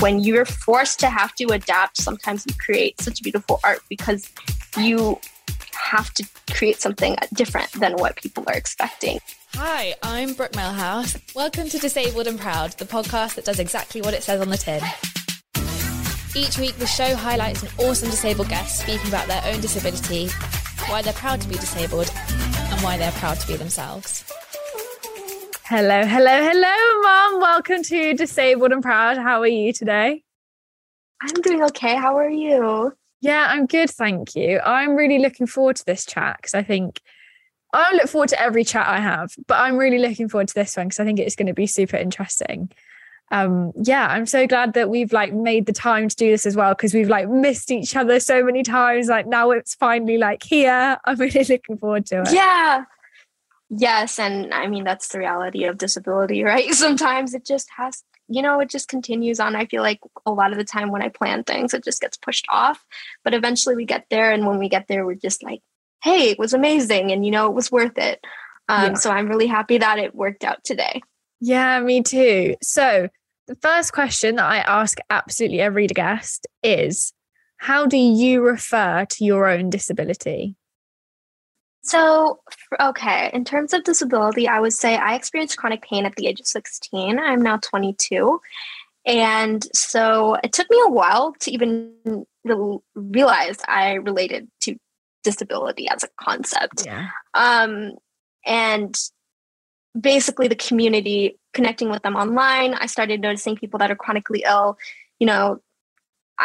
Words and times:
when 0.00 0.20
you're 0.20 0.44
forced 0.44 1.00
to 1.00 1.08
have 1.08 1.34
to 1.34 1.44
adapt, 1.52 1.96
sometimes 1.96 2.44
you 2.46 2.54
create 2.54 3.00
such 3.00 3.22
beautiful 3.22 3.58
art 3.64 3.80
because 3.88 4.30
you 4.78 5.18
have 5.74 6.12
to 6.14 6.24
create 6.52 6.80
something 6.80 7.16
different 7.34 7.70
than 7.72 7.94
what 7.96 8.16
people 8.16 8.44
are 8.46 8.54
expecting. 8.54 9.18
Hi, 9.54 9.94
I'm 10.02 10.34
Brooke 10.34 10.54
Melhouse. 10.54 11.16
Welcome 11.34 11.68
to 11.70 11.78
Disabled 11.78 12.26
and 12.28 12.38
Proud, 12.38 12.72
the 12.72 12.84
podcast 12.84 13.34
that 13.34 13.44
does 13.44 13.58
exactly 13.58 14.00
what 14.00 14.14
it 14.14 14.22
says 14.22 14.40
on 14.40 14.50
the 14.50 14.56
tin. 14.56 14.82
Each 16.36 16.58
week, 16.58 16.76
the 16.76 16.86
show 16.86 17.16
highlights 17.16 17.62
an 17.62 17.70
awesome 17.78 18.10
disabled 18.10 18.50
guest 18.50 18.80
speaking 18.80 19.08
about 19.08 19.26
their 19.26 19.42
own 19.46 19.60
disability, 19.60 20.28
why 20.86 21.02
they're 21.02 21.12
proud 21.14 21.40
to 21.40 21.48
be 21.48 21.56
disabled, 21.56 22.10
and 22.14 22.80
why 22.82 22.98
they're 22.98 23.10
proud 23.12 23.40
to 23.40 23.46
be 23.48 23.56
themselves. 23.56 24.24
Hello, 25.70 26.02
hello, 26.02 26.42
hello, 26.42 27.28
Iman. 27.28 27.42
Welcome 27.42 27.82
to 27.82 28.14
Disabled 28.14 28.72
and 28.72 28.82
Proud. 28.82 29.18
How 29.18 29.42
are 29.42 29.46
you 29.46 29.70
today? 29.74 30.22
I'm 31.20 31.42
doing 31.42 31.62
okay. 31.64 31.94
How 31.94 32.16
are 32.16 32.30
you? 32.30 32.94
Yeah, 33.20 33.48
I'm 33.50 33.66
good. 33.66 33.90
Thank 33.90 34.34
you. 34.34 34.60
I'm 34.60 34.94
really 34.94 35.18
looking 35.18 35.46
forward 35.46 35.76
to 35.76 35.84
this 35.84 36.06
chat 36.06 36.38
because 36.38 36.54
I 36.54 36.62
think 36.62 37.02
I 37.74 37.92
look 37.92 38.08
forward 38.08 38.30
to 38.30 38.40
every 38.40 38.64
chat 38.64 38.86
I 38.88 38.98
have, 39.00 39.34
but 39.46 39.56
I'm 39.60 39.76
really 39.76 39.98
looking 39.98 40.30
forward 40.30 40.48
to 40.48 40.54
this 40.54 40.74
one 40.74 40.86
because 40.86 41.00
I 41.00 41.04
think 41.04 41.18
it's 41.18 41.36
going 41.36 41.48
to 41.48 41.52
be 41.52 41.66
super 41.66 41.98
interesting. 41.98 42.70
Um, 43.30 43.74
yeah, 43.76 44.06
I'm 44.06 44.24
so 44.24 44.46
glad 44.46 44.72
that 44.72 44.88
we've 44.88 45.12
like 45.12 45.34
made 45.34 45.66
the 45.66 45.74
time 45.74 46.08
to 46.08 46.16
do 46.16 46.30
this 46.30 46.46
as 46.46 46.56
well 46.56 46.72
because 46.72 46.94
we've 46.94 47.10
like 47.10 47.28
missed 47.28 47.70
each 47.70 47.94
other 47.94 48.20
so 48.20 48.42
many 48.42 48.62
times. 48.62 49.08
Like 49.08 49.26
now 49.26 49.50
it's 49.50 49.74
finally 49.74 50.16
like 50.16 50.42
here. 50.42 50.96
I'm 51.04 51.18
really 51.18 51.44
looking 51.44 51.76
forward 51.76 52.06
to 52.06 52.22
it. 52.22 52.32
Yeah, 52.32 52.84
Yes, 53.70 54.18
and 54.18 54.52
I 54.54 54.66
mean 54.66 54.84
that's 54.84 55.08
the 55.08 55.18
reality 55.18 55.64
of 55.64 55.78
disability, 55.78 56.42
right? 56.44 56.72
Sometimes 56.72 57.34
it 57.34 57.44
just 57.44 57.68
has, 57.76 58.02
you 58.28 58.42
know, 58.42 58.60
it 58.60 58.70
just 58.70 58.88
continues 58.88 59.40
on. 59.40 59.56
I 59.56 59.66
feel 59.66 59.82
like 59.82 60.00
a 60.26 60.32
lot 60.32 60.52
of 60.52 60.58
the 60.58 60.64
time 60.64 60.90
when 60.90 61.02
I 61.02 61.08
plan 61.08 61.44
things, 61.44 61.74
it 61.74 61.84
just 61.84 62.00
gets 62.00 62.16
pushed 62.16 62.46
off, 62.48 62.84
but 63.24 63.34
eventually 63.34 63.76
we 63.76 63.84
get 63.84 64.06
there, 64.10 64.32
and 64.32 64.46
when 64.46 64.58
we 64.58 64.68
get 64.68 64.88
there, 64.88 65.04
we're 65.04 65.14
just 65.14 65.42
like, 65.42 65.60
"Hey, 66.02 66.30
it 66.30 66.38
was 66.38 66.54
amazing," 66.54 67.12
and 67.12 67.24
you 67.24 67.30
know, 67.30 67.46
it 67.46 67.54
was 67.54 67.70
worth 67.70 67.98
it. 67.98 68.24
Um, 68.68 68.92
yeah. 68.92 68.94
So 68.94 69.10
I'm 69.10 69.28
really 69.28 69.46
happy 69.46 69.78
that 69.78 69.98
it 69.98 70.14
worked 70.14 70.44
out 70.44 70.62
today. 70.64 71.00
Yeah, 71.40 71.80
me 71.80 72.02
too. 72.02 72.56
So 72.62 73.08
the 73.46 73.56
first 73.56 73.92
question 73.92 74.36
that 74.36 74.44
I 74.44 74.58
ask 74.58 74.98
absolutely 75.08 75.60
every 75.60 75.86
guest 75.86 76.46
is, 76.62 77.12
"How 77.58 77.86
do 77.86 77.96
you 77.96 78.40
refer 78.40 79.04
to 79.04 79.24
your 79.24 79.46
own 79.46 79.70
disability?" 79.70 80.57
So, 81.88 82.40
okay, 82.78 83.30
in 83.32 83.46
terms 83.46 83.72
of 83.72 83.82
disability, 83.82 84.46
I 84.46 84.60
would 84.60 84.74
say 84.74 84.96
I 84.96 85.14
experienced 85.14 85.56
chronic 85.56 85.80
pain 85.80 86.04
at 86.04 86.16
the 86.16 86.26
age 86.26 86.38
of 86.38 86.46
16. 86.46 87.18
I'm 87.18 87.40
now 87.40 87.56
22. 87.56 88.40
And 89.06 89.66
so 89.74 90.36
it 90.44 90.52
took 90.52 90.70
me 90.70 90.78
a 90.84 90.90
while 90.90 91.32
to 91.40 91.50
even 91.50 92.26
re- 92.44 92.78
realize 92.94 93.56
I 93.66 93.94
related 93.94 94.48
to 94.62 94.76
disability 95.24 95.88
as 95.88 96.04
a 96.04 96.08
concept. 96.20 96.84
Yeah. 96.84 97.08
Um, 97.32 97.92
and 98.44 98.94
basically, 99.98 100.48
the 100.48 100.56
community, 100.56 101.38
connecting 101.54 101.88
with 101.88 102.02
them 102.02 102.16
online, 102.16 102.74
I 102.74 102.84
started 102.84 103.22
noticing 103.22 103.56
people 103.56 103.78
that 103.78 103.90
are 103.90 103.96
chronically 103.96 104.44
ill. 104.46 104.76
You 105.18 105.26
know, 105.26 105.62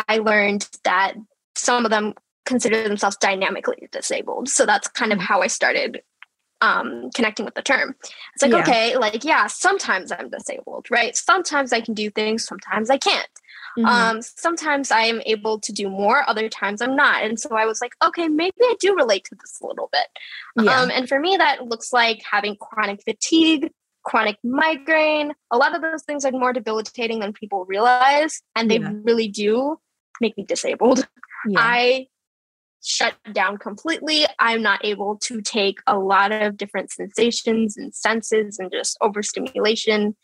I 0.08 0.20
learned 0.20 0.70
that 0.86 1.16
some 1.56 1.84
of 1.84 1.92
them 1.92 2.14
consider 2.46 2.84
themselves 2.84 3.18
dynamically 3.18 3.88
disabled. 3.92 4.50
So 4.50 4.66
that's 4.66 4.88
kind 4.88 5.12
of 5.12 5.20
mm-hmm. 5.20 5.28
how 5.28 5.42
I 5.42 5.48
started 5.48 6.02
um, 6.62 7.10
connecting 7.14 7.46
with 7.46 7.56
the 7.56 7.62
term. 7.62 7.96
It's 8.34 8.42
like, 8.42 8.52
yeah. 8.52 8.62
okay, 8.62 8.98
like, 8.98 9.24
yeah, 9.24 9.48
sometimes 9.48 10.12
I'm 10.12 10.30
disabled, 10.30 10.88
right? 10.90 11.16
Sometimes 11.16 11.74
I 11.74 11.82
can 11.82 11.94
do 11.94 12.10
things, 12.10 12.46
sometimes 12.46 12.90
I 12.90 12.98
can't. 12.98 13.28
Mm-hmm. 13.78 13.86
Um, 13.86 14.22
sometimes 14.22 14.92
I 14.92 15.02
am 15.02 15.22
able 15.26 15.60
to 15.60 15.74
do 15.74 15.90
more, 15.90 16.28
other 16.30 16.48
times 16.48 16.82
I'm 16.82 16.96
not. 16.96 17.24
And 17.24 17.40
so 17.40 17.56
I 17.56 17.66
was 17.66 17.82
like, 17.82 17.94
okay, 18.04 18.28
maybe 18.28 18.56
I 18.62 18.76
do 18.80 18.96
relate 18.96 19.26
to 19.26 19.36
this 19.36 19.60
a 19.62 19.68
little 19.68 19.90
bit. 19.92 20.08
Yeah. 20.64 20.80
Um, 20.80 20.92
and 20.92 21.10
for 21.10 21.20
me, 21.20 21.36
that 21.38 21.66
looks 21.66 21.92
like 21.92 22.22
having 22.30 22.56
chronic 22.56 23.02
fatigue, 23.04 23.72
chronic 24.04 24.38
migraine. 24.44 25.34
A 25.52 25.58
lot 25.58 25.76
of 25.76 25.82
those 25.82 26.04
things 26.04 26.24
are 26.24 26.32
more 26.32 26.54
debilitating 26.54 27.20
than 27.20 27.34
people 27.34 27.66
realize, 27.66 28.42
and 28.56 28.70
they 28.70 28.80
yeah. 28.80 28.92
really 29.04 29.28
do 29.28 29.80
make 30.22 30.38
me 30.38 30.46
disabled. 30.46 31.08
Yeah. 31.48 31.60
I 31.60 32.08
shut 32.84 33.16
down 33.32 33.58
completely. 33.58 34.26
I'm 34.40 34.62
not 34.62 34.84
able 34.86 35.18
to 35.24 35.42
take 35.42 35.80
a 35.88 35.98
lot 35.98 36.32
of 36.32 36.58
different 36.58 36.92
sensations 36.92 37.78
and 37.78 37.94
senses, 37.94 38.60
and 38.60 38.72
just 38.72 38.98
overstimulation 39.02 40.16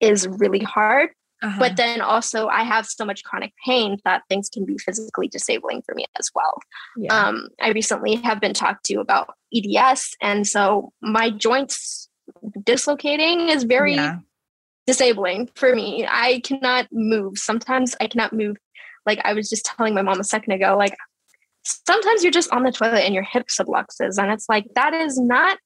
is 0.00 0.26
really 0.26 0.60
hard. 0.60 1.10
Uh-huh. 1.40 1.56
But 1.60 1.76
then 1.76 2.00
also, 2.00 2.48
I 2.48 2.64
have 2.64 2.86
so 2.86 3.04
much 3.04 3.22
chronic 3.22 3.52
pain 3.64 3.98
that 4.04 4.22
things 4.28 4.48
can 4.48 4.64
be 4.64 4.76
physically 4.76 5.28
disabling 5.28 5.82
for 5.82 5.94
me 5.94 6.04
as 6.18 6.30
well. 6.34 6.58
Yeah. 6.96 7.14
Um, 7.14 7.48
I 7.60 7.70
recently 7.70 8.16
have 8.16 8.40
been 8.40 8.54
talked 8.54 8.84
to 8.86 8.96
about 8.96 9.34
EDS, 9.54 10.16
and 10.20 10.46
so 10.46 10.92
my 11.00 11.30
joints 11.30 12.08
dislocating 12.64 13.48
is 13.48 13.62
very 13.62 13.94
yeah. 13.94 14.18
disabling 14.86 15.48
for 15.54 15.74
me. 15.74 16.06
I 16.10 16.40
cannot 16.40 16.88
move. 16.90 17.38
Sometimes 17.38 17.94
I 18.00 18.08
cannot 18.08 18.32
move. 18.32 18.56
Like 19.06 19.20
I 19.24 19.32
was 19.32 19.48
just 19.48 19.64
telling 19.64 19.94
my 19.94 20.02
mom 20.02 20.18
a 20.18 20.24
second 20.24 20.52
ago, 20.52 20.76
like 20.76 20.96
sometimes 21.86 22.22
you're 22.22 22.32
just 22.32 22.52
on 22.52 22.62
the 22.62 22.72
toilet 22.72 23.04
and 23.04 23.14
your 23.14 23.24
hip 23.24 23.46
subluxes 23.48 24.18
and 24.18 24.32
it's 24.32 24.48
like 24.48 24.64
that 24.74 24.94
is 24.94 25.18
not 25.18 25.58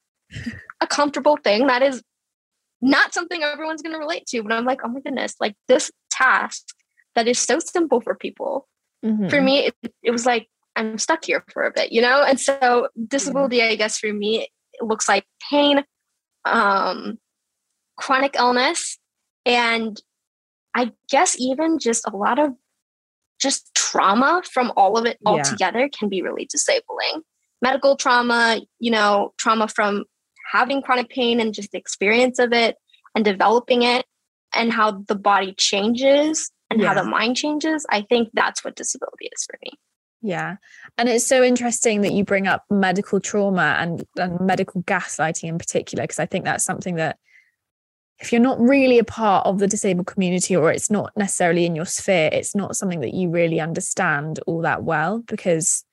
a 0.80 0.86
comfortable 0.86 1.36
thing 1.36 1.66
that 1.66 1.82
is 1.82 2.02
not 2.80 3.14
something 3.14 3.42
everyone's 3.42 3.82
going 3.82 3.92
to 3.92 3.98
relate 3.98 4.26
to 4.26 4.42
but 4.42 4.52
i'm 4.52 4.64
like 4.64 4.80
oh 4.84 4.88
my 4.88 5.00
goodness 5.00 5.34
like 5.40 5.54
this 5.68 5.90
task 6.10 6.68
that 7.14 7.28
is 7.28 7.38
so 7.38 7.58
simple 7.58 8.00
for 8.00 8.14
people 8.14 8.66
mm-hmm. 9.04 9.28
for 9.28 9.40
me 9.40 9.66
it, 9.66 9.94
it, 10.02 10.10
was 10.10 10.26
like 10.26 10.48
i'm 10.76 10.98
stuck 10.98 11.24
here 11.24 11.44
for 11.52 11.64
a 11.64 11.72
bit 11.72 11.92
you 11.92 12.00
know 12.00 12.22
and 12.22 12.40
so 12.40 12.88
disability 13.06 13.58
yeah. 13.58 13.66
i 13.66 13.76
guess 13.76 13.98
for 13.98 14.12
me 14.12 14.48
it 14.72 14.84
looks 14.84 15.08
like 15.08 15.24
pain 15.50 15.84
um 16.44 17.19
chronic 17.96 18.34
illness 18.36 18.98
and 19.46 20.02
i 20.74 20.90
guess 21.10 21.36
even 21.38 21.78
just 21.78 22.06
a 22.08 22.16
lot 22.16 22.38
of 22.38 22.52
just 23.42 23.75
trauma 23.75 24.42
from 24.50 24.72
all 24.76 24.97
of 24.97 25.04
it 25.04 25.19
all 25.26 25.38
yeah. 25.38 25.42
together 25.42 25.91
can 25.98 26.08
be 26.08 26.22
really 26.22 26.47
disabling. 26.47 27.22
Medical 27.60 27.97
trauma, 27.97 28.60
you 28.78 28.91
know, 28.91 29.34
trauma 29.36 29.69
from 29.69 30.04
having 30.50 30.80
chronic 30.80 31.10
pain 31.10 31.41
and 31.41 31.52
just 31.52 31.72
the 31.72 31.78
experience 31.78 32.38
of 32.38 32.52
it 32.52 32.76
and 33.14 33.25
developing 33.25 33.82
it 33.82 34.06
and 34.54 34.72
how 34.72 35.02
the 35.08 35.14
body 35.14 35.54
changes 35.58 36.50
and 36.70 36.81
yeah. 36.81 36.88
how 36.88 36.94
the 36.94 37.04
mind 37.04 37.36
changes. 37.36 37.84
I 37.91 38.02
think 38.02 38.31
that's 38.32 38.64
what 38.64 38.76
disability 38.76 39.28
is 39.34 39.44
for 39.44 39.58
me. 39.64 39.72
Yeah. 40.22 40.56
And 40.97 41.08
it's 41.08 41.26
so 41.26 41.42
interesting 41.42 42.02
that 42.02 42.12
you 42.12 42.25
bring 42.25 42.47
up 42.47 42.64
medical 42.70 43.19
trauma 43.19 43.76
and, 43.81 44.04
and 44.16 44.41
medical 44.41 44.82
gaslighting 44.84 45.48
in 45.48 45.58
particular, 45.58 46.04
because 46.04 46.20
I 46.20 46.26
think 46.26 46.44
that's 46.44 46.64
something 46.64 46.94
that 46.94 47.19
if 48.22 48.32
you're 48.32 48.40
not 48.40 48.60
really 48.60 49.00
a 49.00 49.04
part 49.04 49.44
of 49.46 49.58
the 49.58 49.66
disabled 49.66 50.06
community 50.06 50.54
or 50.54 50.70
it's 50.70 50.90
not 50.90 51.10
necessarily 51.16 51.66
in 51.66 51.74
your 51.74 51.84
sphere, 51.84 52.30
it's 52.32 52.54
not 52.54 52.76
something 52.76 53.00
that 53.00 53.14
you 53.14 53.28
really 53.28 53.58
understand 53.58 54.38
all 54.46 54.60
that 54.62 54.84
well 54.84 55.18
because 55.26 55.84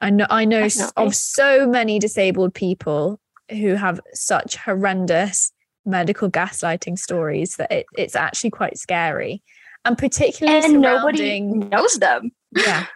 I 0.00 0.08
know 0.08 0.26
I 0.30 0.46
know 0.46 0.62
Definitely. 0.62 1.06
of 1.06 1.14
so 1.14 1.66
many 1.66 1.98
disabled 1.98 2.54
people 2.54 3.20
who 3.50 3.74
have 3.74 4.00
such 4.14 4.56
horrendous 4.56 5.52
medical 5.84 6.30
gaslighting 6.30 6.98
stories 6.98 7.56
that 7.56 7.70
it, 7.70 7.86
it's 7.96 8.16
actually 8.16 8.50
quite 8.50 8.78
scary. 8.78 9.42
And 9.84 9.96
particularly 9.96 10.64
and 10.64 10.80
nobody 10.80 11.40
knows 11.40 11.98
them. 11.98 12.32
yeah. 12.52 12.86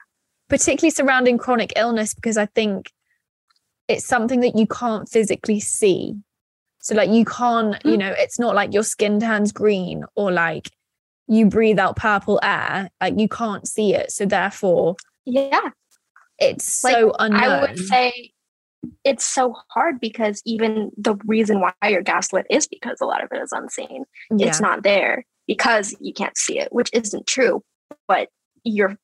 Particularly 0.48 0.90
surrounding 0.90 1.36
chronic 1.36 1.74
illness 1.76 2.14
because 2.14 2.38
I 2.38 2.46
think 2.46 2.90
it's 3.86 4.06
something 4.06 4.40
that 4.40 4.56
you 4.56 4.66
can't 4.66 5.08
physically 5.08 5.60
see 5.60 6.16
so 6.80 6.94
like 6.94 7.10
you 7.10 7.24
can't, 7.24 7.76
you 7.84 7.92
mm. 7.92 7.98
know, 7.98 8.14
it's 8.16 8.38
not 8.38 8.54
like 8.54 8.72
your 8.72 8.82
skin 8.82 9.20
turns 9.20 9.52
green 9.52 10.04
or 10.16 10.32
like 10.32 10.70
you 11.28 11.46
breathe 11.46 11.78
out 11.78 11.96
purple 11.96 12.41
air. 12.42 12.90
Like 13.00 13.19
you 13.19 13.28
can't 13.28 13.69
see 13.69 13.94
it. 13.94 14.10
So 14.10 14.26
therefore, 14.26 14.96
yeah, 15.26 15.70
it's 16.38 16.72
so 16.72 17.12
unknown. 17.19 17.43
I 17.43 17.60
would 17.60 17.78
say 17.78 18.32
it's 19.05 19.25
so 19.25 19.55
hard 19.69 20.00
because 20.00 20.43
even 20.46 20.90
the 20.96 21.16
reason 21.26 21.60
why 21.60 21.72
you're 21.84 22.02
gaslit 22.02 22.46
is 22.49 22.66
because 22.66 22.99
a 23.00 23.06
lot 23.06 23.22
of 23.22 23.28
it 23.31 23.43
is 23.43 23.52
unseen. 23.52 24.05
Yeah. 24.34 24.49
It's 24.49 24.60
not 24.60 24.82
there 24.82 25.25
because 25.46 25.94
you 26.00 26.14
can't 26.14 26.37
see 26.37 26.58
it, 26.58 26.72
which 26.72 26.88
isn't 26.94 27.26
true. 27.26 27.62
But 28.08 28.28
you're 28.64 28.96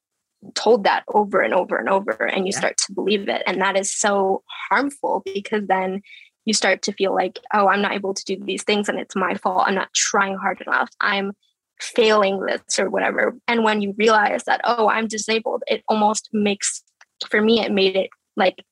told 0.55 0.85
that 0.85 1.05
over 1.09 1.41
and 1.41 1.53
over 1.53 1.77
and 1.77 1.89
over, 1.89 2.13
and 2.13 2.47
you 2.47 2.53
yeah. 2.53 2.59
start 2.59 2.77
to 2.79 2.93
believe 2.93 3.29
it. 3.29 3.43
And 3.47 3.61
that 3.61 3.77
is 3.77 3.93
so 3.93 4.43
harmful 4.71 5.23
because 5.27 5.67
then 5.67 6.03
you 6.47 6.55
start 6.55 6.81
to 6.83 6.93
feel 6.93 7.15
like, 7.15 7.39
oh, 7.53 7.69
I'm 7.69 7.83
not 7.83 7.93
able 7.93 8.15
to 8.15 8.25
do 8.25 8.43
these 8.43 8.63
things 8.63 8.89
and 8.89 8.99
it's 8.99 9.15
my 9.15 9.35
fault. 9.35 9.65
I'm 9.67 9.75
not 9.75 9.93
trying 9.93 10.37
hard 10.37 10.63
enough. 10.63 10.89
I'm 11.01 11.33
failing 11.81 12.41
this 12.41 12.79
or 12.79 12.89
whatever. 12.89 13.37
And 13.47 13.65
when 13.65 13.83
you 13.83 13.95
realize 13.99 14.45
that, 14.45 14.63
oh, 14.65 14.89
I'm 14.89 15.09
disabled, 15.09 15.63
it 15.67 15.83
almost 15.89 16.31
makes, 16.33 16.83
for 17.29 17.43
me, 17.43 17.61
it 17.61 17.73
made 17.73 17.97
it 17.97 18.11
like, 18.37 18.65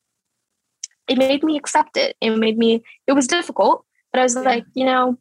it 1.09 1.19
made 1.19 1.43
me 1.43 1.59
accept 1.59 1.99
it. 1.99 2.17
It 2.21 2.31
made 2.31 2.57
me, 2.57 2.83
it 3.07 3.13
was 3.13 3.27
difficult, 3.27 3.85
but 4.13 4.21
I 4.21 4.23
was 4.23 4.37
yeah. 4.37 4.43
like, 4.43 4.65
you 4.73 4.87
know, 4.87 5.19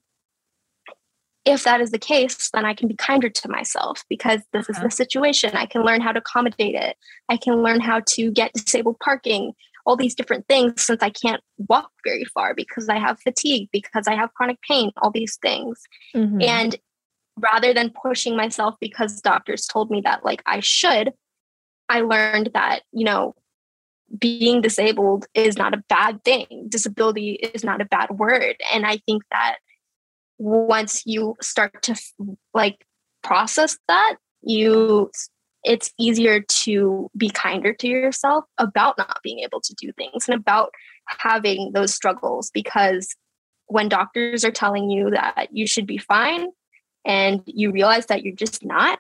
if 1.46 1.66
that 1.66 1.82
is 1.82 1.92
the 1.92 2.00
case, 2.00 2.50
then 2.54 2.64
I 2.64 2.74
can 2.74 2.88
be 2.88 2.96
kinder 2.96 3.30
to 3.30 3.50
myself 3.50 4.06
because 4.10 4.40
this 4.54 4.70
is 4.70 4.78
uh-huh. 4.78 4.86
the 4.86 4.92
situation. 4.92 5.52
I 5.56 5.66
can 5.66 5.84
learn 5.84 6.00
how 6.00 6.14
to 6.14 6.20
accommodate 6.20 6.76
it. 6.76 6.96
I 7.28 7.36
can 7.36 7.62
learn 7.64 7.82
how 7.82 8.02
to 8.12 8.32
get 8.32 8.54
disabled 8.54 9.00
parking, 9.00 9.54
all 9.86 9.96
these 9.96 10.16
different 10.16 10.48
things 10.48 10.82
since 10.86 11.04
I 11.04 11.10
can't 11.10 11.42
walk 11.58 11.90
very 12.06 12.26
far 12.26 12.54
because 12.54 12.90
I 12.90 13.00
have 13.00 13.20
fatigue, 13.20 13.70
because 13.72 14.08
I 14.08 14.16
have 14.16 14.34
chronic 14.34 14.62
pain, 14.62 14.92
all 15.02 15.12
these 15.12 15.38
things. 15.42 15.82
Mm-hmm. 16.16 16.42
And 16.42 16.76
rather 17.38 17.74
than 17.74 17.92
pushing 18.02 18.38
myself 18.38 18.76
because 18.80 19.22
doctors 19.22 19.66
told 19.66 19.90
me 19.90 20.02
that 20.02 20.24
like 20.24 20.42
I 20.46 20.60
should, 20.62 21.12
I 21.90 22.02
learned 22.02 22.52
that, 22.54 22.82
you 22.92 23.06
know, 23.06 23.36
being 24.18 24.62
disabled 24.62 25.26
is 25.34 25.58
not 25.58 25.74
a 25.74 25.84
bad 25.90 26.24
thing. 26.24 26.68
Disability 26.70 27.34
is 27.34 27.64
not 27.64 27.82
a 27.82 27.86
bad 27.86 28.12
word. 28.12 28.56
And 28.74 28.86
I 28.86 28.98
think 29.06 29.24
that 29.32 29.58
once 30.38 31.04
you 31.06 31.36
start 31.42 31.82
to 31.84 31.96
like 32.54 32.86
process 33.24 33.78
that, 33.88 34.16
you 34.42 35.10
it's 35.64 35.92
easier 35.98 36.42
to 36.42 37.10
be 37.16 37.30
kinder 37.30 37.74
to 37.74 37.88
yourself 37.88 38.46
about 38.58 38.98
not 38.98 39.20
being 39.24 39.40
able 39.40 39.62
to 39.62 39.74
do 39.76 39.92
things 39.94 40.28
and 40.28 40.36
about 40.36 40.72
having 41.08 41.72
those 41.74 41.94
struggles 41.94 42.50
because 42.54 43.16
when 43.68 43.90
doctors 43.90 44.44
are 44.44 44.52
telling 44.52 44.90
you 44.90 45.10
that 45.12 45.48
you 45.52 45.66
should 45.66 45.88
be 45.88 45.98
fine 45.98 46.48
and 47.06 47.42
you 47.46 47.72
realize 47.72 48.08
that 48.08 48.24
you're 48.24 48.36
just 48.36 48.64
not, 48.64 49.00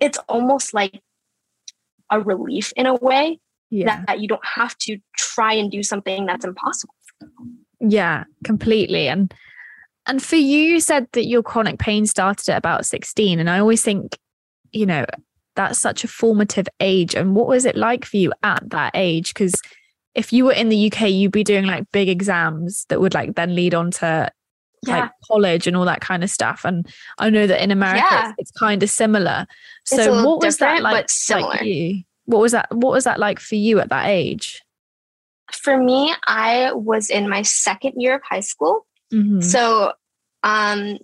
it's 0.00 0.18
almost 0.28 0.74
like 0.74 1.00
a 2.10 2.20
relief 2.20 2.72
in 2.76 2.86
a 2.86 2.94
way 2.94 3.38
yeah. 3.70 3.86
that, 3.86 4.06
that 4.06 4.20
you 4.20 4.28
don't 4.28 4.44
have 4.44 4.76
to 4.78 4.98
try 5.16 5.52
and 5.52 5.70
do 5.70 5.82
something 5.82 6.26
that's 6.26 6.44
impossible. 6.44 6.94
Yeah, 7.80 8.24
completely. 8.44 9.08
And 9.08 9.32
and 10.06 10.22
for 10.22 10.36
you, 10.36 10.58
you 10.58 10.80
said 10.80 11.08
that 11.12 11.26
your 11.26 11.42
chronic 11.42 11.78
pain 11.78 12.04
started 12.06 12.50
at 12.50 12.58
about 12.58 12.84
16. 12.84 13.38
And 13.40 13.48
I 13.48 13.58
always 13.58 13.82
think, 13.82 14.18
you 14.70 14.84
know, 14.84 15.06
that's 15.56 15.78
such 15.78 16.04
a 16.04 16.08
formative 16.08 16.68
age. 16.80 17.14
And 17.14 17.34
what 17.34 17.46
was 17.46 17.64
it 17.64 17.76
like 17.76 18.04
for 18.04 18.16
you 18.16 18.32
at 18.42 18.68
that 18.70 18.92
age? 18.94 19.34
Because 19.34 19.54
if 20.14 20.32
you 20.32 20.44
were 20.44 20.52
in 20.52 20.68
the 20.68 20.92
UK, 20.92 21.10
you'd 21.10 21.32
be 21.32 21.44
doing 21.44 21.66
like 21.66 21.90
big 21.92 22.08
exams 22.08 22.86
that 22.88 23.00
would 23.00 23.14
like 23.14 23.34
then 23.34 23.54
lead 23.54 23.74
on 23.74 23.90
to 23.92 24.30
yeah. 24.86 25.00
like 25.00 25.10
college 25.26 25.66
and 25.66 25.76
all 25.76 25.84
that 25.84 26.00
kind 26.00 26.22
of 26.22 26.30
stuff. 26.30 26.62
And 26.64 26.86
I 27.18 27.30
know 27.30 27.46
that 27.46 27.62
in 27.62 27.70
America 27.70 28.06
yeah. 28.10 28.30
it's, 28.30 28.50
it's 28.50 28.50
kind 28.52 28.82
of 28.82 28.90
similar. 28.90 29.46
So 29.84 30.24
what 30.24 30.40
was 30.40 30.58
that 30.58 30.82
like, 30.82 31.08
like 31.30 31.62
you? 31.62 32.02
What 32.26 32.40
was 32.40 32.52
that 32.52 32.68
what 32.74 32.92
was 32.92 33.04
that 33.04 33.20
like 33.20 33.38
for 33.38 33.56
you 33.56 33.80
at 33.80 33.90
that 33.90 34.06
age? 34.06 34.62
For 35.52 35.76
me, 35.76 36.14
I 36.26 36.72
was 36.72 37.10
in 37.10 37.28
my 37.28 37.42
second 37.42 38.00
year 38.00 38.16
of 38.16 38.22
high 38.28 38.40
school. 38.40 38.86
Mm-hmm. 39.12 39.40
So 39.40 39.92
um 40.42 40.98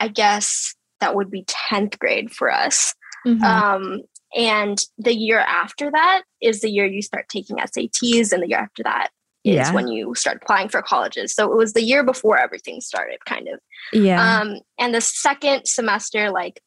I 0.00 0.08
guess 0.08 0.74
that 1.00 1.14
would 1.14 1.30
be 1.30 1.44
10th 1.44 1.98
grade 1.98 2.30
for 2.30 2.50
us. 2.50 2.94
Mm-hmm. 3.26 3.42
Um 3.42 4.00
and 4.36 4.84
the 4.98 5.14
year 5.14 5.38
after 5.38 5.90
that 5.90 6.22
is 6.40 6.60
the 6.60 6.70
year 6.70 6.86
you 6.86 7.02
start 7.02 7.28
taking 7.28 7.56
SATs 7.56 8.32
and 8.32 8.42
the 8.42 8.48
year 8.48 8.58
after 8.58 8.82
that 8.82 9.10
is 9.44 9.56
yeah. 9.56 9.72
when 9.72 9.88
you 9.88 10.14
start 10.14 10.38
applying 10.42 10.68
for 10.68 10.82
colleges. 10.82 11.34
So 11.34 11.52
it 11.52 11.56
was 11.56 11.74
the 11.74 11.82
year 11.82 12.02
before 12.02 12.38
everything 12.38 12.80
started, 12.80 13.24
kind 13.26 13.46
of. 13.48 13.60
Yeah. 13.92 14.40
Um, 14.40 14.60
and 14.78 14.94
the 14.94 15.02
second 15.02 15.66
semester, 15.66 16.30
like 16.30 16.60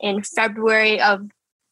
in 0.00 0.22
February 0.22 1.00
of 1.00 1.22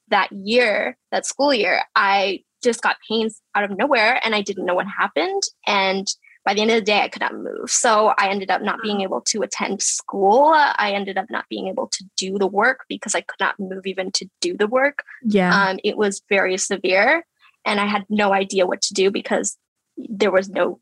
that 0.09 0.31
year, 0.33 0.97
that 1.11 1.27
school 1.27 1.53
year, 1.53 1.83
I 1.95 2.45
just 2.63 2.83
got 2.83 2.97
pains 3.09 3.41
out 3.55 3.65
of 3.65 3.77
nowhere 3.77 4.21
and 4.25 4.35
I 4.35 4.43
didn't 4.43 4.65
know 4.65 4.75
what 4.75 4.87
happened. 4.87 5.43
And 5.67 6.07
by 6.49 6.55
the 6.55 6.63
end 6.63 6.71
of 6.71 6.77
the 6.77 6.81
day, 6.81 7.03
I 7.03 7.09
could 7.09 7.21
not 7.21 7.35
move. 7.35 7.71
So 7.71 8.15
I 8.17 8.31
ended 8.31 8.51
up 8.51 8.63
not 8.63 8.81
being 8.83 9.03
able 9.03 9.21
to 9.21 9.43
attend 9.43 9.83
school. 9.83 10.55
I 10.55 10.93
ended 10.95 11.19
up 11.19 11.27
not 11.29 11.45
being 11.51 11.69
able 11.69 11.89
to 11.89 12.05
do 12.17 12.39
the 12.39 12.47
work 12.47 12.87
because 12.89 13.15
I 13.15 13.21
could 13.21 13.39
not 13.39 13.61
move 13.61 13.87
even 13.87 14.11
to 14.13 14.27
do 14.41 14.57
the 14.57 14.67
work. 14.67 15.05
Yeah. 15.23 15.55
Um, 15.55 15.79
it 15.85 15.99
was 15.99 16.23
very 16.31 16.57
severe. 16.57 17.27
And 17.67 17.79
I 17.79 17.85
had 17.85 18.07
no 18.09 18.33
idea 18.33 18.67
what 18.67 18.81
to 18.81 18.95
do 18.95 19.11
because 19.11 19.59
there 19.99 20.31
was 20.31 20.49
no 20.49 20.81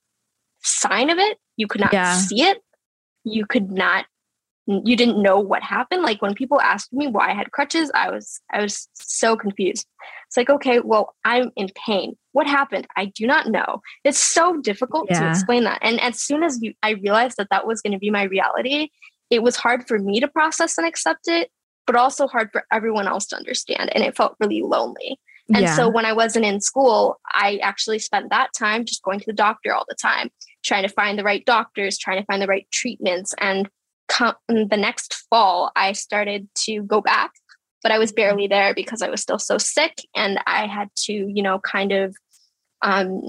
sign 0.62 1.10
of 1.10 1.18
it. 1.18 1.36
You 1.56 1.66
could 1.66 1.80
not 1.80 1.92
yeah. 1.92 2.14
see 2.14 2.42
it. 2.42 2.62
You 3.24 3.44
could 3.44 3.72
not 3.72 4.06
you 4.66 4.96
didn't 4.96 5.22
know 5.22 5.38
what 5.38 5.62
happened 5.62 6.02
like 6.02 6.20
when 6.20 6.34
people 6.34 6.60
asked 6.60 6.92
me 6.92 7.06
why 7.06 7.30
i 7.30 7.34
had 7.34 7.52
crutches 7.52 7.90
i 7.94 8.10
was 8.10 8.40
i 8.52 8.60
was 8.60 8.88
so 8.94 9.36
confused 9.36 9.86
it's 10.26 10.36
like 10.36 10.50
okay 10.50 10.80
well 10.80 11.14
i'm 11.24 11.50
in 11.56 11.68
pain 11.86 12.16
what 12.32 12.46
happened 12.46 12.86
i 12.96 13.06
do 13.06 13.26
not 13.26 13.48
know 13.48 13.80
it's 14.04 14.18
so 14.18 14.60
difficult 14.60 15.06
yeah. 15.08 15.20
to 15.20 15.30
explain 15.30 15.64
that 15.64 15.78
and 15.82 16.00
as 16.00 16.20
soon 16.20 16.42
as 16.42 16.60
you, 16.60 16.74
i 16.82 16.90
realized 16.90 17.36
that 17.36 17.48
that 17.50 17.66
was 17.66 17.80
going 17.80 17.92
to 17.92 17.98
be 17.98 18.10
my 18.10 18.24
reality 18.24 18.88
it 19.30 19.42
was 19.42 19.56
hard 19.56 19.86
for 19.86 19.98
me 19.98 20.20
to 20.20 20.28
process 20.28 20.78
and 20.78 20.86
accept 20.86 21.28
it 21.28 21.50
but 21.86 21.96
also 21.96 22.26
hard 22.26 22.50
for 22.50 22.64
everyone 22.72 23.06
else 23.06 23.26
to 23.26 23.36
understand 23.36 23.90
and 23.94 24.02
it 24.02 24.16
felt 24.16 24.36
really 24.40 24.62
lonely 24.62 25.19
and 25.54 25.62
yeah. 25.62 25.76
so 25.76 25.88
when 25.88 26.04
I 26.04 26.12
wasn't 26.12 26.44
in 26.44 26.60
school, 26.60 27.20
I 27.24 27.60
actually 27.62 28.00
spent 28.00 28.30
that 28.30 28.48
time 28.52 28.84
just 28.84 29.02
going 29.02 29.20
to 29.20 29.26
the 29.26 29.32
doctor 29.32 29.72
all 29.72 29.84
the 29.88 29.94
time, 29.94 30.30
trying 30.64 30.82
to 30.82 30.88
find 30.88 31.16
the 31.16 31.22
right 31.22 31.44
doctors, 31.44 31.98
trying 31.98 32.20
to 32.20 32.26
find 32.26 32.42
the 32.42 32.48
right 32.48 32.66
treatments. 32.72 33.32
And 33.40 33.69
come, 34.08 34.35
the 34.49 34.76
next 34.76 35.14
fall, 35.31 35.70
I 35.76 35.93
started 35.93 36.49
to 36.64 36.82
go 36.82 37.00
back, 37.00 37.32
but 37.82 37.93
I 37.93 37.99
was 37.99 38.12
barely 38.12 38.47
there 38.47 38.75
because 38.75 39.03
I 39.03 39.08
was 39.08 39.20
still 39.20 39.38
so 39.38 39.58
sick. 39.58 39.94
And 40.14 40.38
I 40.47 40.67
had 40.67 40.88
to, 41.05 41.12
you 41.12 41.43
know, 41.43 41.58
kind 41.58 41.93
of 41.93 42.17
um, 42.82 43.29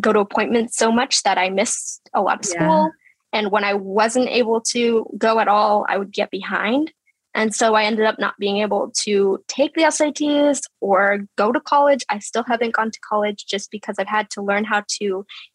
go 0.00 0.12
to 0.12 0.20
appointments 0.20 0.76
so 0.76 0.92
much 0.92 1.22
that 1.22 1.38
I 1.38 1.50
missed 1.50 2.08
a 2.14 2.20
lot 2.20 2.40
of 2.40 2.44
school. 2.44 2.84
Yeah. 2.84 2.88
And 3.32 3.50
when 3.50 3.64
I 3.64 3.74
wasn't 3.74 4.28
able 4.28 4.60
to 4.72 5.06
go 5.18 5.40
at 5.40 5.48
all, 5.48 5.84
I 5.88 5.98
would 5.98 6.12
get 6.12 6.30
behind. 6.30 6.92
And 7.34 7.54
so 7.54 7.74
I 7.74 7.82
ended 7.82 8.06
up 8.06 8.18
not 8.18 8.34
being 8.38 8.58
able 8.58 8.90
to 9.02 9.44
take 9.46 9.74
the 9.74 9.82
SATs 9.82 10.60
or 10.80 11.20
go 11.36 11.52
to 11.52 11.60
college. 11.60 12.02
I 12.08 12.18
still 12.18 12.44
haven't 12.44 12.72
gone 12.72 12.90
to 12.90 12.98
college 13.06 13.44
just 13.46 13.70
because 13.70 13.96
I've 13.98 14.06
had 14.06 14.30
to 14.30 14.42
learn 14.42 14.64
how 14.64 14.84
to, 15.00 15.04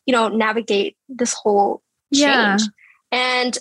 you 0.05 0.11
know, 0.11 0.27
navigate 0.27 0.95
this 1.09 1.33
whole 1.33 1.81
change. 2.13 2.21
Yeah. 2.21 2.57
And 3.11 3.57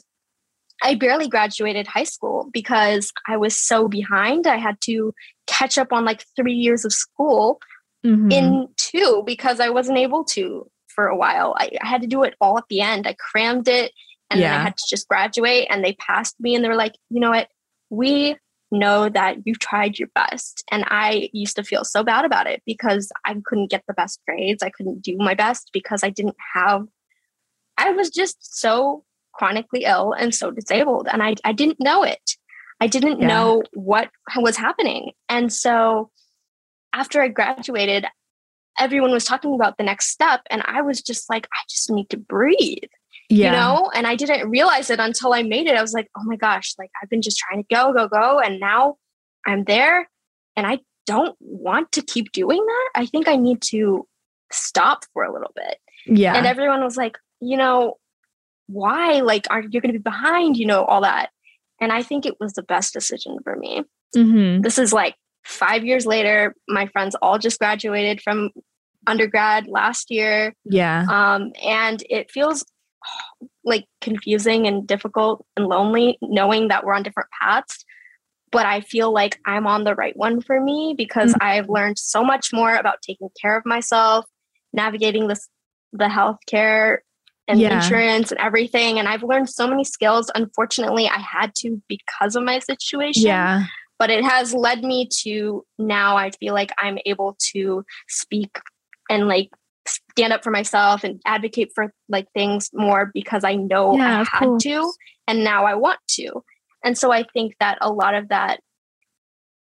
I 0.82 0.94
barely 0.94 1.28
graduated 1.28 1.86
high 1.86 2.04
school 2.04 2.48
because 2.52 3.12
I 3.28 3.36
was 3.36 3.56
so 3.56 3.88
behind. 3.88 4.46
I 4.46 4.56
had 4.56 4.80
to 4.82 5.14
catch 5.46 5.78
up 5.78 5.92
on 5.92 6.04
like 6.04 6.24
three 6.36 6.54
years 6.54 6.84
of 6.84 6.92
school 6.92 7.60
mm-hmm. 8.04 8.30
in 8.30 8.68
two 8.76 9.22
because 9.26 9.60
I 9.60 9.68
wasn't 9.68 9.98
able 9.98 10.24
to 10.24 10.70
for 10.88 11.06
a 11.06 11.16
while. 11.16 11.54
I, 11.58 11.70
I, 11.82 11.86
had 11.86 12.00
to 12.02 12.08
do 12.08 12.22
it 12.24 12.34
all 12.40 12.58
at 12.58 12.64
the 12.68 12.80
end. 12.80 13.06
I 13.06 13.14
crammed 13.14 13.68
it 13.68 13.92
and 14.30 14.40
yeah. 14.40 14.50
then 14.50 14.60
I 14.60 14.62
had 14.64 14.76
to 14.76 14.84
just 14.88 15.08
graduate 15.08 15.66
and 15.70 15.84
they 15.84 15.92
passed 15.94 16.40
me 16.40 16.54
and 16.54 16.64
they 16.64 16.68
were 16.68 16.74
like, 16.74 16.96
you 17.10 17.20
know 17.20 17.30
what? 17.30 17.48
we 17.90 18.36
know 18.70 19.08
that 19.08 19.44
you 19.44 19.54
tried 19.54 19.98
your 19.98 20.08
best. 20.14 20.64
And 20.70 20.84
I 20.86 21.28
used 21.32 21.56
to 21.56 21.64
feel 21.64 21.84
so 21.84 22.02
bad 22.04 22.24
about 22.24 22.46
it 22.46 22.62
because 22.64 23.10
I 23.24 23.34
couldn't 23.44 23.70
get 23.70 23.82
the 23.86 23.94
best 23.94 24.20
grades. 24.26 24.62
I 24.62 24.70
couldn't 24.70 25.02
do 25.02 25.16
my 25.18 25.34
best 25.34 25.70
because 25.72 26.02
I 26.04 26.10
didn't 26.10 26.36
have, 26.54 26.86
I 27.76 27.90
was 27.90 28.10
just 28.10 28.58
so 28.58 29.04
chronically 29.32 29.84
ill 29.84 30.12
and 30.12 30.34
so 30.34 30.50
disabled. 30.50 31.08
And 31.10 31.22
I, 31.22 31.34
I 31.44 31.52
didn't 31.52 31.80
know 31.80 32.02
it. 32.02 32.36
I 32.80 32.86
didn't 32.86 33.20
yeah. 33.20 33.28
know 33.28 33.62
what 33.72 34.10
was 34.36 34.56
happening. 34.56 35.12
And 35.28 35.52
so 35.52 36.10
after 36.92 37.20
I 37.22 37.28
graduated, 37.28 38.06
everyone 38.78 39.10
was 39.10 39.24
talking 39.24 39.54
about 39.54 39.76
the 39.76 39.84
next 39.84 40.08
step. 40.08 40.40
And 40.50 40.62
I 40.64 40.80
was 40.82 41.02
just 41.02 41.28
like, 41.28 41.46
I 41.52 41.60
just 41.68 41.90
need 41.90 42.08
to 42.10 42.16
breathe 42.16 42.88
yeah. 43.30 43.46
you 43.46 43.52
know 43.52 43.90
and 43.94 44.06
i 44.06 44.16
didn't 44.16 44.50
realize 44.50 44.90
it 44.90 44.98
until 44.98 45.32
i 45.32 45.42
made 45.42 45.66
it 45.66 45.76
i 45.76 45.80
was 45.80 45.92
like 45.92 46.08
oh 46.18 46.22
my 46.24 46.36
gosh 46.36 46.74
like 46.78 46.90
i've 47.00 47.08
been 47.08 47.22
just 47.22 47.38
trying 47.38 47.62
to 47.62 47.74
go 47.74 47.92
go 47.92 48.08
go 48.08 48.40
and 48.40 48.60
now 48.60 48.96
i'm 49.46 49.64
there 49.64 50.08
and 50.56 50.66
i 50.66 50.78
don't 51.06 51.36
want 51.40 51.90
to 51.92 52.02
keep 52.02 52.32
doing 52.32 52.64
that 52.64 52.90
i 52.96 53.06
think 53.06 53.28
i 53.28 53.36
need 53.36 53.62
to 53.62 54.06
stop 54.52 55.04
for 55.12 55.22
a 55.22 55.32
little 55.32 55.52
bit 55.54 55.78
yeah 56.06 56.34
and 56.34 56.46
everyone 56.46 56.82
was 56.82 56.96
like 56.96 57.16
you 57.40 57.56
know 57.56 57.94
why 58.70 59.20
like 59.20 59.46
are 59.50 59.60
you 59.60 59.80
going 59.80 59.92
to 59.92 59.98
be 59.98 60.02
behind 60.02 60.56
you 60.56 60.66
know 60.66 60.84
all 60.84 61.00
that 61.00 61.30
and 61.80 61.92
i 61.92 62.02
think 62.02 62.24
it 62.24 62.38
was 62.40 62.52
the 62.54 62.62
best 62.62 62.92
decision 62.92 63.38
for 63.42 63.56
me 63.56 63.82
mm-hmm. 64.16 64.62
this 64.62 64.78
is 64.78 64.92
like 64.92 65.14
five 65.44 65.84
years 65.84 66.06
later 66.06 66.54
my 66.68 66.86
friends 66.86 67.16
all 67.22 67.38
just 67.38 67.58
graduated 67.58 68.20
from 68.20 68.50
undergrad 69.06 69.66
last 69.66 70.10
year 70.10 70.54
yeah 70.64 71.04
um 71.08 71.52
and 71.62 72.02
it 72.10 72.30
feels 72.30 72.64
like 73.64 73.86
confusing 74.00 74.66
and 74.66 74.86
difficult 74.86 75.44
and 75.56 75.66
lonely 75.66 76.18
knowing 76.20 76.68
that 76.68 76.84
we're 76.84 76.92
on 76.92 77.02
different 77.02 77.30
paths 77.40 77.84
but 78.52 78.66
i 78.66 78.80
feel 78.80 79.10
like 79.12 79.40
i'm 79.46 79.66
on 79.66 79.84
the 79.84 79.94
right 79.94 80.16
one 80.16 80.40
for 80.40 80.60
me 80.60 80.94
because 80.96 81.32
mm-hmm. 81.32 81.42
i've 81.42 81.68
learned 81.68 81.98
so 81.98 82.22
much 82.22 82.52
more 82.52 82.74
about 82.74 83.00
taking 83.02 83.30
care 83.40 83.56
of 83.56 83.64
myself 83.64 84.26
navigating 84.72 85.28
this 85.28 85.48
the 85.92 86.04
healthcare 86.04 86.98
and 87.50 87.60
yeah. 87.60 87.74
insurance 87.82 88.30
and 88.30 88.40
everything 88.40 88.98
and 88.98 89.08
i've 89.08 89.22
learned 89.22 89.48
so 89.50 89.66
many 89.66 89.84
skills 89.84 90.30
unfortunately 90.34 91.08
i 91.08 91.18
had 91.18 91.54
to 91.54 91.80
because 91.88 92.36
of 92.36 92.42
my 92.44 92.58
situation 92.58 93.22
yeah 93.24 93.64
but 93.98 94.08
it 94.10 94.24
has 94.24 94.54
led 94.54 94.82
me 94.82 95.08
to 95.22 95.64
now 95.78 96.16
i 96.16 96.30
feel 96.30 96.54
like 96.54 96.70
i'm 96.78 96.98
able 97.06 97.36
to 97.38 97.84
speak 98.08 98.58
and 99.10 99.26
like 99.28 99.50
stand 99.86 100.32
up 100.32 100.44
for 100.44 100.50
myself 100.50 101.02
and 101.04 101.20
advocate 101.26 101.72
for 101.74 101.92
like 102.08 102.26
things 102.34 102.70
more 102.72 103.10
because 103.14 103.44
I 103.44 103.54
know 103.54 103.96
Yeah, 103.96 104.20
I 104.20 104.36
had 104.38 104.46
course. 104.46 104.62
to 104.64 104.92
and 105.26 105.42
now 105.42 105.64
I 105.64 105.74
want 105.74 105.98
to. 106.10 106.44
And 106.84 106.96
so 106.96 107.10
I 107.10 107.24
think 107.32 107.54
that 107.60 107.78
a 107.80 107.90
lot 107.90 108.14
of 108.14 108.28
that 108.28 108.60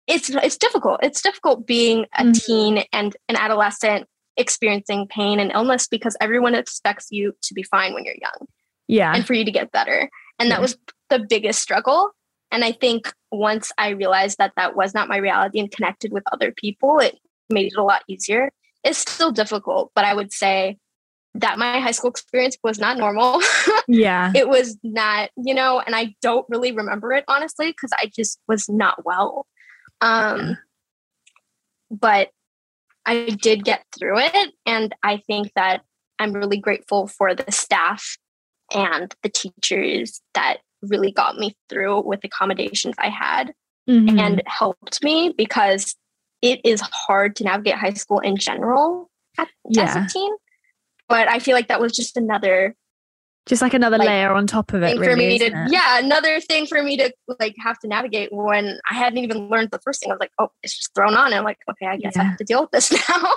it's 0.06 0.30
it's 0.30 0.56
difficult. 0.56 1.00
It's 1.02 1.20
difficult 1.20 1.66
being 1.66 2.06
a 2.16 2.24
Mhm. 2.24 2.44
teen 2.44 2.84
and 2.92 3.14
an 3.28 3.36
adolescent 3.36 4.08
experiencing 4.38 5.06
pain 5.08 5.38
and 5.40 5.52
illness 5.52 5.86
because 5.88 6.16
everyone 6.20 6.54
expects 6.54 7.08
you 7.10 7.34
to 7.42 7.52
be 7.54 7.62
fine 7.62 7.92
when 7.92 8.04
you're 8.04 8.14
young 8.20 8.46
Yeah. 8.86 9.12
and 9.14 9.26
for 9.26 9.34
you 9.34 9.44
to 9.44 9.50
get 9.50 9.70
better. 9.72 10.08
And 10.38 10.48
Yeah. 10.48 10.54
that 10.56 10.62
was 10.62 10.78
the 11.10 11.18
biggest 11.18 11.60
struggle. 11.60 12.12
And 12.50 12.64
I 12.64 12.72
think 12.72 13.12
once 13.30 13.72
I 13.76 13.90
realized 13.90 14.38
that 14.38 14.52
that 14.56 14.74
was 14.74 14.94
not 14.94 15.08
my 15.08 15.18
reality 15.18 15.58
and 15.60 15.70
connected 15.70 16.12
with 16.12 16.22
other 16.32 16.52
people, 16.52 16.98
it 16.98 17.18
made 17.50 17.66
it 17.72 17.76
a 17.76 17.82
lot 17.82 18.02
easier. 18.08 18.50
It's 18.84 18.98
still 18.98 19.32
difficult, 19.32 19.90
but 19.94 20.04
I 20.04 20.14
would 20.14 20.32
say 20.32 20.78
that 21.34 21.58
my 21.58 21.78
high 21.80 21.90
school 21.90 22.10
experience 22.10 22.56
was 22.64 22.78
not 22.78 22.96
normal. 22.96 23.40
yeah. 23.88 24.32
it 24.34 24.48
was 24.48 24.78
not, 24.82 25.30
you 25.36 25.52
know, 25.54 25.80
and 25.80 25.94
I 25.94 26.14
don't 26.22 26.46
really 26.48 26.72
remember 26.72 27.12
it 27.12 27.24
honestly 27.28 27.68
because 27.70 27.90
I 27.92 28.10
just 28.14 28.40
was 28.48 28.68
not 28.68 29.04
well. 29.04 29.46
Um, 30.00 30.38
Yeah. 30.40 30.54
But 31.90 32.30
I 33.08 33.30
did 33.30 33.64
get 33.64 33.84
through 33.98 34.18
it. 34.18 34.54
And 34.66 34.94
I 35.02 35.16
think 35.26 35.52
that 35.56 35.82
I'm 36.18 36.32
really 36.32 36.58
grateful 36.58 37.06
for 37.06 37.34
the 37.34 37.50
staff 37.50 38.18
and 38.72 39.14
the 39.22 39.30
teachers 39.30 40.20
that 40.34 40.58
really 40.82 41.10
got 41.10 41.36
me 41.38 41.56
through 41.68 42.02
with 42.02 42.20
accommodations 42.22 42.94
I 42.98 43.08
had 43.08 43.54
Mhm. 43.88 44.20
and 44.20 44.42
helped 44.46 45.02
me 45.02 45.32
because 45.36 45.96
it 46.42 46.60
is 46.64 46.80
hard 46.82 47.34
to 47.36 47.44
navigate 47.44 47.74
high 47.76 47.94
school 47.94 48.18
in 48.20 48.36
general 48.36 49.10
at, 49.38 49.48
as 49.48 49.76
Yeah. 49.76 50.04
a 50.04 50.08
teen. 50.08 50.32
But 51.08 51.28
I 51.28 51.38
feel 51.38 51.54
like 51.54 51.68
that 51.68 51.80
was 51.80 51.92
just 51.92 52.16
another 52.16 52.76
just 53.48 53.62
like 53.62 53.74
another 53.74 53.98
like, 53.98 54.06
layer 54.06 54.32
on 54.32 54.46
top 54.46 54.72
of 54.72 54.82
it, 54.82 54.96
really. 54.98 55.06
for 55.12 55.16
me 55.16 55.38
to 55.38 55.46
it? 55.46 55.70
yeah 55.72 55.98
another 55.98 56.40
thing 56.40 56.66
for 56.66 56.82
me 56.82 56.96
to 56.96 57.12
like 57.40 57.54
have 57.58 57.78
to 57.78 57.88
navigate 57.88 58.32
when 58.32 58.78
i 58.90 58.94
hadn't 58.94 59.18
even 59.18 59.48
learned 59.48 59.70
the 59.70 59.78
first 59.80 60.00
thing 60.00 60.10
i 60.10 60.14
was 60.14 60.20
like 60.20 60.30
oh 60.38 60.48
it's 60.62 60.76
just 60.76 60.94
thrown 60.94 61.14
on 61.14 61.26
and 61.26 61.34
i'm 61.34 61.44
like 61.44 61.58
okay 61.70 61.86
i 61.86 61.96
guess 61.96 62.16
i 62.16 62.22
have 62.22 62.36
to 62.36 62.44
deal 62.44 62.60
with 62.62 62.70
this 62.70 62.92
now 63.08 63.32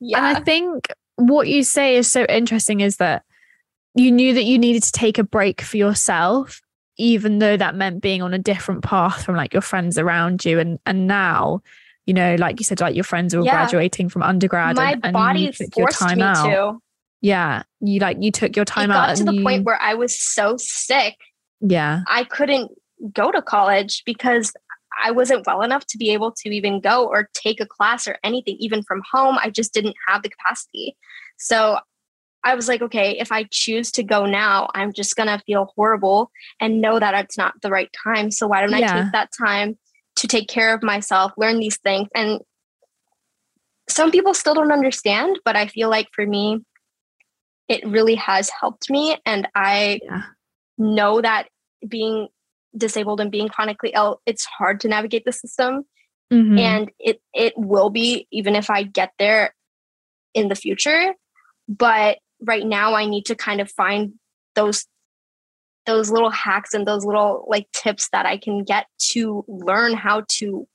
yeah 0.00 0.18
And 0.18 0.36
I 0.36 0.40
think 0.40 0.88
what 1.16 1.48
you 1.48 1.62
say 1.62 1.96
is 1.96 2.10
so 2.10 2.24
interesting 2.28 2.80
is 2.80 2.96
that 2.98 3.22
you 3.94 4.10
knew 4.10 4.34
that 4.34 4.42
you 4.44 4.58
needed 4.58 4.82
to 4.82 4.92
take 4.92 5.18
a 5.18 5.24
break 5.24 5.60
for 5.60 5.76
yourself, 5.76 6.60
even 6.96 7.38
though 7.38 7.56
that 7.56 7.76
meant 7.76 8.02
being 8.02 8.22
on 8.22 8.34
a 8.34 8.38
different 8.38 8.82
path 8.82 9.24
from 9.24 9.36
like 9.36 9.52
your 9.52 9.62
friends 9.62 9.96
around 9.98 10.44
you. 10.44 10.58
And 10.58 10.80
and 10.84 11.06
now, 11.06 11.62
you 12.06 12.12
know, 12.14 12.34
like 12.34 12.58
you 12.58 12.64
said, 12.64 12.80
like 12.80 12.96
your 12.96 13.04
friends 13.04 13.36
were 13.36 13.44
Yeah. 13.44 13.52
graduating 13.52 14.08
from 14.08 14.24
undergrad 14.24 14.74
my 14.74 14.92
and, 14.92 15.04
and 15.04 15.12
body 15.12 15.40
you 15.42 15.52
took 15.52 15.76
your 15.76 15.86
forced 15.86 15.98
time 16.00 16.18
me 16.18 16.24
out. 16.24 16.44
to 16.44 16.78
Yeah. 17.20 17.62
You 17.80 18.00
like 18.00 18.18
you 18.20 18.30
took 18.30 18.56
your 18.56 18.64
time 18.64 18.90
it 18.90 18.94
out. 18.94 19.08
got 19.08 19.16
to 19.16 19.24
the 19.24 19.34
you- 19.34 19.42
point 19.42 19.64
where 19.64 19.80
i 19.80 19.94
was 19.94 20.18
so 20.18 20.56
sick 20.58 21.16
Yeah. 21.60 22.02
i 22.08 22.24
couldn't 22.24 22.70
go 23.12 23.30
to 23.30 23.42
college 23.42 24.02
because 24.06 24.52
i 25.04 25.10
wasn't 25.10 25.46
well 25.46 25.62
enough 25.62 25.84
to 25.86 25.98
be 25.98 26.10
able 26.10 26.32
to 26.32 26.48
even 26.50 26.80
go 26.80 27.06
or 27.06 27.28
take 27.34 27.60
a 27.60 27.66
class 27.66 28.06
or 28.08 28.16
anything 28.24 28.56
even 28.58 28.82
from 28.82 29.02
home 29.10 29.38
i 29.42 29.50
just 29.50 29.74
didn't 29.74 29.96
have 30.08 30.22
the 30.22 30.28
capacity 30.30 30.96
so 31.38 31.78
I 32.46 32.54
was 32.54 32.68
like, 32.68 32.82
okay, 32.82 33.16
if 33.18 33.32
I 33.32 33.44
choose 33.50 33.90
to 33.92 34.02
go 34.02 34.26
now, 34.26 34.68
I'm 34.74 34.92
just 34.92 35.16
going 35.16 35.28
to 35.28 35.42
feel 35.46 35.72
horrible 35.74 36.30
and 36.60 36.78
know 36.78 36.98
that 37.00 37.14
it's 37.24 37.38
not 37.38 37.54
the 37.62 37.70
right 37.70 37.88
time. 38.04 38.30
So 38.30 38.46
why 38.46 38.60
don't 38.60 38.74
I 38.74 38.80
take 38.82 39.12
that 39.12 39.30
time 39.32 39.78
to 40.16 40.28
take 40.28 40.46
care 40.46 40.74
of 40.74 40.82
myself, 40.82 41.32
learn 41.38 41.58
these 41.58 41.78
things? 41.78 42.06
And 42.14 42.40
some 43.88 44.10
people 44.10 44.34
still 44.34 44.52
don't 44.52 44.72
understand, 44.72 45.38
but 45.46 45.56
I 45.56 45.68
feel 45.68 45.88
like 45.88 46.08
for 46.14 46.26
me, 46.26 46.60
it 47.68 47.86
really 47.86 48.14
has 48.16 48.50
helped 48.50 48.90
me. 48.90 49.16
And 49.24 49.48
I 49.54 50.00
Yeah. 50.02 50.22
know 50.78 51.20
that 51.20 51.48
being 51.86 52.28
disabled 52.76 53.20
and 53.20 53.30
being 53.30 53.48
chronically 53.48 53.90
ill, 53.94 54.20
it's 54.26 54.44
hard 54.44 54.80
to 54.80 54.88
navigate 54.88 55.24
the 55.24 55.32
system 55.32 55.84
Mhm. 56.32 56.58
and 56.58 56.90
it 56.98 57.20
it 57.34 57.52
will 57.56 57.90
be 57.90 58.26
even 58.32 58.56
if 58.56 58.70
i 58.70 58.82
get 58.82 59.12
there 59.18 59.54
in 60.32 60.48
the 60.48 60.54
future 60.54 61.14
but 61.68 62.18
right 62.40 62.64
now 62.66 62.94
i 62.94 63.04
need 63.04 63.26
to 63.26 63.34
kind 63.34 63.60
of 63.60 63.70
find 63.70 64.14
those 64.54 64.86
those 65.86 66.10
little 66.10 66.30
hacks 66.30 66.72
and 66.72 66.86
those 66.86 67.04
little 67.04 67.44
like 67.46 67.70
tips 67.72 68.08
that 68.10 68.24
i 68.24 68.38
can 68.38 68.64
get 68.64 68.86
to 68.98 69.44
learn 69.46 69.92
how 69.92 70.22
to 70.28 70.66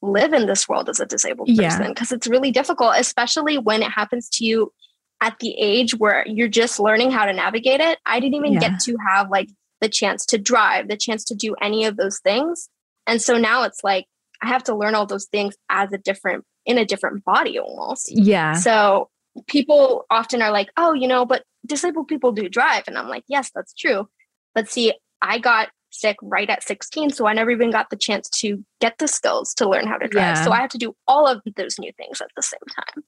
live 0.00 0.32
in 0.32 0.46
this 0.46 0.68
world 0.68 0.88
as 0.88 1.00
a 1.00 1.06
disabled 1.06 1.48
person 1.72 1.88
because 1.88 2.12
it's 2.12 2.28
really 2.28 2.52
difficult 2.52 2.94
especially 2.96 3.58
when 3.58 3.82
it 3.82 3.90
happens 3.90 4.28
to 4.28 4.44
you 4.46 4.72
at 5.20 5.36
the 5.40 5.54
age 5.58 5.94
where 5.96 6.24
you're 6.26 6.48
just 6.48 6.78
learning 6.80 7.10
how 7.10 7.24
to 7.26 7.32
navigate 7.32 7.80
it 7.80 7.98
i 8.06 8.20
didn't 8.20 8.34
even 8.36 8.52
Yeah. 8.54 8.60
get 8.60 8.80
to 8.80 8.96
have 9.08 9.30
like 9.30 9.48
the 9.80 9.88
chance 9.88 10.24
to 10.26 10.38
drive 10.38 10.88
the 10.88 10.96
chance 10.96 11.24
to 11.24 11.34
do 11.34 11.54
any 11.60 11.84
of 11.84 11.96
those 11.96 12.18
things 12.20 12.68
and 13.06 13.20
so 13.22 13.38
now 13.38 13.62
it's 13.64 13.82
like 13.82 14.06
I 14.40 14.46
have 14.46 14.62
to 14.64 14.76
learn 14.76 14.94
all 14.94 15.04
those 15.06 15.24
things 15.26 15.56
as 15.68 15.92
a 15.92 15.98
different 15.98 16.44
in 16.64 16.78
a 16.78 16.84
different 16.84 17.24
body 17.24 17.58
almost. 17.58 18.08
yeah. 18.12 18.52
So 18.52 19.08
people 19.48 20.04
often 20.10 20.42
are 20.42 20.52
like, 20.52 20.68
"Oh, 20.76 20.92
you 20.92 21.08
know, 21.08 21.24
but 21.26 21.42
disabled 21.66 22.06
people 22.06 22.30
do 22.30 22.48
drive." 22.48 22.84
And 22.86 22.96
I'm 22.96 23.08
like, 23.08 23.24
"Yes, 23.26 23.50
that's 23.52 23.74
true." 23.74 24.08
But 24.54 24.68
see, 24.68 24.92
I 25.22 25.38
got 25.38 25.70
sick 25.90 26.16
right 26.22 26.48
at 26.48 26.62
16, 26.62 27.10
so 27.10 27.26
I 27.26 27.32
never 27.32 27.50
even 27.50 27.72
got 27.72 27.90
the 27.90 27.96
chance 27.96 28.28
to 28.40 28.62
get 28.80 28.98
the 28.98 29.08
skills 29.08 29.54
to 29.54 29.68
learn 29.68 29.88
how 29.88 29.96
to 29.96 30.06
drive. 30.06 30.36
Yeah. 30.36 30.44
So 30.44 30.52
I 30.52 30.60
have 30.60 30.70
to 30.70 30.78
do 30.78 30.94
all 31.08 31.26
of 31.26 31.42
those 31.56 31.76
new 31.80 31.90
things 31.96 32.20
at 32.20 32.28
the 32.36 32.42
same 32.42 32.60
time. 32.76 33.02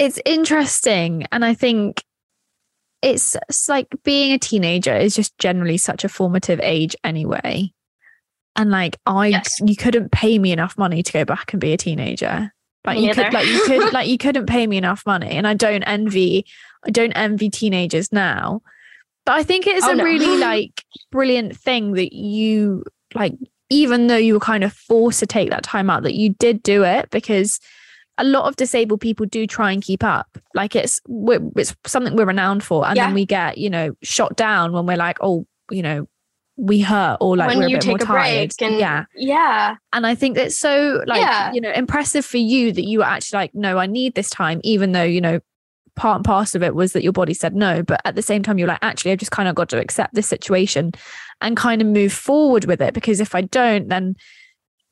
It's 0.00 0.18
interesting 0.24 1.24
and 1.30 1.44
i 1.44 1.54
think 1.54 2.02
it's, 3.02 3.34
it's 3.48 3.68
like 3.68 3.86
being 4.04 4.32
a 4.32 4.38
teenager 4.38 4.94
is 4.94 5.14
just 5.14 5.36
generally 5.38 5.78
such 5.78 6.04
a 6.04 6.08
formative 6.08 6.60
age 6.60 6.94
anyway 7.04 7.70
and 8.56 8.70
like 8.70 8.98
i 9.06 9.28
Yes. 9.28 9.58
you 9.64 9.76
couldn't 9.76 10.10
pay 10.12 10.38
me 10.38 10.52
enough 10.52 10.76
money 10.76 11.02
to 11.02 11.12
go 11.12 11.24
back 11.24 11.52
and 11.52 11.60
be 11.60 11.72
a 11.72 11.76
teenager 11.76 12.52
like 12.86 12.98
Me 12.98 13.06
you 13.08 13.14
could 13.14 13.32
like 13.32 13.46
you 13.46 13.62
could 13.66 13.92
like 13.98 14.08
you 14.08 14.18
couldn't 14.18 14.46
pay 14.46 14.66
me 14.66 14.76
enough 14.76 15.04
money 15.06 15.30
and 15.30 15.46
i 15.46 15.54
don't 15.54 15.82
envy 15.84 16.44
i 16.86 16.90
don't 16.90 17.12
envy 17.12 17.48
teenagers 17.50 18.10
now 18.12 18.60
but 19.26 19.32
i 19.32 19.42
think 19.42 19.66
it's 19.66 19.86
Oh, 19.86 19.92
a 19.92 19.94
no. 19.96 20.04
really 20.04 20.36
like 20.50 20.82
brilliant 21.12 21.56
thing 21.56 21.92
that 21.92 22.12
you 22.14 22.84
like 23.14 23.34
even 23.70 24.08
though 24.08 24.16
you 24.16 24.34
were 24.34 24.40
kind 24.40 24.64
of 24.64 24.72
forced 24.72 25.20
to 25.20 25.26
take 25.26 25.50
that 25.50 25.62
time 25.62 25.88
out 25.90 26.02
that 26.02 26.14
you 26.14 26.30
did 26.30 26.62
do 26.62 26.84
it 26.84 27.08
because 27.10 27.60
a 28.20 28.24
lot 28.24 28.44
of 28.46 28.56
disabled 28.56 29.00
people 29.00 29.26
do 29.26 29.46
try 29.46 29.72
and 29.72 29.82
keep 29.82 30.02
up. 30.04 30.26
Like 30.54 30.76
it's 30.76 31.00
we're, 31.08 31.40
it's 31.56 31.74
something 31.86 32.16
we're 32.16 32.26
renowned 32.26 32.62
for. 32.62 32.86
And 32.86 32.96
Yeah. 32.96 33.06
then 33.06 33.14
we 33.14 33.24
get 33.26 33.58
you 33.58 33.70
know 33.70 33.92
shot 34.02 34.36
down 34.36 34.72
when 34.72 34.86
we're 34.86 34.96
like 34.96 35.18
oh 35.20 35.46
you 35.70 35.82
know 35.82 36.06
we 36.56 36.80
hurt 36.80 37.16
or 37.20 37.36
like 37.36 37.48
when 37.48 37.58
we're 37.60 37.66
a 37.66 37.70
you 37.70 37.76
bit 37.78 37.86
more 37.86 37.98
take 37.98 38.04
a 38.04 38.06
tired. 38.06 38.48
break 38.58 38.70
and 38.70 38.78
yeah. 38.78 39.04
yeah, 39.16 39.76
and 39.94 40.06
i 40.06 40.14
think 40.14 40.36
it's 40.36 40.58
so 40.58 41.02
like 41.06 41.20
Yeah. 41.22 41.50
you 41.54 41.60
know 41.60 41.70
impressive 41.72 42.26
for 42.26 42.36
you 42.36 42.70
that 42.72 42.84
you 42.84 42.98
were 42.98 43.04
actually 43.06 43.38
like 43.38 43.54
no 43.54 43.78
i 43.78 43.86
need 43.86 44.14
this 44.14 44.28
time 44.28 44.60
even 44.62 44.92
though 44.92 45.02
you 45.04 45.22
know 45.22 45.40
part 45.96 46.16
and 46.16 46.24
parcel 46.24 46.58
of 46.58 46.62
it 46.62 46.74
was 46.74 46.92
that 46.92 47.02
your 47.02 47.12
body 47.12 47.32
said 47.34 47.54
no. 47.54 47.82
But 47.82 48.00
at 48.04 48.14
the 48.14 48.20
same 48.22 48.42
time 48.42 48.58
you're 48.58 48.68
like 48.68 48.78
actually 48.82 49.12
i've 49.12 49.18
just 49.18 49.30
kind 49.30 49.48
of 49.48 49.54
got 49.54 49.70
to 49.70 49.78
accept 49.80 50.12
this 50.14 50.28
situation 50.28 50.92
and 51.40 51.56
kind 51.56 51.80
of 51.80 51.88
move 51.88 52.12
forward 52.12 52.66
with 52.66 52.82
it. 52.82 52.92
Because 52.92 53.20
if 53.20 53.34
i 53.34 53.40
don't 53.40 53.88
then 53.88 54.16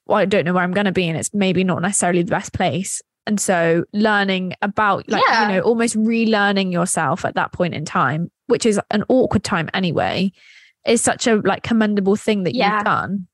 well, 0.06 0.18
i 0.18 0.24
don't 0.24 0.44
know 0.46 0.54
where 0.54 0.64
i'm 0.64 0.72
going 0.72 0.86
to 0.86 0.92
be 0.92 1.06
and 1.08 1.18
it's 1.18 1.34
maybe 1.34 1.64
not 1.64 1.82
necessarily 1.82 2.22
the 2.22 2.30
best 2.30 2.54
place 2.54 3.02
and 3.28 3.38
so 3.40 3.84
learning 3.92 4.54
about 4.62 5.08
like 5.08 5.22
Yeah. 5.28 5.48
you 5.48 5.54
know 5.54 5.60
almost 5.60 5.94
relearning 5.96 6.72
yourself 6.72 7.24
at 7.24 7.34
that 7.36 7.52
point 7.52 7.74
in 7.74 7.84
time 7.84 8.30
which 8.46 8.64
is 8.66 8.80
an 8.90 9.04
awkward 9.08 9.44
time 9.44 9.68
anyway 9.74 10.32
is 10.86 11.02
such 11.02 11.26
a 11.26 11.36
like 11.36 11.62
commendable 11.62 12.16
thing 12.16 12.42
that 12.44 12.54
Yeah. 12.54 12.76
you've 12.76 12.84
done 12.84 13.28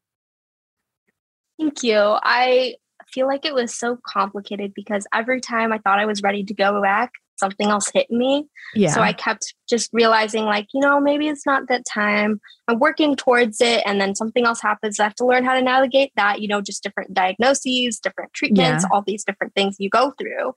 Thank 1.59 1.85
you. 1.85 1.97
I 1.97 2.75
feel 3.13 3.29
like 3.29 3.45
it 3.45 3.55
was 3.55 3.73
so 3.73 3.97
complicated 4.05 4.73
because 4.75 5.07
every 5.15 5.41
time 5.41 5.73
I 5.73 5.79
thought 5.79 6.01
I 6.01 6.05
was 6.05 6.21
ready 6.21 6.43
to 6.45 6.53
go 6.55 6.83
back, 6.83 7.13
something 7.37 7.69
else 7.69 7.91
hit 7.93 8.11
me. 8.11 8.47
yeah 8.75 8.91
So 8.91 9.01
I 9.01 9.13
kept 9.13 9.55
just 9.69 9.91
realizing, 9.93 10.45
like, 10.45 10.69
you 10.73 10.81
know, 10.81 11.01
maybe 11.01 11.29
it's 11.29 11.47
not 11.47 11.69
that 11.69 11.85
time. 11.85 12.41
I'm 12.69 12.79
working 12.79 13.17
towards 13.17 13.61
it. 13.61 13.83
And 13.85 14.01
then 14.01 14.15
something 14.15 14.47
else 14.47 14.61
happens. 14.61 15.01
I 15.01 15.05
have 15.05 15.15
to 15.17 15.27
learn 15.27 15.45
how 15.45 15.55
to 15.55 15.63
navigate 15.63 16.13
that, 16.17 16.41
you 16.41 16.49
know, 16.49 16.61
just 16.61 16.83
different 16.83 17.15
diagnoses, 17.15 17.99
different 17.99 18.33
treatments, 18.33 18.85
all 18.91 19.03
these 19.03 19.25
different 19.25 19.55
things 19.55 19.77
you 19.79 19.91
go 19.91 20.13
through. 20.13 20.55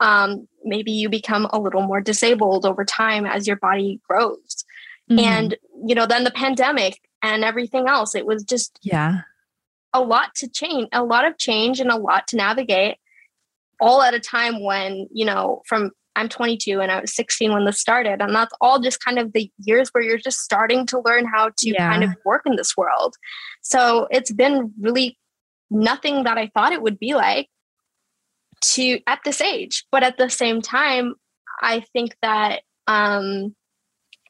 Um, 0.00 0.48
maybe 0.64 0.92
you 0.92 1.08
become 1.08 1.46
a 1.52 1.58
little 1.58 1.82
more 1.82 2.00
disabled 2.00 2.64
over 2.64 2.84
time 2.84 3.26
as 3.26 3.46
your 3.46 3.56
body 3.56 4.00
grows. 4.08 4.64
Mhm. 5.10 5.20
And, 5.20 5.56
you 5.86 5.94
know, 5.94 6.06
then 6.06 6.24
the 6.24 6.30
pandemic 6.30 7.00
and 7.22 7.44
everything 7.44 7.88
else, 7.88 8.14
it 8.14 8.24
was 8.24 8.44
just 8.44 8.78
yeah 8.82 9.22
a 9.92 10.00
lot 10.00 10.34
to 10.36 10.48
change, 10.48 10.88
a 10.92 11.02
lot 11.02 11.24
of 11.24 11.36
change 11.38 11.80
and 11.80 11.90
a 11.90 11.96
lot 11.96 12.28
to 12.28 12.36
navigate 12.36 12.96
all 13.80 14.02
at 14.02 14.14
a 14.14 14.20
time 14.20 14.62
when, 14.62 15.08
you 15.12 15.24
know, 15.24 15.62
from 15.66 15.90
I'm 16.20 16.28
22 16.28 16.80
and 16.80 16.92
I 16.92 17.00
was 17.00 17.14
16 17.14 17.52
when 17.52 17.64
this 17.64 17.80
started. 17.80 18.20
And 18.20 18.34
that's 18.34 18.54
all 18.60 18.78
just 18.78 19.04
kind 19.04 19.18
of 19.18 19.32
the 19.32 19.50
years 19.58 19.88
where 19.90 20.04
you're 20.04 20.18
just 20.18 20.38
starting 20.38 20.86
to 20.86 21.00
learn 21.00 21.26
how 21.26 21.50
to 21.58 21.74
kind 21.74 22.04
of 22.04 22.10
work 22.24 22.42
in 22.46 22.56
this 22.56 22.76
world. 22.76 23.16
So 23.62 24.06
it's 24.10 24.32
been 24.32 24.72
really 24.80 25.18
nothing 25.70 26.24
that 26.24 26.38
I 26.38 26.50
thought 26.54 26.72
it 26.72 26.82
would 26.82 26.98
be 26.98 27.14
like. 27.14 27.48
to 28.60 29.00
at 29.06 29.20
this 29.24 29.40
age. 29.40 29.84
But 29.90 30.02
at 30.02 30.18
the 30.18 30.28
same 30.28 30.60
time, 30.60 31.14
I 31.62 31.84
think 31.92 32.14
that 32.20 32.60
um, 32.86 33.54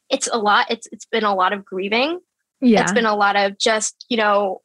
it's 0.09 0.29
a 0.31 0.37
lot. 0.37 0.67
It's 0.69 0.87
it's 0.91 1.05
been 1.05 1.23
a 1.25 1.35
lot 1.35 1.53
of 1.53 1.65
grieving. 1.65 2.19
Yeah. 2.61 2.81
It's 2.81 2.93
been 2.93 3.05
a 3.05 3.15
lot 3.15 3.35
of 3.35 3.57
just 3.57 4.05
you 4.09 4.17
know 4.17 4.61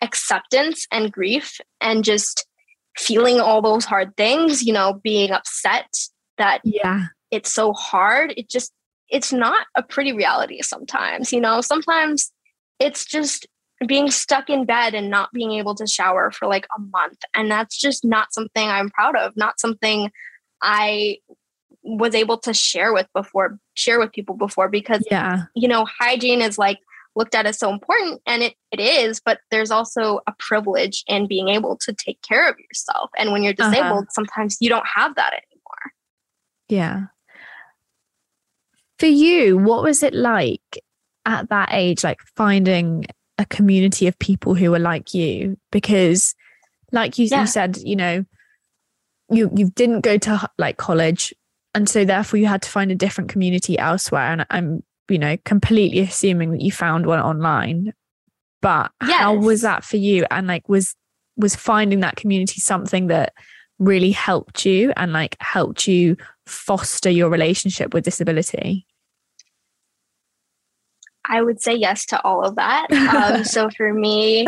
acceptance 0.00 0.86
and 0.90 1.12
grief 1.12 1.60
and 1.80 2.04
just 2.04 2.46
feeling 2.96 3.40
all 3.40 3.60
those 3.62 3.84
hard 3.84 4.16
things. 4.16 4.62
You 4.62 4.72
know, 4.72 5.00
being 5.02 5.32
upset 5.32 5.92
that 6.42 6.60
yeah. 6.64 7.06
it's 7.30 7.52
so 7.52 7.72
hard. 7.72 8.34
It 8.36 8.48
just 8.50 8.72
it's 9.08 9.32
not 9.32 9.66
a 9.76 9.82
pretty 9.82 10.12
reality 10.12 10.60
sometimes. 10.62 11.32
You 11.32 11.40
know, 11.40 11.60
sometimes 11.60 12.32
it's 12.78 13.04
just 13.04 13.46
being 13.86 14.10
stuck 14.10 14.48
in 14.48 14.64
bed 14.64 14.94
and 14.94 15.10
not 15.10 15.28
being 15.32 15.52
able 15.52 15.74
to 15.74 15.86
shower 15.86 16.30
for 16.30 16.46
like 16.48 16.66
a 16.76 16.80
month. 16.80 17.18
And 17.34 17.50
that's 17.50 17.76
just 17.78 18.04
not 18.04 18.32
something 18.32 18.68
I'm 18.68 18.90
proud 18.90 19.16
of, 19.16 19.36
not 19.36 19.60
something 19.60 20.10
I 20.62 21.18
was 21.82 22.14
able 22.14 22.38
to 22.38 22.54
share 22.54 22.92
with 22.92 23.06
before, 23.14 23.58
share 23.74 23.98
with 23.98 24.12
people 24.12 24.36
before, 24.36 24.68
because, 24.68 25.04
Yeah. 25.10 25.42
you 25.54 25.68
know, 25.68 25.84
hygiene 26.00 26.40
is 26.40 26.58
like 26.58 26.78
looked 27.16 27.34
at 27.34 27.44
as 27.44 27.58
so 27.58 27.70
important 27.70 28.22
and 28.24 28.42
it, 28.42 28.54
it 28.70 28.80
is, 28.80 29.20
but 29.22 29.40
there's 29.50 29.70
also 29.70 30.20
a 30.26 30.32
privilege 30.38 31.04
in 31.06 31.26
being 31.26 31.48
able 31.48 31.76
to 31.76 31.92
take 31.92 32.22
care 32.22 32.48
of 32.48 32.56
yourself. 32.58 33.10
And 33.18 33.32
when 33.32 33.42
you're 33.42 33.54
Uh-huh. 33.58 33.70
disabled, 33.70 34.06
sometimes 34.10 34.56
you 34.60 34.68
don't 34.70 34.86
have 34.96 35.14
that. 35.16 35.34
Yeah. 36.72 37.00
For 38.98 39.06
you, 39.06 39.58
what 39.58 39.82
was 39.82 40.02
it 40.02 40.14
like 40.14 40.78
at 41.26 41.50
that 41.50 41.68
age, 41.72 42.02
like 42.02 42.20
finding 42.34 43.04
a 43.36 43.44
community 43.44 44.06
of 44.06 44.18
people 44.18 44.54
who 44.54 44.70
were 44.70 44.78
like 44.78 45.12
you? 45.12 45.58
Because, 45.70 46.34
like 46.90 47.18
you, 47.18 47.26
Yeah. 47.26 47.42
you 47.42 47.46
said, 47.46 47.76
you 47.78 47.96
know, 47.96 48.24
you 49.30 49.50
you 49.54 49.70
didn't 49.70 50.00
go 50.00 50.16
to 50.18 50.48
like 50.56 50.78
college, 50.78 51.34
and 51.74 51.88
so 51.88 52.04
therefore 52.04 52.38
you 52.38 52.46
had 52.46 52.62
to 52.62 52.70
find 52.70 52.90
a 52.90 52.94
different 52.94 53.28
community 53.30 53.78
elsewhere. 53.78 54.32
And 54.32 54.46
I'm, 54.48 54.82
you 55.08 55.18
know, 55.18 55.36
completely 55.44 56.00
assuming 56.00 56.52
that 56.52 56.62
you 56.62 56.72
found 56.72 57.04
one 57.06 57.20
online. 57.20 57.92
But 58.62 58.92
how 59.00 59.34
was 59.34 59.60
that 59.62 59.84
for 59.84 59.98
you? 59.98 60.24
And 60.30 60.46
like, 60.46 60.68
was 60.68 60.94
was 61.36 61.54
finding 61.54 62.00
that 62.00 62.16
community 62.16 62.60
something 62.60 63.08
that 63.08 63.32
really 63.82 64.10
helped 64.10 64.64
you 64.64 64.92
and 64.96 65.12
like 65.12 65.36
helped 65.40 65.86
you 65.86 66.16
foster 66.46 67.10
your 67.10 67.28
relationship 67.28 67.94
with 67.94 68.04
disability? 68.04 68.86
I 71.24 71.42
would 71.42 71.62
say 71.62 71.74
yes 71.74 72.04
to 72.06 72.22
all 72.22 72.44
of 72.44 72.56
that. 72.56 72.90
Um, 72.92 73.44
so 73.44 73.70
for 73.76 73.92
me, 73.92 74.46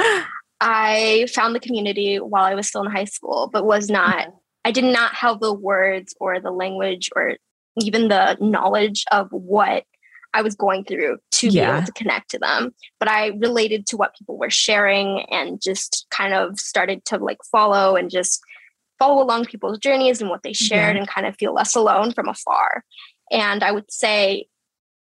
I 0.61 1.27
found 1.33 1.55
the 1.55 1.61
community 1.61 2.17
while 2.17 2.45
I 2.45 2.55
was 2.55 2.69
still 2.69 2.83
in 2.83 2.91
high 2.91 3.05
school, 3.05 3.49
but 3.53 3.65
was 3.65 3.89
not, 3.89 4.29
I 4.65 4.73
did 4.73 4.85
not 4.85 5.15
have 5.15 5.41
the 5.41 5.53
words 5.53 6.15
or 6.21 6.41
the 6.41 6.51
language 6.51 7.11
or 7.15 7.37
even 7.81 8.09
the 8.09 8.37
knowledge 8.41 9.05
of 9.13 9.29
what 9.31 9.85
I 10.33 10.43
was 10.43 10.57
going 10.57 10.85
through 10.85 11.19
to 11.33 11.51
be 11.51 11.61
able 11.61 11.85
to 11.85 11.93
connect 11.93 12.31
to 12.31 12.39
them. 12.39 12.75
But 12.99 13.09
I 13.09 13.29
related 13.29 13.87
to 13.89 13.97
what 13.97 14.17
people 14.17 14.37
were 14.37 14.51
sharing 14.51 15.25
and 15.31 15.63
just 15.63 16.07
kind 16.11 16.35
of 16.35 16.59
started 16.59 17.05
to 17.07 17.19
like 17.19 17.39
follow 17.53 17.95
and 17.95 18.11
just 18.11 18.43
follow 18.99 19.23
along 19.23 19.47
people's 19.47 19.79
journeys 19.79 20.21
and 20.21 20.31
what 20.31 20.43
they 20.43 20.53
shared 20.53 20.95
Yeah. 20.97 21.01
and 21.01 21.09
kind 21.09 21.27
of 21.27 21.37
feel 21.37 21.53
less 21.53 21.75
alone 21.75 22.13
from 22.13 22.29
afar. 22.29 22.85
And 23.31 23.63
I 23.63 23.73
would 23.73 23.91
say 23.91 24.47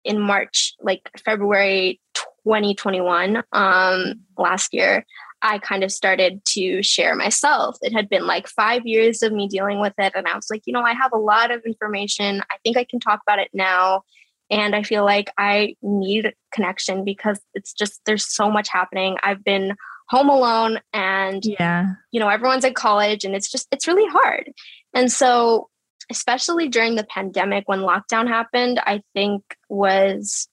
in 0.04 0.18
March, 0.20 0.75
like 0.80 1.11
February 1.25 2.00
2021, 2.44 3.42
um, 3.52 4.20
last 4.37 4.72
year, 4.72 5.04
I 5.42 5.58
kind 5.58 5.82
of 5.82 5.90
started 5.90 6.44
to 6.46 6.82
share 6.82 7.14
myself. 7.16 7.76
It 7.82 7.92
had 7.92 8.08
been 8.08 8.26
like 8.26 8.46
five 8.46 8.87
years 8.87 9.22
of 9.22 9.32
me 9.32 9.49
dealing 9.49 9.80
with 9.80 9.94
it. 9.99 10.12
And 10.14 10.26
I 10.28 10.37
was 10.37 10.46
like, 10.50 10.62
you 10.66 10.72
know, 10.72 10.82
I 10.82 10.92
have 10.94 11.12
a 11.12 11.18
lot 11.18 11.50
of 11.50 11.62
information. 11.66 12.42
I 12.50 12.56
think 12.62 12.76
I 12.76 12.84
can 12.84 13.00
talk 13.00 13.20
about 13.26 13.40
it 13.40 13.50
now. 13.52 14.02
And 14.50 14.76
I 14.76 14.82
feel 14.82 15.04
like 15.04 15.32
I 15.38 15.76
need 15.82 16.32
connection 16.52 17.04
because 17.04 17.40
it's 17.54 17.72
just, 17.72 18.00
there's 18.06 18.26
so 18.32 18.50
much 18.50 18.68
happening. 18.68 19.16
I've 19.22 19.42
been 19.42 19.75
home 20.12 20.28
alone 20.28 20.78
and 20.92 21.42
Yeah. 21.45 21.87
you 22.12 22.21
know 22.21 22.28
everyone's 22.28 22.64
at 22.66 22.75
college 22.75 23.25
and 23.25 23.35
it's 23.35 23.50
just 23.50 23.66
it's 23.72 23.88
really 23.88 24.07
hard 24.11 24.53
and 24.94 25.11
so 25.11 25.68
especially 26.11 26.68
during 26.68 26.96
the 26.96 27.05
pandemic 27.05 27.64
when 27.66 27.81
lockdown 27.81 28.29
happened 28.29 28.79
i 28.87 29.01
think 29.14 29.42
was 29.70 30.48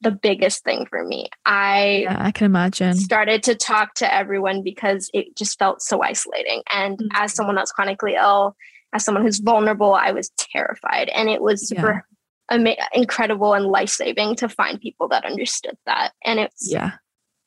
the 0.00 0.10
biggest 0.10 0.64
thing 0.64 0.86
for 0.88 1.04
me 1.04 1.28
i 1.44 2.00
Yeah, 2.04 2.16
I 2.18 2.30
can 2.30 2.46
imagine. 2.46 2.94
started 2.94 3.42
to 3.44 3.54
talk 3.54 3.94
to 3.96 4.12
everyone 4.14 4.62
because 4.62 5.10
it 5.12 5.36
just 5.36 5.58
felt 5.58 5.82
so 5.82 6.02
isolating 6.02 6.62
and 6.72 6.98
Mhm. 6.98 7.08
as 7.14 7.34
someone 7.34 7.54
that's 7.56 7.72
chronically 7.72 8.14
ill 8.14 8.56
as 8.94 9.04
someone 9.04 9.24
who's 9.24 9.40
vulnerable 9.40 9.94
i 9.94 10.10
was 10.12 10.30
terrified 10.38 11.08
and 11.10 11.28
it 11.28 11.42
was 11.42 11.68
super 11.68 12.06
ama- 12.50 12.76
incredible 12.94 13.52
and 13.52 13.66
life-saving 13.66 14.36
to 14.36 14.48
find 14.48 14.80
people 14.80 15.08
that 15.08 15.24
understood 15.26 15.76
that 15.84 16.12
and 16.24 16.40
it's 16.40 16.70
Yeah. 16.72 16.92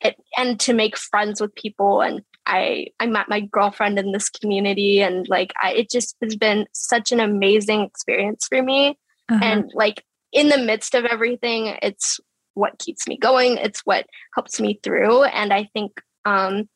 It, 0.02 0.16
and 0.36 0.58
to 0.60 0.72
make 0.72 0.96
friends 0.96 1.40
with 1.40 1.54
people. 1.54 2.00
And 2.00 2.22
i 2.46 2.86
i 2.98 3.06
met 3.06 3.28
my 3.28 3.40
girlfriend 3.40 3.98
in 3.98 4.12
this 4.12 4.30
community 4.30 5.02
and 5.02 5.28
like 5.28 5.52
i 5.62 5.72
it 5.72 5.90
just 5.90 6.16
has 6.22 6.36
been 6.36 6.66
such 6.72 7.12
an 7.12 7.20
amazing 7.20 7.82
experience 7.82 8.46
for 8.48 8.62
me. 8.62 8.98
Uh-huh. 9.28 9.44
and 9.44 9.70
like 9.74 10.04
in 10.32 10.48
the 10.48 10.58
midst 10.58 10.94
of 10.94 11.04
everything 11.04 11.76
it's 11.82 12.18
what 12.54 12.78
keeps 12.78 13.06
me 13.06 13.16
going. 13.16 13.56
It's 13.58 13.80
what 13.80 14.06
helps 14.34 14.60
me 14.60 14.80
through. 14.82 15.24
And 15.24 15.52
i 15.52 15.68
think 15.72 16.00
um 16.24 16.68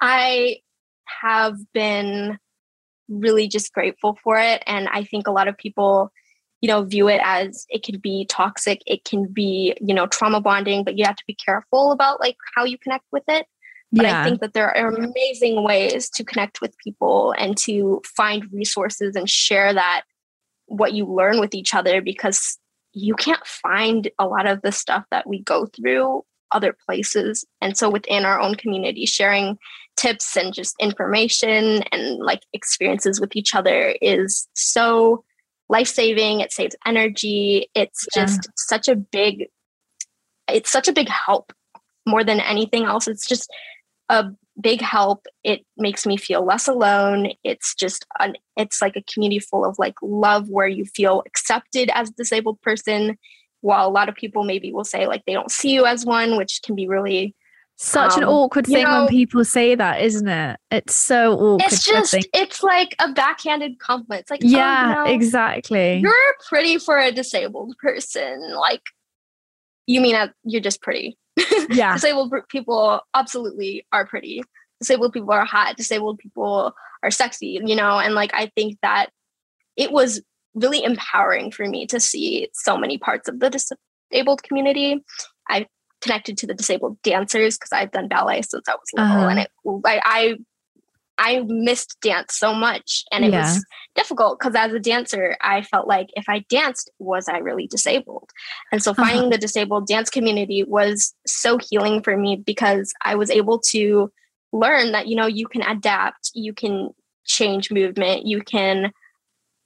i 0.00 0.58
have 1.22 1.56
been 1.72 2.38
really 3.08 3.48
just 3.48 3.72
grateful 3.72 4.18
for 4.22 4.36
it. 4.38 4.62
And 4.66 4.88
i 4.88 5.04
think 5.04 5.26
a 5.26 5.32
lot 5.32 5.48
of 5.48 5.58
people 5.58 6.12
you 6.64 6.68
know 6.68 6.82
view 6.82 7.08
it 7.08 7.20
as 7.22 7.66
it 7.68 7.82
can 7.82 7.98
be 7.98 8.24
toxic 8.24 8.80
it 8.86 9.04
can 9.04 9.26
be 9.26 9.76
you 9.82 9.92
know 9.92 10.06
trauma 10.06 10.40
bonding 10.40 10.82
but 10.82 10.96
you 10.96 11.04
have 11.04 11.14
to 11.14 11.24
be 11.26 11.34
careful 11.34 11.92
about 11.92 12.20
like 12.20 12.38
how 12.56 12.64
you 12.64 12.78
connect 12.78 13.04
with 13.12 13.22
it 13.28 13.44
but 13.92 14.06
yeah. 14.06 14.22
I 14.22 14.24
think 14.24 14.40
that 14.40 14.54
there 14.54 14.74
are 14.74 14.88
amazing 14.88 15.62
ways 15.62 16.08
to 16.14 16.24
connect 16.24 16.62
with 16.62 16.74
people 16.78 17.34
and 17.36 17.54
to 17.58 18.00
find 18.16 18.50
resources 18.50 19.14
and 19.14 19.28
share 19.28 19.74
that 19.74 20.02
what 20.66 20.94
you 20.94 21.04
learn 21.04 21.38
with 21.38 21.54
each 21.54 21.74
other 21.74 22.00
because 22.00 22.58
you 22.94 23.14
can't 23.14 23.46
find 23.46 24.10
a 24.18 24.26
lot 24.26 24.46
of 24.46 24.62
the 24.62 24.72
stuff 24.72 25.04
that 25.12 25.28
we 25.28 25.42
go 25.42 25.66
through 25.66 26.24
other 26.50 26.74
places. 26.86 27.44
And 27.60 27.76
so 27.76 27.88
within 27.88 28.24
our 28.24 28.40
own 28.40 28.56
community, 28.56 29.06
sharing 29.06 29.58
tips 29.96 30.36
and 30.36 30.52
just 30.52 30.74
information 30.80 31.84
and 31.92 32.18
like 32.18 32.42
experiences 32.52 33.20
with 33.20 33.36
each 33.36 33.54
other 33.54 33.94
is 34.02 34.48
so 34.54 35.24
life 35.68 35.88
saving. 35.88 36.40
It 36.40 36.52
saves 36.52 36.76
energy. 36.86 37.68
It's 37.74 38.06
Yeah. 38.14 38.26
just 38.26 38.48
such 38.56 38.88
a 38.88 38.96
big, 38.96 39.48
it's 40.48 40.70
such 40.70 40.88
a 40.88 40.92
big 40.92 41.08
help 41.08 41.52
more 42.06 42.24
than 42.24 42.40
anything 42.40 42.84
else. 42.84 43.08
It's 43.08 43.26
just 43.26 43.50
a 44.08 44.26
big 44.60 44.80
help. 44.80 45.26
It 45.42 45.64
makes 45.76 46.06
me 46.06 46.16
feel 46.16 46.44
less 46.44 46.68
alone. 46.68 47.32
It's 47.42 47.74
just 47.74 48.04
an 48.20 48.36
it's 48.56 48.80
like 48.82 48.96
a 48.96 49.02
community 49.12 49.40
full 49.40 49.64
of 49.64 49.78
like 49.78 49.94
love 50.02 50.48
where 50.48 50.68
you 50.68 50.84
feel 50.84 51.22
accepted 51.26 51.90
as 51.94 52.10
a 52.10 52.14
disabled 52.14 52.60
person. 52.60 53.18
While 53.62 53.88
a 53.88 53.90
lot 53.90 54.10
of 54.10 54.14
people 54.14 54.44
maybe 54.44 54.72
will 54.72 54.84
say 54.84 55.06
like 55.06 55.22
they 55.26 55.32
don't 55.32 55.50
see 55.50 55.72
you 55.72 55.86
as 55.86 56.04
one, 56.04 56.36
which 56.36 56.60
can 56.62 56.74
be 56.74 56.86
really 56.86 57.34
Such 57.76 58.16
an 58.16 58.22
um, 58.22 58.28
awkward 58.28 58.66
thing 58.66 58.84
know- 58.84 59.00
when 59.00 59.08
people 59.08 59.44
say 59.44 59.74
that, 59.74 60.00
isn't 60.00 60.28
it? 60.28 60.58
It's 60.70 60.94
so 60.94 61.32
awkward. 61.32 61.62
it's 61.66 61.84
just, 61.84 62.14
it's 62.32 62.62
like 62.62 62.94
a 63.00 63.12
backhanded 63.12 63.78
compliment. 63.80 64.22
It's 64.22 64.30
like 64.30 64.42
oh, 64.44 64.48
yeah, 64.48 65.04
know, 65.04 65.12
exactly. 65.12 65.98
You're 65.98 66.14
pretty 66.48 66.78
for 66.78 66.98
a 66.98 67.10
disabled 67.10 67.76
person. 67.78 68.54
Like 68.54 68.82
you 69.86 70.00
mean 70.00 70.14
that 70.14 70.34
you're 70.44 70.60
just 70.60 70.82
pretty. 70.82 71.18
Yeah, 71.70 71.94
disabled 71.94 72.32
people 72.50 73.00
absolutely 73.14 73.86
are 73.90 74.06
pretty 74.06 74.42
disabled 74.80 75.12
people 75.12 75.32
are 75.32 75.44
hot 75.44 75.76
disabled 75.76 76.18
people 76.18 76.74
are 77.02 77.10
sexy 77.10 77.60
you 77.64 77.74
know 77.74 77.98
and 77.98 78.14
like 78.14 78.32
i 78.34 78.50
think 78.54 78.78
that 78.82 79.06
it 79.76 79.90
was 79.90 80.22
really 80.54 80.84
empowering 80.84 81.50
for 81.50 81.66
me 81.66 81.86
to 81.86 81.98
see 81.98 82.48
so 82.52 82.76
many 82.76 82.98
parts 82.98 83.28
of 83.28 83.40
the 83.40 83.50
disabled 83.50 84.42
community 84.42 85.02
i 85.48 85.66
connected 86.04 86.36
to 86.38 86.46
the 86.46 86.54
disabled 86.54 86.96
dancers 87.02 87.56
because 87.56 87.72
i've 87.72 87.90
done 87.90 88.08
ballet 88.08 88.42
since 88.42 88.68
i 88.68 88.72
was 88.74 88.90
little 88.92 89.06
Uh-huh. 89.06 89.28
and 89.28 89.38
it 89.40 89.50
I, 89.84 90.00
I 90.04 90.36
i 91.16 91.44
missed 91.46 91.96
dance 92.02 92.36
so 92.36 92.54
much 92.54 93.04
and 93.12 93.24
it 93.24 93.32
Yeah. 93.32 93.40
was 93.54 93.64
difficult 93.94 94.38
because 94.38 94.54
as 94.54 94.72
a 94.72 94.80
dancer 94.80 95.36
i 95.40 95.62
felt 95.62 95.86
like 95.88 96.08
if 96.14 96.24
i 96.28 96.44
danced 96.48 96.90
was 96.98 97.28
i 97.28 97.38
really 97.38 97.66
disabled 97.66 98.28
and 98.72 98.82
so 98.82 98.92
Uh-huh. 98.92 99.04
finding 99.06 99.30
the 99.30 99.38
disabled 99.38 99.86
dance 99.86 100.10
community 100.10 100.64
was 100.64 101.14
so 101.26 101.58
healing 101.58 102.02
for 102.02 102.16
me 102.16 102.36
because 102.36 102.92
I 103.02 103.14
was 103.14 103.30
able 103.30 103.58
to 103.72 104.10
learn 104.52 104.92
that, 104.92 105.08
you 105.08 105.16
know, 105.16 105.26
you 105.26 105.46
can 105.48 105.62
adapt, 105.62 106.30
you 106.34 106.52
can 106.52 106.90
change 107.24 107.70
movement, 107.72 108.26
you 108.26 108.40
can, 108.40 108.92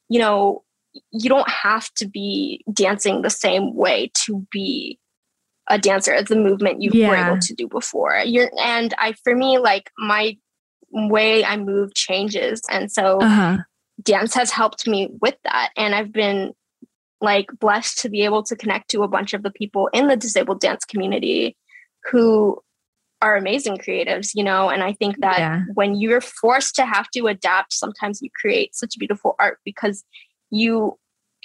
you 0.09 0.19
know, 0.19 0.65
you 1.11 1.29
don't 1.29 1.49
have 1.49 1.93
to 1.95 2.07
be 2.09 2.65
dancing 2.73 3.23
the 3.23 3.31
same 3.31 3.75
way 3.75 4.11
to 4.27 4.47
be 4.51 4.99
a 5.69 5.79
dancer 5.79 6.13
as 6.13 6.27
the 6.27 6.37
movement 6.37 6.83
you 6.83 6.91
were 7.07 7.15
able 7.15 7.39
to 7.39 7.55
do 7.55 7.69
before. 7.69 8.19
You're 8.25 8.51
and 8.61 8.95
I 8.99 9.13
for 9.25 9.35
me, 9.35 9.59
like 9.59 9.91
my 9.99 10.37
way 10.91 11.45
I 11.45 11.57
move 11.57 11.95
changes. 11.95 12.63
And 12.71 12.91
so 12.91 13.19
uh-huh. 13.21 13.59
dance 14.03 14.35
has 14.35 14.51
helped 14.51 14.87
me 14.87 15.11
with 15.21 15.37
that. 15.45 15.71
And 15.77 15.95
I've 15.95 16.13
been 16.13 16.53
like 17.21 17.47
blessed 17.59 17.99
to 18.01 18.09
be 18.09 18.23
able 18.23 18.43
to 18.45 18.57
connect 18.57 18.91
to 18.91 19.03
a 19.03 19.09
bunch 19.09 19.35
of 19.35 19.43
the 19.43 19.51
people 19.51 19.89
in 19.93 20.07
the 20.07 20.17
disabled 20.17 20.61
dance 20.61 20.85
community 20.85 21.57
who 22.11 22.59
are 23.21 23.37
amazing 23.37 23.77
creatives, 23.77 24.31
you 24.35 24.45
know. 24.45 24.71
And 24.71 24.83
I 24.83 24.93
think 24.93 25.21
that 25.21 25.39
yeah. 25.39 25.63
when 25.75 25.97
you're 25.97 26.21
forced 26.21 26.77
to 26.77 26.87
have 26.87 27.11
to 27.11 27.27
adapt, 27.27 27.73
sometimes 27.73 28.23
you 28.23 28.31
create 28.41 28.75
such 28.75 28.95
beautiful 28.99 29.35
art 29.39 29.59
because 29.65 30.05
you 30.51 30.99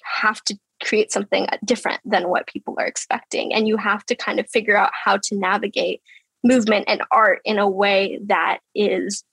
have 0.03 0.43
to 0.43 0.57
create 0.83 1.11
something 1.11 1.47
different 1.63 2.01
than 2.05 2.29
what 2.29 2.47
people 2.47 2.75
are 2.77 2.85
expecting. 2.85 3.53
And 3.53 3.67
you 3.67 3.77
have 3.77 4.05
to 4.05 4.15
kind 4.15 4.39
of 4.39 4.49
figure 4.49 4.77
out 4.77 4.91
how 4.93 5.17
to 5.23 5.35
navigate 5.35 6.01
movement 6.43 6.85
and 6.87 7.01
art 7.11 7.39
in 7.45 7.57
a 7.57 7.69
way 7.69 8.19
that 8.25 8.59
is 8.75 9.23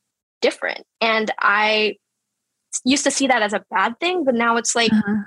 different. 0.41 0.85
And 1.01 1.31
I 1.39 1.97
used 2.85 3.05
to 3.05 3.11
see 3.11 3.27
that 3.27 3.43
as 3.43 3.53
a 3.53 3.65
bad 3.71 3.99
thing, 4.01 4.25
but 4.25 4.35
now 4.35 4.57
it's 4.57 4.75
like 4.75 4.93
uh-huh. 4.93 5.25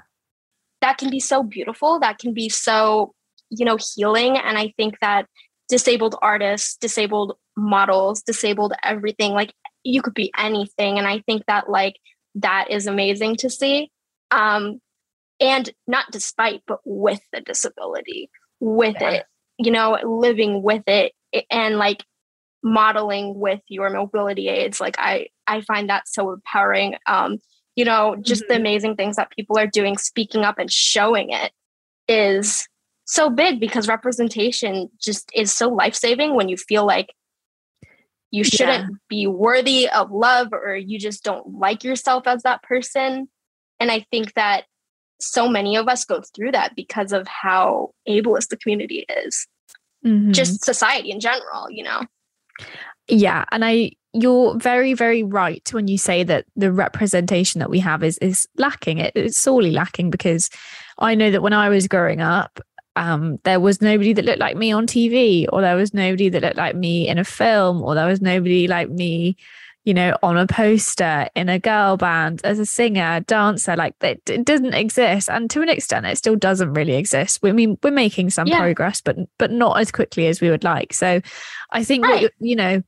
that 0.82 0.98
can 0.98 1.10
be 1.10 1.20
so 1.20 1.44
beautiful, 1.44 2.00
that 2.00 2.20
can 2.20 2.34
be 2.34 2.50
so, 2.50 3.14
you 3.50 3.66
know, 3.66 3.78
healing. 3.96 4.38
And 4.38 4.58
I 4.58 4.74
think 4.78 5.00
that 5.02 5.28
disabled 5.68 6.16
artists, 6.22 6.78
disabled 6.78 7.38
models, 7.58 8.22
disabled 8.24 8.74
everything, 8.84 9.34
like 9.34 9.54
you 9.84 10.02
could 10.02 10.14
be 10.14 10.32
anything. 10.38 10.98
And 10.98 11.08
I 11.08 11.20
think 11.20 11.46
that 11.48 11.70
like 11.70 11.98
that 12.36 12.72
is 12.72 12.88
amazing 12.88 13.36
to 13.38 13.50
see. 13.50 13.92
Um, 14.32 14.80
and 15.40 15.70
not 15.88 16.12
despite, 16.12 16.62
but 16.68 16.80
with 16.86 17.22
the 17.32 17.42
disability, 17.42 18.30
with 18.60 18.98
yeah. 19.00 19.12
it, 19.12 19.26
you 19.58 19.72
know, 19.72 19.98
living 20.04 20.64
with 20.64 20.84
it 20.88 21.14
and 21.50 21.78
like 21.78 22.04
modeling 22.64 23.38
with 23.38 23.60
your 23.68 23.90
mobility 23.90 24.48
aids. 24.48 24.80
Like 24.80 24.96
I, 24.98 25.28
I 25.48 25.62
find 25.62 25.90
that 25.90 26.08
so 26.08 26.32
empowering. 26.32 26.96
Um, 27.06 27.40
you 27.76 27.86
know, 27.86 28.16
just 28.22 28.44
mm-hmm. 28.44 28.54
the 28.54 28.60
amazing 28.60 28.96
things 28.96 29.16
that 29.16 29.32
people 29.32 29.58
are 29.58 29.68
doing, 29.68 29.98
speaking 29.98 30.44
up 30.44 30.60
and 30.60 30.72
showing 30.72 31.32
it 31.32 31.52
is 32.08 32.68
so 33.06 33.30
big 33.30 33.60
because 33.60 33.88
representation 33.88 34.90
just 35.02 35.30
is 35.36 35.52
so 35.52 35.70
life 35.70 35.96
saving 35.96 36.36
when 36.36 36.50
you 36.50 36.58
feel 36.58 36.86
like 36.86 37.14
you 38.32 38.44
shouldn't 38.44 38.90
yeah. 38.90 38.98
be 39.10 39.28
worthy 39.28 39.90
of 39.90 40.12
love 40.12 40.48
or 40.52 40.76
you 40.76 40.98
just 40.98 41.24
don't 41.24 41.60
like 41.60 41.84
yourself 41.84 42.26
as 42.26 42.44
that 42.44 42.64
person. 42.64 43.28
And 43.80 43.92
I 43.92 44.06
think 44.12 44.34
that 44.34 44.64
so 45.20 45.48
many 45.48 45.76
of 45.76 45.88
us 45.88 46.06
go 46.06 46.22
through 46.36 46.52
that 46.52 46.76
because 46.76 47.14
of 47.14 47.28
how 47.28 47.92
ableist 48.08 48.50
the 48.50 48.58
community 48.58 49.06
is, 49.26 49.48
mm-hmm. 50.06 50.32
just 50.32 50.64
society 50.64 51.12
in 51.12 51.20
general, 51.20 51.70
you 51.70 51.84
know? 51.84 52.02
Yeah. 53.08 53.46
And 53.52 53.66
I, 53.66 53.92
you're 54.14 54.58
very, 54.58 54.94
very 54.94 55.24
right 55.24 55.68
when 55.74 55.88
you 55.88 55.98
say 55.98 56.24
that 56.24 56.46
the 56.56 56.72
representation 56.72 57.60
that 57.60 57.70
we 57.70 57.80
have 57.80 58.04
is 58.04 58.18
is 58.20 58.48
lacking. 58.58 59.00
It, 59.00 59.14
it's 59.16 59.38
sorely 59.38 59.72
lacking 59.72 60.12
because 60.12 60.50
I 61.00 61.16
know 61.16 61.32
that 61.32 61.42
when 61.42 61.54
I 61.54 61.70
was 61.70 61.88
growing 61.88 62.22
up, 62.22 62.60
um, 62.96 63.40
there 63.44 63.60
was 63.60 63.82
nobody 63.82 64.14
that 64.14 64.26
looked 64.26 64.40
like 64.40 64.56
me 64.56 64.72
on 64.72 64.86
TV, 64.86 65.48
or 65.52 65.62
there 65.62 65.76
was 65.76 65.94
nobody 65.94 66.30
that 66.30 66.44
looked 66.44 66.58
like 66.58 66.76
me 66.76 67.08
in 67.08 67.18
a 67.18 67.24
film, 67.24 67.82
or 67.82 67.96
there 67.96 68.06
was 68.06 68.22
nobody 68.22 68.68
like 68.68 68.90
me 68.90 69.36
you 69.84 69.94
know, 69.94 70.18
on 70.24 70.38
a 70.38 70.48
poster 70.48 71.28
in 71.36 71.50
a 71.50 71.60
girl 71.60 71.98
band 71.98 72.42
as 72.44 72.58
a 72.58 72.66
singer, 72.66 73.20
dancer, 73.22 73.76
like 73.76 73.96
it, 74.02 74.22
it 74.30 74.46
doesn't 74.46 74.74
exist. 74.74 75.30
And 75.30 75.50
to 75.50 75.62
an 75.62 75.70
extent, 75.70 76.06
it 76.06 76.18
still 76.18 76.38
doesn't 76.38 76.74
really 76.74 76.94
exist. 76.94 77.40
I 77.44 77.52
mean, 77.52 77.78
we're 77.84 77.92
making 77.92 78.30
some 78.30 78.48
yeah. 78.48 78.60
progress, 78.60 79.02
but 79.02 79.18
but 79.38 79.52
not 79.52 79.80
as 79.80 79.92
quickly 79.92 80.28
as 80.28 80.40
we 80.40 80.50
would 80.50 80.64
like. 80.64 80.94
So 80.94 81.22
I 81.72 81.84
think 81.84 82.06
right. 82.06 82.24
what, 82.24 82.32
you 82.40 82.56
know, 82.56 82.82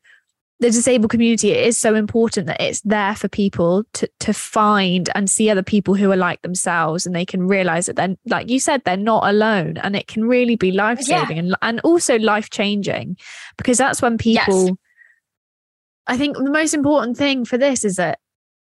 the 0.61 0.71
disabled 0.71 1.11
community 1.11 1.51
it 1.51 1.67
is 1.67 1.77
so 1.77 1.95
important 1.95 2.47
that 2.47 2.61
it's 2.61 2.79
there 2.81 3.13
for 3.15 3.27
people 3.27 3.83
to 3.91 4.09
to 4.21 4.31
find 4.31 5.09
and 5.13 5.29
see 5.29 5.49
other 5.49 5.61
people 5.61 5.95
who 5.95 6.09
are 6.11 6.15
like 6.15 6.41
themselves 6.43 7.05
and 7.05 7.13
they 7.13 7.25
can 7.25 7.45
realize 7.45 7.87
that 7.87 7.97
they're 7.97 8.15
like 8.27 8.49
you 8.49 8.57
said 8.57 8.81
they're 8.85 8.95
not 8.95 9.27
alone 9.27 9.75
and 9.77 9.97
it 9.97 10.07
can 10.07 10.23
really 10.23 10.55
be 10.55 10.71
life 10.71 11.01
saving 11.01 11.35
yeah. 11.35 11.43
and 11.43 11.55
and 11.61 11.81
also 11.81 12.17
life 12.19 12.49
changing 12.51 13.17
because 13.57 13.77
that's 13.77 14.01
when 14.01 14.17
people 14.17 14.67
yes 14.67 14.75
I 16.07 16.17
think 16.17 16.37
the 16.37 16.51
most 16.51 16.73
important 16.73 17.17
thing 17.17 17.45
for 17.45 17.57
this 17.57 17.83
is 17.83 17.95
that 17.95 18.19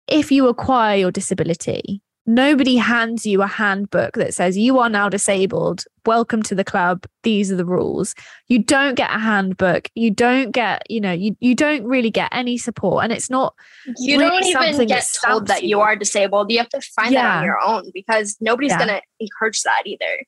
if 0.07 0.31
you 0.31 0.47
acquire 0.47 0.97
your 0.97 1.11
disability, 1.11 2.01
nobody 2.25 2.75
hands 2.75 3.25
you 3.25 3.41
a 3.41 3.47
handbook 3.47 4.15
that 4.15 4.33
says 4.33 4.57
you 4.57 4.79
are 4.79 4.89
now 4.89 5.09
disabled. 5.09 5.83
Welcome 6.05 6.43
to 6.43 6.55
the 6.55 6.63
club. 6.63 7.05
These 7.23 7.51
are 7.51 7.55
the 7.55 7.65
rules. 7.65 8.15
You 8.47 8.59
don't 8.59 8.95
get 8.95 9.09
a 9.09 9.19
handbook. 9.19 9.89
You 9.95 10.11
don't 10.11 10.51
get, 10.51 10.83
you 10.89 11.01
know, 11.01 11.11
you, 11.11 11.35
you 11.39 11.55
don't 11.55 11.85
really 11.85 12.11
get 12.11 12.29
any 12.31 12.57
support. 12.57 13.03
And 13.03 13.13
it's 13.13 13.29
not 13.29 13.55
you 13.97 14.19
really 14.19 14.51
don't 14.53 14.73
even 14.73 14.87
get 14.87 15.05
told 15.25 15.47
that 15.47 15.63
you 15.63 15.79
are 15.79 15.95
disabled. 15.95 16.51
You 16.51 16.59
have 16.59 16.69
to 16.69 16.81
find 16.81 17.13
yeah. 17.13 17.23
that 17.23 17.37
on 17.39 17.43
your 17.45 17.61
own 17.61 17.91
because 17.93 18.37
nobody's 18.39 18.71
yeah. 18.71 18.79
gonna 18.79 19.01
encourage 19.19 19.61
that 19.63 19.83
either. 19.85 20.25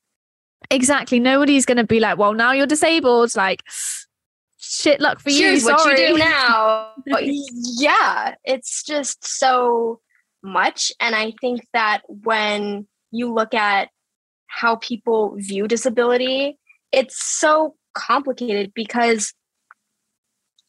Exactly. 0.70 1.20
Nobody's 1.20 1.66
gonna 1.66 1.84
be 1.84 2.00
like, 2.00 2.18
well, 2.18 2.34
now 2.34 2.52
you're 2.52 2.66
disabled. 2.66 3.34
Like 3.36 3.62
shit 4.66 5.00
luck 5.00 5.20
for 5.20 5.30
you. 5.30 5.58
Sorry. 5.58 5.74
what 5.74 5.98
you 5.98 6.08
do 6.08 6.18
now. 6.18 6.92
yeah, 7.06 8.34
it's 8.44 8.82
just 8.82 9.26
so 9.26 10.00
much. 10.42 10.92
And 11.00 11.14
I 11.14 11.32
think 11.40 11.62
that 11.72 12.02
when 12.08 12.86
you 13.10 13.32
look 13.32 13.54
at 13.54 13.88
how 14.46 14.76
people 14.76 15.36
view 15.38 15.68
disability, 15.68 16.58
it's 16.92 17.16
so 17.22 17.74
complicated 17.94 18.72
because 18.74 19.32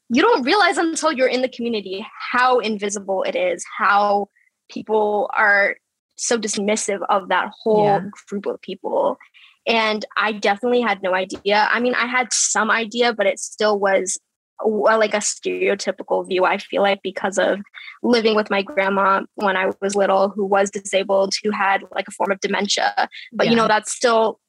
you 0.09 0.21
don't 0.21 0.43
realize 0.43 0.77
until 0.77 1.11
you're 1.11 1.27
in 1.27 1.41
the 1.41 1.49
community 1.49 2.05
how 2.31 2.59
invisible 2.59 3.23
it 3.23 3.35
is, 3.35 3.65
how 3.77 4.29
people 4.69 5.29
are 5.35 5.75
so 6.15 6.37
dismissive 6.37 6.99
of 7.09 7.29
that 7.29 7.51
whole 7.61 7.85
yeah. 7.85 8.01
group 8.29 8.45
of 8.45 8.61
people. 8.61 9.17
And 9.67 10.05
I 10.17 10.31
definitely 10.31 10.81
had 10.81 11.03
no 11.03 11.13
idea. 11.13 11.67
I 11.71 11.79
mean, 11.79 11.93
I 11.93 12.05
had 12.05 12.31
some 12.31 12.71
idea, 12.71 13.13
but 13.13 13.27
it 13.27 13.39
still 13.39 13.77
was 13.77 14.17
uh, 14.63 14.97
like 14.97 15.13
a 15.13 15.17
stereotypical 15.17 16.27
view, 16.27 16.45
I 16.45 16.57
feel 16.57 16.81
like, 16.81 17.01
because 17.03 17.37
of 17.37 17.59
living 18.01 18.35
with 18.35 18.49
my 18.49 18.61
grandma 18.61 19.23
when 19.35 19.57
I 19.57 19.71
was 19.81 19.95
little, 19.95 20.29
who 20.29 20.45
was 20.45 20.71
disabled, 20.71 21.33
who 21.43 21.51
had 21.51 21.83
like 21.91 22.07
a 22.07 22.11
form 22.11 22.31
of 22.31 22.39
dementia. 22.39 23.09
But, 23.33 23.45
yeah. 23.45 23.51
you 23.51 23.55
know, 23.57 23.67
that's 23.67 23.91
still. 23.91 24.39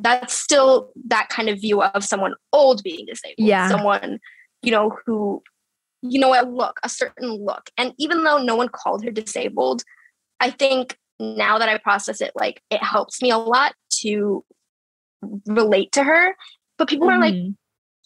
That's 0.00 0.34
still 0.34 0.90
that 1.06 1.28
kind 1.28 1.48
of 1.48 1.60
view 1.60 1.80
of 1.80 2.02
someone 2.02 2.34
old 2.52 2.82
being 2.82 3.06
disabled. 3.06 3.46
Yeah. 3.46 3.68
Someone, 3.68 4.18
you 4.60 4.72
know, 4.72 4.98
who, 5.06 5.40
you 6.02 6.18
know, 6.18 6.34
a 6.34 6.42
look, 6.44 6.80
a 6.82 6.88
certain 6.88 7.30
look. 7.44 7.70
And 7.78 7.94
even 7.96 8.24
though 8.24 8.38
no 8.38 8.56
one 8.56 8.68
called 8.68 9.04
her 9.04 9.12
disabled, 9.12 9.84
I 10.40 10.50
think 10.50 10.98
now 11.20 11.58
that 11.58 11.68
I 11.68 11.78
process 11.78 12.20
it, 12.20 12.32
like 12.34 12.60
it 12.72 12.82
helps 12.82 13.22
me 13.22 13.30
a 13.30 13.38
lot 13.38 13.74
to 14.04 14.44
relate 15.46 15.92
to 15.92 16.04
her. 16.04 16.34
But 16.78 16.88
people 16.88 17.08
mm-hmm. 17.08 17.16
are 17.16 17.20
like, 17.20 17.34
mm-hmm. 17.34 17.52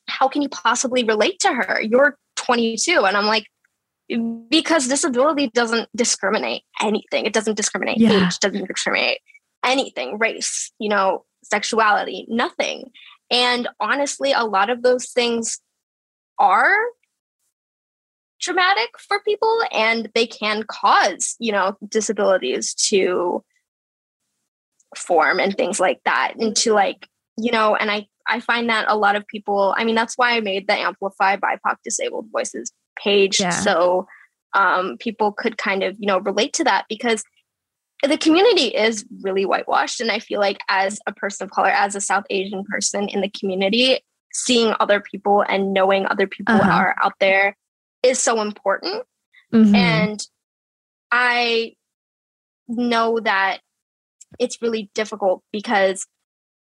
how 0.09 0.29
can 0.29 0.43
you 0.43 0.49
possibly 0.49 1.05
relate 1.05 1.41
to 1.41 1.53
her? 1.53 1.81
You're 1.81 2.17
22. 2.37 3.05
And 3.05 3.17
I'm 3.17 3.27
like, 3.27 3.47
because 4.49 4.89
disability 4.89 5.51
doesn't 5.53 5.89
discriminate 5.95 6.63
anything. 6.83 7.27
It 7.27 7.33
doesn't 7.33 7.57
discriminate 7.57 7.99
yeah. 7.99 8.27
age, 8.27 8.39
doesn't 8.39 8.67
discriminate 8.67 9.19
anything, 9.65 10.19
race, 10.19 10.73
you 10.79 10.89
know, 10.89 11.25
sexuality, 11.45 12.27
nothing. 12.29 12.91
And 13.31 13.69
honestly, 13.81 14.33
a 14.33 14.45
lot 14.45 14.71
of 14.71 14.83
those 14.83 15.11
things 15.11 15.61
are 16.39 16.75
traumatic 18.41 18.91
for 18.99 19.21
people 19.21 19.61
and 19.73 20.09
they 20.15 20.27
can 20.27 20.63
cause, 20.63 21.37
you 21.39 21.53
know, 21.53 21.77
disabilities 21.87 22.73
to 22.75 23.45
form 24.97 25.39
and 25.39 25.57
things 25.57 25.79
like 25.79 26.01
that 26.05 26.35
and 26.39 26.57
to 26.57 26.73
like 26.73 27.09
you 27.37 27.53
know 27.53 27.77
and 27.77 27.91
i 27.91 28.07
i 28.29 28.41
find 28.41 28.69
that 28.69 28.87
a 28.89 28.97
lot 28.97 29.17
of 29.17 29.27
people 29.27 29.75
i 29.77 29.85
mean 29.85 29.95
that's 29.95 30.17
why 30.17 30.33
i 30.33 30.41
made 30.41 30.67
the 30.67 30.75
amplify 30.75 31.37
bipoc 31.37 31.77
disabled 31.85 32.27
voices 32.33 32.73
page 33.03 33.41
yeah. 33.41 33.51
so 33.51 34.07
um, 34.55 34.97
people 34.99 35.31
could 35.31 35.59
kind 35.59 35.83
of 35.83 35.95
you 35.99 36.07
know 36.07 36.19
relate 36.19 36.55
to 36.55 36.65
that 36.65 36.87
because 36.89 37.23
the 38.03 38.17
community 38.17 38.69
is 38.69 39.05
really 39.23 39.45
whitewashed 39.45 40.01
and 40.01 40.11
i 40.11 40.19
feel 40.19 40.41
like 40.41 40.59
as 40.69 40.99
a 41.07 41.13
person 41.13 41.45
of 41.45 41.51
color 41.51 41.69
as 41.69 41.95
a 41.95 42.01
south 42.01 42.25
asian 42.31 42.65
person 42.65 43.09
in 43.09 43.21
the 43.21 43.31
community 43.31 44.01
seeing 44.33 44.75
other 44.81 45.01
people 45.01 45.45
and 45.49 45.73
knowing 45.73 46.07
other 46.07 46.27
people 46.27 46.55
uh-huh. 46.55 46.71
are 46.71 46.97
out 47.03 47.15
there 47.21 47.57
is 48.03 48.19
so 48.19 48.41
important 48.41 49.05
mm-hmm. 49.53 49.75
and 49.75 50.27
i 51.13 51.75
know 52.69 53.21
that 53.21 53.61
it's 54.39 54.61
really 54.63 54.91
difficult 54.95 55.43
because 55.53 56.07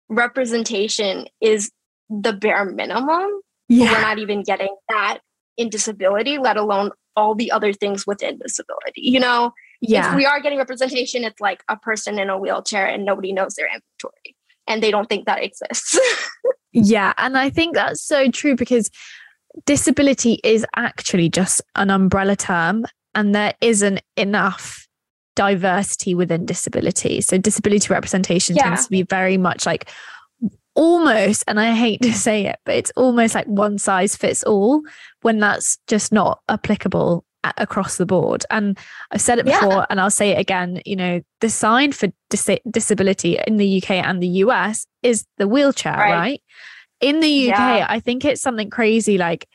representation 0.09 1.27
is 1.41 1.71
the 2.11 2.33
bare 2.33 2.65
minimum. 2.65 3.29
Yeah. 3.69 3.93
We're 3.93 4.01
not 4.01 4.19
even 4.19 4.43
getting 4.43 4.75
that 4.89 5.19
in 5.57 5.71
disability, 5.71 6.39
let 6.39 6.57
alone 6.57 6.91
all 7.17 7.35
the 7.35 7.51
other 7.51 7.73
things 7.73 8.07
within 8.07 8.39
disability. 8.39 9.03
You 9.03 9.21
know, 9.21 9.53
yeah. 9.81 10.11
if 10.11 10.17
we 10.17 10.27
are 10.27 10.41
getting 10.41 10.59
representation, 10.59 11.25
it's 11.25 11.41
like 11.41 11.63
a 11.69 11.77
person 11.77 12.19
in 12.19 12.29
a 12.29 12.39
wheelchair 12.39 12.87
and 12.87 13.05
nobody 13.05 13.33
knows 13.33 13.55
their 13.55 13.67
inventory 13.67 14.37
and 14.67 14.83
they 14.83 14.91
don't 14.91 15.09
think 15.09 15.27
that 15.27 15.43
exists. 15.43 15.99
yeah. 16.73 17.13
And 17.19 17.39
I 17.39 17.51
think 17.51 17.75
that's 17.75 18.03
so 18.03 18.31
true 18.31 18.57
because 18.57 18.91
disability 19.67 20.41
is 20.43 20.67
actually 20.77 21.29
just 21.29 21.63
an 21.77 21.91
umbrella 21.91 22.37
term 22.37 22.85
and 23.15 23.35
there 23.35 23.55
isn't 23.61 24.01
enough 24.17 24.84
diversity 25.35 26.15
within 26.15 26.47
disability. 26.47 27.21
So 27.21 27.39
disability 27.39 27.89
representation 27.93 28.57
yeah. 28.57 28.65
tends 28.65 28.85
to 28.85 28.91
be 28.91 29.03
very 29.03 29.37
much 29.37 29.67
like 29.67 29.91
almost, 30.75 31.45
and 31.47 31.61
I 31.61 31.75
hate 31.75 32.03
to 32.03 32.13
say 32.13 32.47
it, 32.47 32.59
but 32.65 32.75
it's 32.75 32.93
almost 32.97 33.35
like 33.35 33.47
one 33.47 33.79
size 33.79 34.17
fits 34.17 34.43
all 34.43 34.83
when 35.23 35.39
that's 35.39 35.79
just 35.87 36.13
not 36.13 36.41
applicable 36.49 37.25
across 37.59 37.97
the 37.97 38.07
board. 38.07 38.45
And 38.51 38.79
I've 39.11 39.21
said 39.21 39.39
it 39.39 39.45
before 39.45 39.73
yeah. 39.73 39.87
and 39.91 40.01
I'll 40.01 40.11
say 40.11 40.31
it 40.31 40.39
again, 40.39 40.81
you 40.85 40.97
know, 40.97 41.21
the 41.41 41.51
sign 41.51 41.93
for 41.93 42.09
dis- 42.31 42.59
disability 42.71 43.39
in 43.47 43.59
the 43.59 43.83
UK 43.83 43.91
and 43.93 44.23
the 44.23 44.29
US 44.29 44.87
is 45.03 45.27
the 45.37 45.47
wheelchair, 45.47 45.97
right? 45.97 46.13
right? 46.13 46.43
In 47.01 47.21
the 47.21 47.51
UK, 47.51 47.59
yeah. 47.59 47.87
I 47.89 48.01
think 48.01 48.25
it's 48.25 48.41
something 48.41 48.71
crazy 48.71 49.19
like 49.19 49.47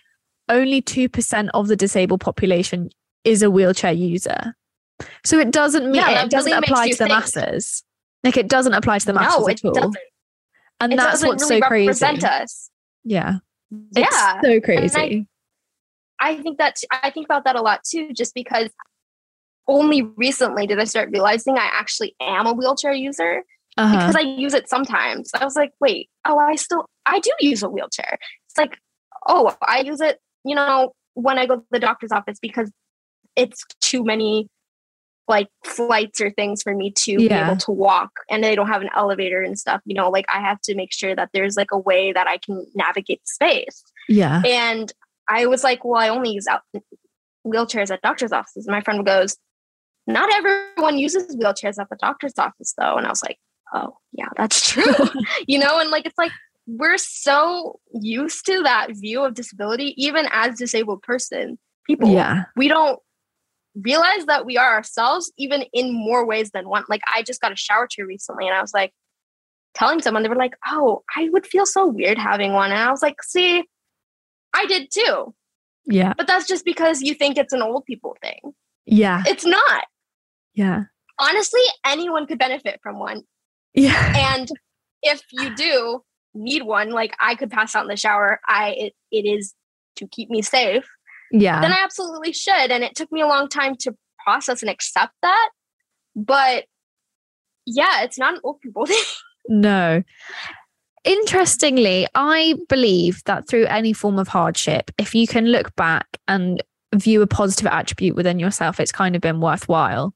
only 0.50 0.82
2% 0.82 1.50
of 1.54 1.68
the 1.68 1.76
disabled 1.76 2.22
population 2.22 2.90
is 3.24 3.42
a 3.42 3.52
wheelchair 3.52 3.92
user. 3.92 4.56
So 5.24 5.40
it 5.40 5.52
doesn't 5.52 5.86
mean 5.86 5.96
yeah, 5.96 6.24
it 6.24 6.30
doesn't 6.30 6.52
really 6.52 6.64
apply 6.66 6.90
to 6.90 6.96
the 6.96 7.06
think. 7.06 7.10
masses. 7.10 7.84
Like 8.24 8.38
it 8.38 8.48
doesn't 8.48 8.74
apply 8.74 9.00
to 9.00 9.06
the 9.06 9.14
masses 9.14 9.40
no, 9.40 9.50
at 9.50 9.66
all. 9.66 9.74
Doesn't. 9.74 9.98
And 10.82 10.94
it 10.94 10.98
that's 10.98 11.24
what's 11.24 11.44
really 11.44 11.62
so 11.62 11.68
crazy. 11.68 12.06
Us. 12.06 12.70
Yeah. 13.04 13.36
Yeah. 13.92 14.40
It's 14.42 14.48
so 14.48 14.62
crazy. 14.62 15.28
I, 16.20 16.32
I 16.32 16.42
think 16.42 16.58
that 16.58 16.78
I 16.92 17.10
think 17.12 17.28
about 17.28 17.46
that 17.46 17.56
a 17.56 17.62
lot 17.62 17.82
too, 17.84 18.14
just 18.14 18.34
because 18.34 18.70
only 19.68 20.02
recently 20.02 20.68
did 20.68 20.80
I 20.80 20.84
start 20.86 21.10
realizing 21.12 21.58
I 21.58 21.70
actually 21.72 22.16
am 22.20 22.48
a 22.48 22.54
wheelchair 22.54 22.94
user 22.94 23.44
uh-huh. 23.78 23.96
because 23.96 24.16
I 24.16 24.22
use 24.22 24.54
it 24.54 24.68
sometimes. 24.68 25.32
I 25.40 25.46
was 25.46 25.56
like, 25.56 25.72
wait, 25.80 26.10
oh, 26.26 26.38
I 26.38 26.56
still 26.56 26.86
I 27.06 27.20
do 27.20 27.32
use 27.40 27.64
a 27.64 27.70
wheelchair. 27.70 28.18
It's 28.48 28.58
like, 28.58 28.78
oh, 29.28 29.56
I 29.66 29.82
use 29.82 30.02
it, 30.02 30.20
you 30.44 30.56
know, 30.56 30.94
when 31.14 31.38
I 31.38 31.46
go 31.46 31.58
to 31.58 31.66
the 31.72 31.80
doctor's 31.80 32.12
office 32.12 32.40
because 32.42 32.72
it's 33.36 33.64
too 33.80 34.04
many 34.04 34.50
like 35.30 35.48
flights 35.64 36.20
or 36.20 36.32
things 36.32 36.64
for 36.64 36.76
me 36.76 36.92
to 36.92 37.12
yeah. 37.12 37.44
be 37.44 37.52
able 37.52 37.58
to 37.58 37.72
walk 37.72 38.12
and 38.30 38.44
they 38.44 38.56
don't 38.56 38.68
have 38.68 38.82
an 38.82 38.90
elevator 38.96 39.42
and 39.42 39.58
stuff 39.58 39.80
you 39.86 39.94
know 39.94 40.10
like 40.10 40.26
i 40.34 40.40
have 40.40 40.60
to 40.60 40.76
make 40.76 40.92
sure 40.92 41.16
that 41.16 41.30
there's 41.34 41.56
like 41.56 41.72
a 41.72 41.78
way 41.78 42.12
that 42.12 42.28
i 42.28 42.38
can 42.38 42.66
navigate 42.76 43.26
space. 43.28 43.84
Yeah. 44.10 44.42
And 44.46 44.92
i 45.28 45.46
was 45.46 45.64
like 45.64 45.86
well 45.86 46.02
i 46.02 46.10
only 46.10 46.32
use 46.32 46.48
out 46.48 46.62
wheelchairs 47.46 47.92
at 47.92 48.02
doctor's 48.02 48.34
offices. 48.34 48.68
And 48.68 48.74
my 48.74 48.82
friend 48.82 49.06
goes 49.06 49.38
not 50.08 50.30
everyone 50.34 50.98
uses 50.98 51.36
wheelchairs 51.36 51.80
at 51.80 51.88
the 51.90 51.98
doctor's 52.02 52.38
office 52.38 52.74
though. 52.78 52.98
And 52.98 53.06
i 53.06 53.10
was 53.10 53.24
like 53.24 53.38
oh 53.74 53.98
yeah 54.12 54.30
that's 54.36 54.70
true. 54.74 54.94
You 55.48 55.60
know 55.60 55.80
and 55.80 55.92
like 55.92 56.06
it's 56.08 56.18
like 56.18 56.32
we're 56.66 56.98
so 56.98 57.80
used 57.94 58.46
to 58.46 58.62
that 58.64 58.90
view 58.92 59.24
of 59.24 59.34
disability 59.34 59.94
even 59.98 60.28
as 60.32 60.58
disabled 60.58 61.02
person 61.02 61.58
people 61.88 62.10
yeah. 62.10 62.44
we 62.56 62.68
don't 62.68 63.00
realize 63.82 64.26
that 64.26 64.46
we 64.46 64.58
are 64.58 64.74
ourselves 64.74 65.32
even 65.38 65.64
in 65.74 65.94
more 65.94 66.26
ways 66.26 66.52
than 66.52 66.68
one. 66.68 66.84
Like 66.90 67.02
I 67.14 67.24
just 67.24 67.42
got 67.42 67.52
a 67.52 67.56
shower 67.56 67.88
chair 67.88 68.06
recently 68.06 68.48
and 68.48 68.56
I 68.56 68.62
was 68.62 68.74
like 68.74 68.94
telling 69.74 70.02
someone, 70.02 70.24
they 70.24 70.30
were 70.30 70.36
like, 70.36 70.56
oh, 70.68 71.04
I 71.16 71.30
would 71.30 71.46
feel 71.46 71.66
so 71.66 71.88
weird 71.88 72.18
having 72.18 72.54
one. 72.54 72.72
And 72.72 72.80
I 72.80 72.92
was 72.92 73.02
like, 73.02 73.22
see, 73.24 73.64
I 74.54 74.66
did 74.66 74.90
too. 74.92 75.34
Yeah. 75.86 76.14
But 76.18 76.28
that's 76.28 76.48
just 76.48 76.66
because 76.66 77.02
you 77.02 77.14
think 77.14 77.38
it's 77.38 77.54
an 77.54 77.62
old 77.62 77.86
people 77.86 78.18
thing. 78.22 78.54
Yeah. 78.86 79.24
It's 79.26 79.46
not. 79.46 79.86
Yeah. 80.54 80.86
Honestly, 81.18 81.62
anyone 81.86 82.28
could 82.28 82.40
benefit 82.40 82.80
from 82.82 83.00
one. 83.00 83.24
Yeah. 83.74 84.36
And 84.36 84.50
if 85.02 85.22
you 85.32 85.56
do 85.56 86.04
need 86.34 86.64
one, 86.64 86.92
like 86.92 87.16
I 87.20 87.36
could 87.36 87.52
pass 87.52 87.76
out 87.76 87.84
in 87.84 87.90
the 87.90 87.98
shower, 87.98 88.40
I 88.48 88.72
it, 88.72 88.94
it 89.12 89.26
is 89.26 89.54
to 89.98 90.08
keep 90.08 90.30
me 90.30 90.42
safe 90.42 90.88
yeah. 91.32 91.62
Then 91.62 91.72
i 91.72 91.84
absolutely 91.84 92.34
should 92.34 92.72
and 92.72 92.84
it 92.84 92.96
took 92.96 93.12
me 93.12 93.22
a 93.22 93.28
long 93.28 93.48
time 93.50 93.76
to 93.82 93.96
process 94.24 94.62
and 94.62 94.70
accept 94.70 95.14
that 95.22 95.50
but 96.16 96.66
yeah 97.66 98.04
it's 98.04 98.18
not 98.18 98.36
an 98.36 98.42
old 98.44 98.60
people 98.62 98.86
thing. 98.88 99.04
No. 99.48 100.04
Interestingly 101.04 102.08
i 102.16 102.56
believe 102.68 103.24
that 103.26 103.48
through 103.48 103.66
any 103.66 103.94
form 103.94 104.20
of 104.20 104.28
hardship 104.28 104.92
if 104.98 105.16
you 105.16 105.28
can 105.28 105.46
look 105.46 105.76
back 105.76 106.06
and 106.28 106.62
view 106.96 107.22
a 107.22 107.28
positive 107.28 107.68
attribute 107.68 108.16
within 108.16 108.40
yourself 108.40 108.80
it's 108.80 108.92
kind 108.92 109.16
of 109.16 109.22
been 109.22 109.40
worthwhile. 109.40 110.14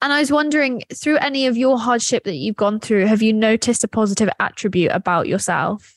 And 0.00 0.12
I 0.12 0.20
was 0.20 0.30
wondering, 0.30 0.82
through 0.94 1.16
any 1.16 1.46
of 1.46 1.56
your 1.56 1.78
hardship 1.78 2.24
that 2.24 2.36
you've 2.36 2.56
gone 2.56 2.78
through, 2.78 3.06
have 3.06 3.20
you 3.20 3.32
noticed 3.32 3.82
a 3.82 3.88
positive 3.88 4.28
attribute 4.38 4.92
about 4.92 5.26
yourself? 5.26 5.96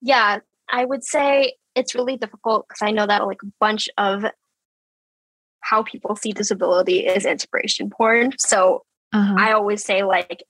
Yeah, 0.00 0.38
I 0.70 0.84
would 0.84 1.02
say 1.02 1.54
it's 1.78 1.94
really 1.94 2.16
difficult 2.16 2.66
because 2.68 2.82
I 2.82 2.90
know 2.90 3.06
that 3.06 3.26
like 3.26 3.42
a 3.42 3.52
bunch 3.60 3.88
of 3.96 4.24
how 5.60 5.82
people 5.82 6.16
see 6.16 6.32
disability 6.32 7.06
is 7.06 7.24
inspiration 7.24 7.90
porn. 7.90 8.32
So 8.38 8.82
uh-huh. 9.12 9.36
I 9.38 9.52
always 9.52 9.84
say 9.84 10.02
like 10.02 10.42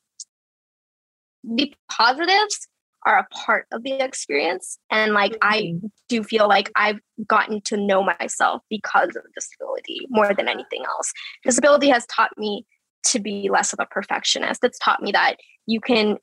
the 1.44 1.72
positives 1.90 2.68
are 3.06 3.18
a 3.18 3.26
part 3.34 3.66
of 3.72 3.82
the 3.82 3.92
experience. 3.92 4.78
And 4.90 5.12
like 5.12 5.32
mm-hmm. 5.32 5.48
I 5.48 5.74
do 6.08 6.22
feel 6.22 6.48
like 6.48 6.70
I've 6.76 7.00
gotten 7.26 7.60
to 7.62 7.76
know 7.76 8.02
myself 8.02 8.62
because 8.68 9.10
of 9.16 9.22
disability 9.34 10.06
more 10.08 10.34
than 10.34 10.48
anything 10.48 10.84
else. 10.84 11.12
Disability 11.44 11.88
has 11.88 12.06
taught 12.06 12.36
me 12.36 12.66
to 13.04 13.20
be 13.20 13.48
less 13.50 13.72
of 13.72 13.78
a 13.80 13.86
perfectionist. 13.86 14.64
It's 14.64 14.78
taught 14.78 15.02
me 15.02 15.12
that 15.12 15.36
you 15.66 15.80
can 15.80 16.16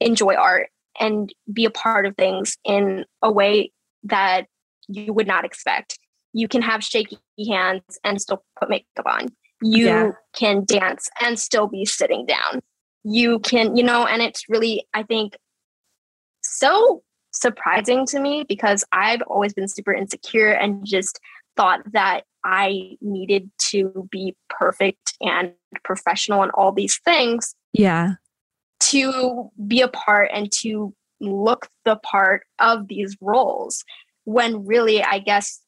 enjoy 0.00 0.34
art 0.34 0.68
and 1.00 1.32
be 1.52 1.64
a 1.64 1.70
part 1.70 2.06
of 2.06 2.16
things 2.16 2.56
in 2.64 3.04
a 3.22 3.30
way 3.30 3.72
that 4.04 4.46
you 4.88 5.12
would 5.12 5.26
not 5.26 5.44
expect. 5.44 5.98
You 6.32 6.48
can 6.48 6.62
have 6.62 6.82
shaky 6.82 7.18
hands 7.48 7.98
and 8.02 8.20
still 8.20 8.44
put 8.58 8.68
makeup 8.68 9.06
on. 9.06 9.28
You 9.62 9.86
yeah. 9.86 10.10
can 10.34 10.64
dance 10.64 11.08
and 11.22 11.38
still 11.38 11.66
be 11.66 11.84
sitting 11.84 12.26
down. 12.26 12.60
You 13.04 13.38
can, 13.40 13.76
you 13.76 13.82
know, 13.82 14.06
and 14.06 14.20
it's 14.22 14.48
really, 14.48 14.86
I 14.94 15.02
think, 15.04 15.36
so 16.42 17.02
surprising 17.32 18.06
to 18.06 18.20
me 18.20 18.44
because 18.48 18.84
I've 18.92 19.22
always 19.22 19.54
been 19.54 19.68
super 19.68 19.92
insecure 19.92 20.50
and 20.50 20.84
just 20.84 21.18
thought 21.56 21.80
that 21.92 22.22
I 22.44 22.96
needed 23.00 23.50
to 23.70 24.08
be 24.10 24.36
perfect 24.50 25.16
and 25.20 25.52
professional 25.82 26.42
and 26.42 26.50
all 26.52 26.72
these 26.72 26.98
things. 27.04 27.54
Yeah. 27.72 28.14
To 28.80 29.50
be 29.66 29.80
a 29.80 29.88
part 29.88 30.30
and 30.32 30.50
to 30.60 30.94
look 31.24 31.68
the 31.84 31.96
part 31.96 32.42
of 32.58 32.88
these 32.88 33.16
roles 33.20 33.84
when 34.24 34.66
really 34.66 35.02
i 35.02 35.18
guess 35.18 35.60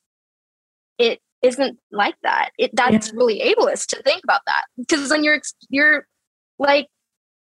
it 0.99 1.21
isn't 1.43 1.79
like 1.93 2.17
that 2.23 2.51
it 2.59 2.71
that's 2.75 3.09
yeah. 3.09 3.13
really 3.15 3.41
ableist 3.41 3.87
to 3.87 4.03
think 4.03 4.23
about 4.25 4.41
that 4.47 4.63
because 4.77 5.09
then 5.09 5.23
you're 5.23 5.41
you're 5.69 6.07
like 6.59 6.89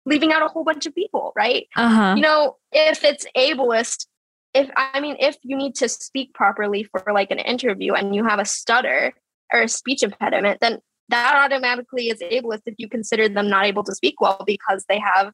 leaving 0.05 0.33
out 0.33 0.41
a 0.41 0.47
whole 0.47 0.63
bunch 0.63 0.85
of 0.85 0.95
people 0.95 1.31
right 1.35 1.67
uh-huh. 1.75 2.15
you 2.15 2.21
know 2.21 2.57
if 2.71 3.03
it's 3.03 3.25
ableist 3.37 4.07
if 4.53 4.69
i 4.75 4.99
mean 4.99 5.15
if 5.19 5.37
you 5.43 5.55
need 5.55 5.75
to 5.75 5.87
speak 5.87 6.33
properly 6.33 6.83
for 6.83 7.03
like 7.13 7.31
an 7.31 7.39
interview 7.39 7.93
and 7.93 8.15
you 8.15 8.23
have 8.23 8.39
a 8.39 8.45
stutter 8.45 9.13
or 9.53 9.61
a 9.61 9.67
speech 9.67 10.03
impediment 10.03 10.59
then 10.59 10.79
that 11.09 11.35
automatically 11.35 12.07
is 12.07 12.19
ableist 12.21 12.61
if 12.65 12.75
you 12.77 12.89
consider 12.89 13.29
them 13.29 13.49
not 13.49 13.65
able 13.65 13.83
to 13.83 13.93
speak 13.93 14.19
well 14.19 14.41
because 14.45 14.85
they 14.89 14.99
have 14.99 15.31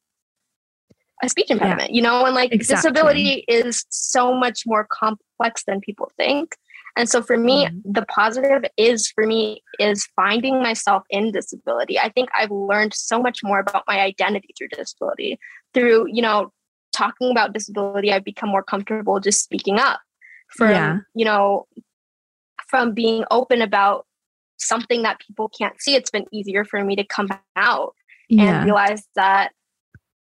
a 1.22 1.30
speech 1.30 1.50
impediment, 1.50 1.90
yeah. 1.92 1.96
you 1.96 2.02
know, 2.02 2.26
and 2.26 2.36
like 2.36 2.52
exactly. 2.52 2.90
disability 2.90 3.46
is 3.48 3.86
so 3.90 4.34
much 4.34 4.64
more 4.66 4.88
complex 4.90 5.64
than 5.66 5.82
people 5.82 6.12
think. 6.18 6.56
And 6.96 7.10
so 7.10 7.22
for 7.22 7.38
me, 7.38 7.66
mm-hmm. 7.66 7.92
the 7.92 8.06
positive 8.06 8.64
is 8.78 9.08
for 9.10 9.26
me 9.26 9.64
is 9.80 10.08
finding 10.16 10.62
myself 10.62 11.04
in 11.10 11.32
disability. 11.32 12.00
I 12.00 12.10
think 12.10 12.30
I've 12.38 12.52
learned 12.52 12.94
so 12.94 13.22
much 13.22 13.40
more 13.44 13.60
about 13.60 13.84
my 13.88 14.00
identity 14.00 14.54
through 14.58 14.70
disability. 14.70 15.40
Through, 15.74 16.08
you 16.12 16.22
know, 16.22 16.52
talking 16.92 17.32
about 17.32 17.54
disability, 17.54 18.12
I've 18.12 18.24
become 18.24 18.50
more 18.50 18.64
comfortable 18.64 19.20
just 19.20 19.44
speaking 19.44 19.78
up 19.78 20.00
from, 20.50 20.72
yeah. 20.72 20.98
you 21.14 21.26
know, 21.26 21.68
from 22.68 22.94
being 22.94 23.24
open 23.32 23.62
about 23.62 24.06
something 24.58 25.04
that 25.04 25.20
people 25.20 25.50
can't 25.50 25.80
see. 25.82 25.96
It's 25.96 26.12
been 26.12 26.26
easier 26.32 26.66
for 26.66 26.84
me 26.84 26.96
to 26.96 27.04
come 27.04 27.30
out 27.56 27.94
yeah. 28.30 28.58
and 28.58 28.66
realize 28.66 29.04
that 29.16 29.52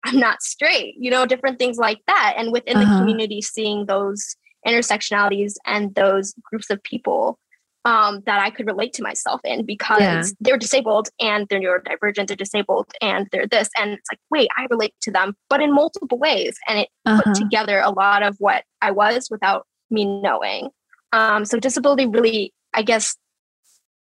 I'm 0.07 0.19
not 0.19 0.41
straight, 0.41 0.95
you 0.97 1.11
know, 1.11 1.25
different 1.25 1.59
things 1.59 1.77
like 1.77 1.99
that. 2.07 2.35
And 2.37 2.51
within 2.51 2.77
uh-huh. 2.77 2.93
the 2.93 2.99
community, 2.99 3.41
seeing 3.41 3.85
those 3.85 4.35
intersectionalities 4.65 5.53
and 5.65 5.93
those 5.95 6.33
groups 6.49 6.69
of 6.69 6.81
people 6.83 7.37
um, 7.83 8.21
that 8.25 8.39
I 8.39 8.49
could 8.49 8.67
relate 8.67 8.93
to 8.93 9.03
myself 9.03 9.41
in 9.43 9.65
because 9.65 10.01
yeah. 10.01 10.23
they're 10.39 10.57
disabled 10.57 11.09
and 11.21 11.47
they're 11.49 11.59
neurodivergent, 11.59 12.27
they're 12.27 12.35
disabled 12.35 12.87
and 13.01 13.27
they're 13.31 13.47
this. 13.47 13.69
And 13.77 13.91
it's 13.91 14.09
like, 14.11 14.19
wait, 14.29 14.49
I 14.57 14.67
relate 14.69 14.93
to 15.01 15.11
them, 15.11 15.35
but 15.49 15.61
in 15.61 15.73
multiple 15.73 16.17
ways. 16.17 16.57
And 16.67 16.79
it 16.79 16.89
uh-huh. 17.05 17.21
put 17.23 17.35
together 17.35 17.79
a 17.79 17.91
lot 17.91 18.23
of 18.23 18.35
what 18.39 18.63
I 18.81 18.91
was 18.91 19.27
without 19.29 19.65
me 19.89 20.05
knowing. 20.21 20.69
Um, 21.13 21.45
so 21.45 21.59
disability 21.59 22.05
really, 22.05 22.53
I 22.73 22.81
guess, 22.81 23.15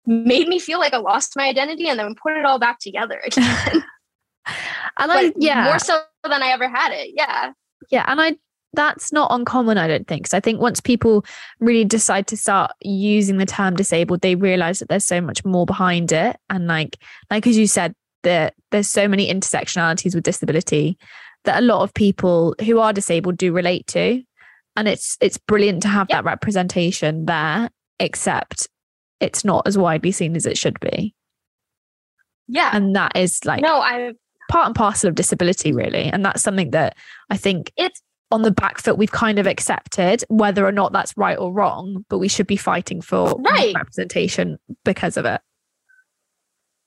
made 0.07 0.49
me 0.49 0.59
feel 0.59 0.79
like 0.79 0.95
I 0.95 0.99
lost 0.99 1.37
my 1.37 1.49
identity 1.49 1.89
and 1.89 1.99
then 1.99 2.15
put 2.23 2.37
it 2.37 2.45
all 2.45 2.59
back 2.59 2.79
together 2.79 3.21
again. 3.25 3.85
and 4.99 5.13
I, 5.13 5.33
yeah, 5.37 5.65
more 5.65 5.79
so 5.79 6.03
than 6.23 6.43
I 6.43 6.49
ever 6.49 6.69
had 6.69 6.93
it. 6.93 7.13
Yeah. 7.15 7.53
Yeah. 7.91 8.05
And 8.07 8.21
I 8.21 8.37
that's 8.75 9.13
not 9.13 9.31
uncommon, 9.31 9.79
I 9.79 9.87
don't 9.87 10.07
think. 10.09 10.27
So 10.27 10.37
I 10.37 10.41
think 10.41 10.61
once 10.61 10.81
people 10.81 11.25
really 11.61 11.85
decide 11.85 12.27
to 12.29 12.37
start 12.37 12.73
using 12.81 13.37
the 13.37 13.47
term 13.47 13.77
disabled, 13.77 14.23
they 14.23 14.35
realize 14.35 14.79
that 14.79 14.89
there's 14.89 15.05
so 15.05 15.21
much 15.21 15.45
more 15.45 15.67
behind 15.67 16.11
it. 16.11 16.37
And 16.49 16.67
like, 16.67 16.97
like 17.31 17.47
as 17.47 17.59
you 17.59 17.67
said, 17.67 17.95
that 18.23 18.55
there's 18.71 18.89
so 18.89 19.09
many 19.09 19.33
intersectionalities 19.33 20.15
with 20.15 20.25
disability 20.25 20.97
that 21.45 21.59
a 21.59 21.67
lot 21.67 21.83
of 21.83 21.93
people 21.93 22.55
who 22.65 22.79
are 22.79 22.93
disabled 22.93 23.37
do 23.37 23.53
relate 23.53 23.87
to. 23.89 24.23
And 24.75 24.89
it's 24.89 25.19
it's 25.21 25.37
brilliant 25.37 25.83
to 25.83 25.89
have 25.89 26.07
yep. 26.09 26.19
that 26.19 26.25
representation 26.25 27.27
there, 27.27 27.69
except 28.01 28.69
it's 29.21 29.45
not 29.45 29.67
as 29.67 29.77
widely 29.77 30.13
seen 30.13 30.35
as 30.35 30.47
it 30.47 30.57
should 30.57 30.81
be. 30.81 31.15
Yeah. 32.49 32.71
And 32.73 32.97
that 32.97 33.17
is 33.17 33.45
like 33.45 33.61
no, 33.61 33.81
I 33.81 34.13
part 34.53 34.67
and 34.67 34.75
parcel 34.75 35.09
of 35.09 35.15
disability, 35.15 35.73
really. 35.73 36.05
And 36.05 36.23
that's 36.23 36.43
something 36.43 36.73
that 36.73 36.95
I 37.31 37.39
think 37.39 37.73
it's 37.79 38.03
on 38.31 38.43
the 38.43 38.51
back 38.51 38.79
foot 38.79 38.99
we've 38.99 39.11
kind 39.11 39.39
of 39.39 39.47
accepted, 39.47 40.23
whether 40.29 40.67
or 40.67 40.73
not 40.73 40.93
that's 40.93 41.17
right 41.17 41.39
or 41.39 41.51
wrong, 41.51 42.05
but 42.11 42.19
we 42.19 42.29
should 42.29 42.47
be 42.47 42.59
fighting 42.59 43.01
for 43.01 43.35
right. 43.41 43.75
representation 43.75 44.59
because 44.85 45.17
of 45.17 45.25
it. 45.25 45.41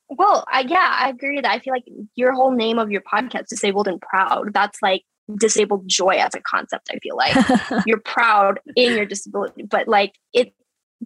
Well, 0.10 0.46
I, 0.48 0.60
yeah, 0.62 0.96
I 1.00 1.10
agree 1.10 1.42
that 1.42 1.50
I 1.50 1.58
feel 1.58 1.74
like 1.74 1.86
your 2.14 2.34
whole 2.34 2.52
name 2.52 2.78
of 2.78 2.92
your 2.92 3.02
podcast, 3.02 3.48
Disabled 3.48 3.88
and 3.88 4.00
Proud, 4.00 4.54
that's 4.54 4.80
like 4.84 5.02
disabled 5.36 5.88
joy 5.88 6.18
as 6.18 6.36
a 6.36 6.42
concept. 6.42 6.92
I 6.94 7.00
feel 7.00 7.18
like 7.18 7.36
you're 7.88 8.00
proud 8.00 8.60
in 8.76 8.96
your 8.96 9.06
disability, 9.06 9.64
but 9.64 9.88
like 9.88 10.14
it, 10.34 10.54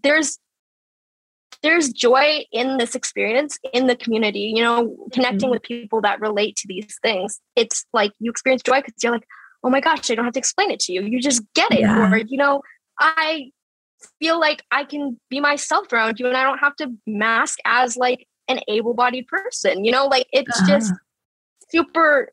there's 0.03 0.37
there's 1.61 1.89
joy 1.89 2.43
in 2.51 2.77
this 2.77 2.95
experience 2.95 3.57
in 3.73 3.87
the 3.87 3.95
community 3.95 4.53
you 4.55 4.63
know 4.63 4.95
connecting 5.11 5.39
mm-hmm. 5.39 5.51
with 5.51 5.63
people 5.63 6.01
that 6.01 6.19
relate 6.19 6.55
to 6.55 6.67
these 6.67 6.97
things 7.01 7.39
it's 7.55 7.85
like 7.93 8.11
you 8.19 8.31
experience 8.31 8.61
joy 8.61 8.79
because 8.79 8.93
you're 9.03 9.11
like 9.11 9.27
oh 9.63 9.69
my 9.69 9.79
gosh 9.79 10.09
i 10.09 10.15
don't 10.15 10.25
have 10.25 10.33
to 10.33 10.39
explain 10.39 10.71
it 10.71 10.79
to 10.79 10.93
you 10.93 11.01
you 11.01 11.21
just 11.21 11.43
get 11.53 11.71
it 11.71 11.81
yeah. 11.81 12.11
or 12.11 12.17
you 12.17 12.37
know 12.37 12.61
i 12.99 13.49
feel 14.19 14.39
like 14.39 14.63
i 14.71 14.83
can 14.83 15.19
be 15.29 15.39
myself 15.39 15.91
around 15.91 16.19
you 16.19 16.27
and 16.27 16.37
i 16.37 16.43
don't 16.43 16.59
have 16.59 16.75
to 16.75 16.91
mask 17.05 17.59
as 17.65 17.97
like 17.97 18.25
an 18.47 18.59
able-bodied 18.67 19.27
person 19.27 19.83
you 19.83 19.91
know 19.91 20.07
like 20.07 20.27
it's 20.31 20.57
uh-huh. 20.61 20.67
just 20.67 20.93
super 21.69 22.31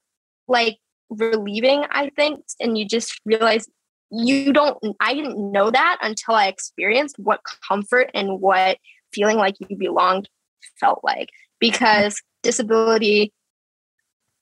like 0.48 0.78
relieving 1.10 1.84
i 1.90 2.10
think 2.16 2.44
and 2.60 2.78
you 2.78 2.86
just 2.86 3.20
realize 3.24 3.68
you 4.10 4.52
don't 4.52 4.78
i 5.00 5.14
didn't 5.14 5.52
know 5.52 5.70
that 5.70 5.98
until 6.00 6.34
i 6.34 6.46
experienced 6.46 7.18
what 7.18 7.40
comfort 7.68 8.10
and 8.14 8.40
what 8.40 8.78
feeling 9.16 9.38
like 9.38 9.54
you 9.58 9.76
belonged 9.76 10.28
felt 10.78 11.00
like 11.02 11.30
because 11.58 12.22
disability 12.42 13.32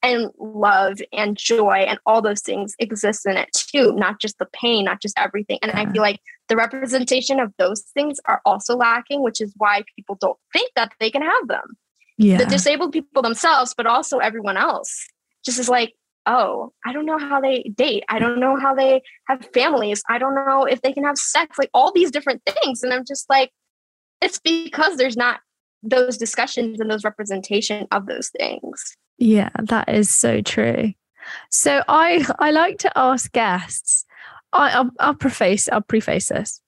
and 0.03 0.31
love 0.39 0.99
and 1.15 1.37
joy 1.37 1.85
and 1.89 1.99
all 2.05 2.21
those 2.21 2.43
things 2.43 2.75
exist 2.79 3.25
in 3.27 3.37
it 3.37 3.49
too 3.53 3.93
not 3.95 4.21
just 4.21 4.39
the 4.39 4.47
pain 4.53 4.85
not 4.85 5.01
just 5.01 5.19
everything. 5.19 5.59
And 5.63 5.73
i 5.73 5.91
feel 5.91 6.03
like 6.03 6.21
the 6.49 6.57
representation 6.57 7.41
of 7.41 7.53
those 7.59 7.83
things 7.95 8.19
are 8.27 8.43
also 8.45 8.77
lacking 8.77 9.23
which 9.23 9.41
is 9.41 9.53
why 9.57 9.83
people 9.97 10.17
don't 10.21 10.39
think 10.53 10.71
that 10.77 10.93
they 11.01 11.11
can 11.11 11.23
have 11.23 11.49
them. 11.49 11.77
Yeah. 12.19 12.39
the 12.39 12.47
disabled 12.47 12.93
people 12.93 13.23
themselves 13.23 13.75
but 13.77 13.87
also 13.87 14.19
everyone 14.19 14.57
else 14.57 15.09
just 15.45 15.59
is 15.59 15.69
like 15.69 15.95
oh 16.27 16.73
i 16.85 16.93
don't 16.93 17.07
know 17.07 17.19
how 17.19 17.41
they 17.41 17.63
date. 17.75 18.05
I 18.09 18.19
don't 18.19 18.41
know 18.41 18.57
how 18.57 18.75
they 18.75 19.03
have 19.29 19.49
families. 19.55 20.03
I 20.09 20.19
don't 20.19 20.35
know 20.35 20.65
if 20.65 20.83
they 20.83 20.93
can 20.93 21.05
have 21.05 21.19
sex 21.19 21.59
like 21.59 21.71
all 21.73 21.93
these 21.93 22.11
different 22.11 22.43
things. 22.47 22.83
And 22.83 22.93
i'm 22.93 23.07
just 23.07 23.31
like 23.31 23.51
it's 24.25 24.39
because 24.39 24.97
there's 24.97 25.17
not 25.17 25.41
those 25.83 26.17
discussions 26.17 26.81
and 26.81 26.91
those 26.91 27.05
representation 27.05 27.87
of 27.93 28.07
those 28.07 28.31
things. 28.31 28.97
Yeah, 29.19 29.51
that 29.63 29.89
is 29.89 30.11
so 30.11 30.41
true. 30.41 30.93
So 31.51 31.83
I 31.89 32.25
I 32.39 32.51
like 32.51 32.79
to 32.79 32.99
ask 32.99 33.31
guests. 33.33 34.05
I, 34.53 34.71
I'll, 34.71 34.91
I'll 34.99 35.15
preface 35.15 35.69
I'll 35.71 35.83
preface 35.83 36.29
this. 36.29 36.61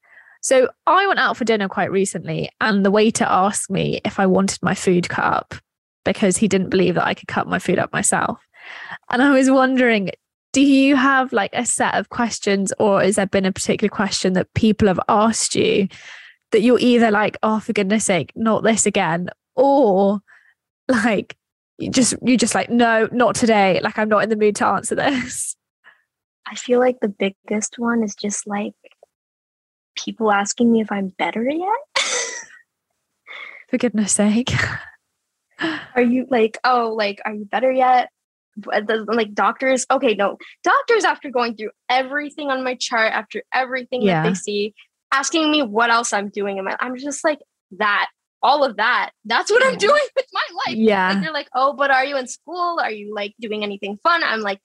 So 0.42 0.68
I 0.86 1.06
went 1.06 1.18
out 1.18 1.36
for 1.36 1.44
dinner 1.44 1.68
quite 1.68 1.90
recently, 1.90 2.50
and 2.60 2.84
the 2.84 2.90
waiter 2.90 3.24
asked 3.24 3.70
me 3.70 4.00
if 4.04 4.20
I 4.20 4.26
wanted 4.26 4.62
my 4.62 4.74
food 4.74 5.08
cut 5.08 5.24
up 5.24 5.54
because 6.04 6.36
he 6.36 6.46
didn't 6.46 6.70
believe 6.70 6.94
that 6.94 7.06
I 7.06 7.14
could 7.14 7.28
cut 7.28 7.48
my 7.48 7.58
food 7.58 7.78
up 7.78 7.92
myself. 7.92 8.38
And 9.10 9.22
I 9.22 9.30
was 9.30 9.50
wondering, 9.50 10.10
do 10.52 10.62
you 10.62 10.94
have 10.94 11.32
like 11.32 11.50
a 11.52 11.66
set 11.66 11.94
of 11.94 12.10
questions, 12.10 12.72
or 12.78 13.02
has 13.02 13.16
there 13.16 13.26
been 13.26 13.46
a 13.46 13.52
particular 13.52 13.88
question 13.88 14.34
that 14.34 14.54
people 14.54 14.88
have 14.88 15.00
asked 15.08 15.54
you 15.54 15.88
that 16.56 16.62
you're 16.62 16.80
either 16.80 17.10
like, 17.10 17.36
oh, 17.42 17.60
for 17.60 17.74
goodness 17.74 18.06
sake, 18.06 18.32
not 18.34 18.62
this 18.62 18.86
again, 18.86 19.28
or 19.54 20.20
like 20.88 21.36
you 21.76 21.90
just 21.90 22.14
you 22.22 22.38
just 22.38 22.54
like, 22.54 22.70
no, 22.70 23.10
not 23.12 23.34
today. 23.34 23.78
Like 23.82 23.98
I'm 23.98 24.08
not 24.08 24.22
in 24.22 24.30
the 24.30 24.36
mood 24.36 24.56
to 24.56 24.66
answer 24.66 24.94
this. 24.94 25.54
I 26.46 26.54
feel 26.54 26.80
like 26.80 27.00
the 27.00 27.10
biggest 27.10 27.78
one 27.78 28.02
is 28.02 28.14
just 28.14 28.46
like 28.46 28.72
people 29.96 30.32
asking 30.32 30.72
me 30.72 30.80
if 30.80 30.90
I'm 30.90 31.08
better 31.08 31.46
yet. 31.46 31.68
for 33.68 33.76
goodness 33.76 34.12
sake. 34.12 34.54
are 35.94 36.02
you 36.02 36.26
like, 36.30 36.56
oh, 36.64 36.94
like, 36.96 37.20
are 37.26 37.34
you 37.34 37.44
better 37.44 37.70
yet? 37.70 38.08
like 39.06 39.34
doctors 39.34 39.84
okay 39.90 40.14
no 40.14 40.38
doctors 40.64 41.04
after 41.04 41.28
going 41.28 41.54
through 41.54 41.68
everything 41.90 42.50
on 42.50 42.64
my 42.64 42.74
chart 42.74 43.12
after 43.12 43.42
everything 43.52 44.00
yeah. 44.00 44.22
that 44.22 44.30
they 44.30 44.34
see 44.34 44.74
asking 45.12 45.50
me 45.50 45.62
what 45.62 45.90
else 45.90 46.12
I'm 46.12 46.28
doing 46.28 46.58
in 46.58 46.64
my 46.64 46.76
I'm 46.80 46.96
just 46.96 47.24
like 47.24 47.38
that 47.72 48.08
all 48.42 48.62
of 48.62 48.76
that. 48.76 49.10
That's 49.24 49.50
what 49.50 49.64
I'm 49.64 49.76
doing 49.76 50.02
with 50.14 50.26
my 50.32 50.42
life. 50.66 50.76
Yeah. 50.76 51.08
Like 51.10 51.22
they're 51.22 51.32
like 51.32 51.48
oh 51.54 51.72
but 51.74 51.90
are 51.90 52.04
you 52.04 52.16
in 52.16 52.26
school? 52.26 52.78
Are 52.80 52.90
you 52.90 53.14
like 53.14 53.34
doing 53.40 53.62
anything 53.62 53.98
fun? 54.02 54.22
I'm 54.24 54.40
like 54.40 54.60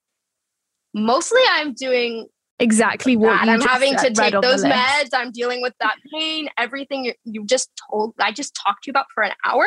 mostly 0.93 1.41
I'm 1.49 1.73
doing 1.73 2.27
exactly 2.59 3.17
what 3.17 3.47
I'm 3.47 3.61
having 3.61 3.95
to 3.97 4.11
take 4.11 4.39
those 4.41 4.63
meds. 4.63 5.09
I'm 5.13 5.31
dealing 5.31 5.61
with 5.61 5.73
that 5.79 5.95
pain. 6.13 6.49
Everything 6.57 7.05
you, 7.05 7.13
you 7.23 7.45
just 7.45 7.71
told 7.89 8.13
I 8.19 8.31
just 8.31 8.55
talked 8.55 8.83
to 8.83 8.87
you 8.87 8.91
about 8.91 9.07
for 9.13 9.23
an 9.23 9.33
hour. 9.45 9.65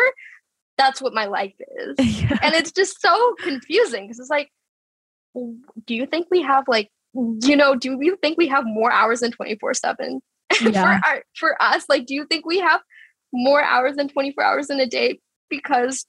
That's 0.77 1.01
what 1.01 1.15
my 1.15 1.27
life 1.27 1.55
is. 1.59 1.97
Yeah. 2.25 2.39
and 2.43 2.55
it's 2.55 2.73
just 2.73 3.01
so 3.01 3.35
confusing 3.41 4.05
because 4.05 4.19
it's 4.19 4.31
like 4.31 4.51
do 5.87 5.95
you 5.95 6.07
think 6.07 6.29
we 6.31 6.43
have 6.43 6.65
like 6.69 6.91
you 7.15 7.57
know 7.57 7.75
do 7.75 7.99
you 8.01 8.17
think 8.23 8.39
we 8.39 8.47
have 8.49 8.65
more 8.65 8.93
hours 8.93 9.21
than 9.21 9.31
24 9.33 9.75
7 9.75 10.21
yeah. 10.63 11.01
for 11.01 11.07
our, 11.07 11.25
for 11.37 11.63
us 11.63 11.85
like 11.89 12.07
do 12.07 12.15
you 12.15 12.25
think 12.27 12.47
we 12.47 12.59
have 12.59 12.81
more 13.33 13.63
hours 13.63 13.97
than 13.97 14.09
24 14.09 14.43
hours 14.43 14.71
in 14.71 14.81
a 14.81 14.87
day 14.87 15.19
because 15.51 16.07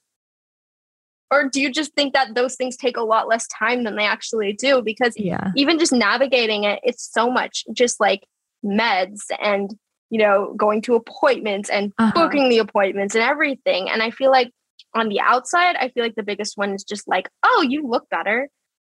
or 1.30 1.48
do 1.48 1.60
you 1.60 1.72
just 1.72 1.92
think 1.94 2.14
that 2.14 2.34
those 2.34 2.54
things 2.54 2.76
take 2.76 2.96
a 2.96 3.02
lot 3.02 3.28
less 3.28 3.46
time 3.48 3.84
than 3.84 3.96
they 3.96 4.06
actually 4.06 4.52
do 4.52 4.82
because 4.82 5.14
yeah 5.16 5.50
even 5.56 5.78
just 5.78 5.92
navigating 5.92 6.64
it 6.64 6.80
it's 6.82 7.10
so 7.12 7.30
much 7.30 7.64
just 7.72 8.00
like 8.00 8.24
meds 8.64 9.22
and 9.40 9.74
you 10.10 10.18
know 10.18 10.54
going 10.56 10.80
to 10.82 10.94
appointments 10.94 11.68
and 11.68 11.92
uh-huh. 11.98 12.12
booking 12.14 12.48
the 12.48 12.58
appointments 12.58 13.14
and 13.14 13.24
everything 13.24 13.90
and 13.90 14.02
i 14.02 14.10
feel 14.10 14.30
like 14.30 14.50
on 14.94 15.08
the 15.08 15.20
outside 15.20 15.76
i 15.76 15.88
feel 15.88 16.04
like 16.04 16.14
the 16.14 16.22
biggest 16.22 16.56
one 16.56 16.72
is 16.72 16.84
just 16.84 17.06
like 17.08 17.28
oh 17.42 17.64
you 17.68 17.86
look 17.86 18.08
better 18.08 18.48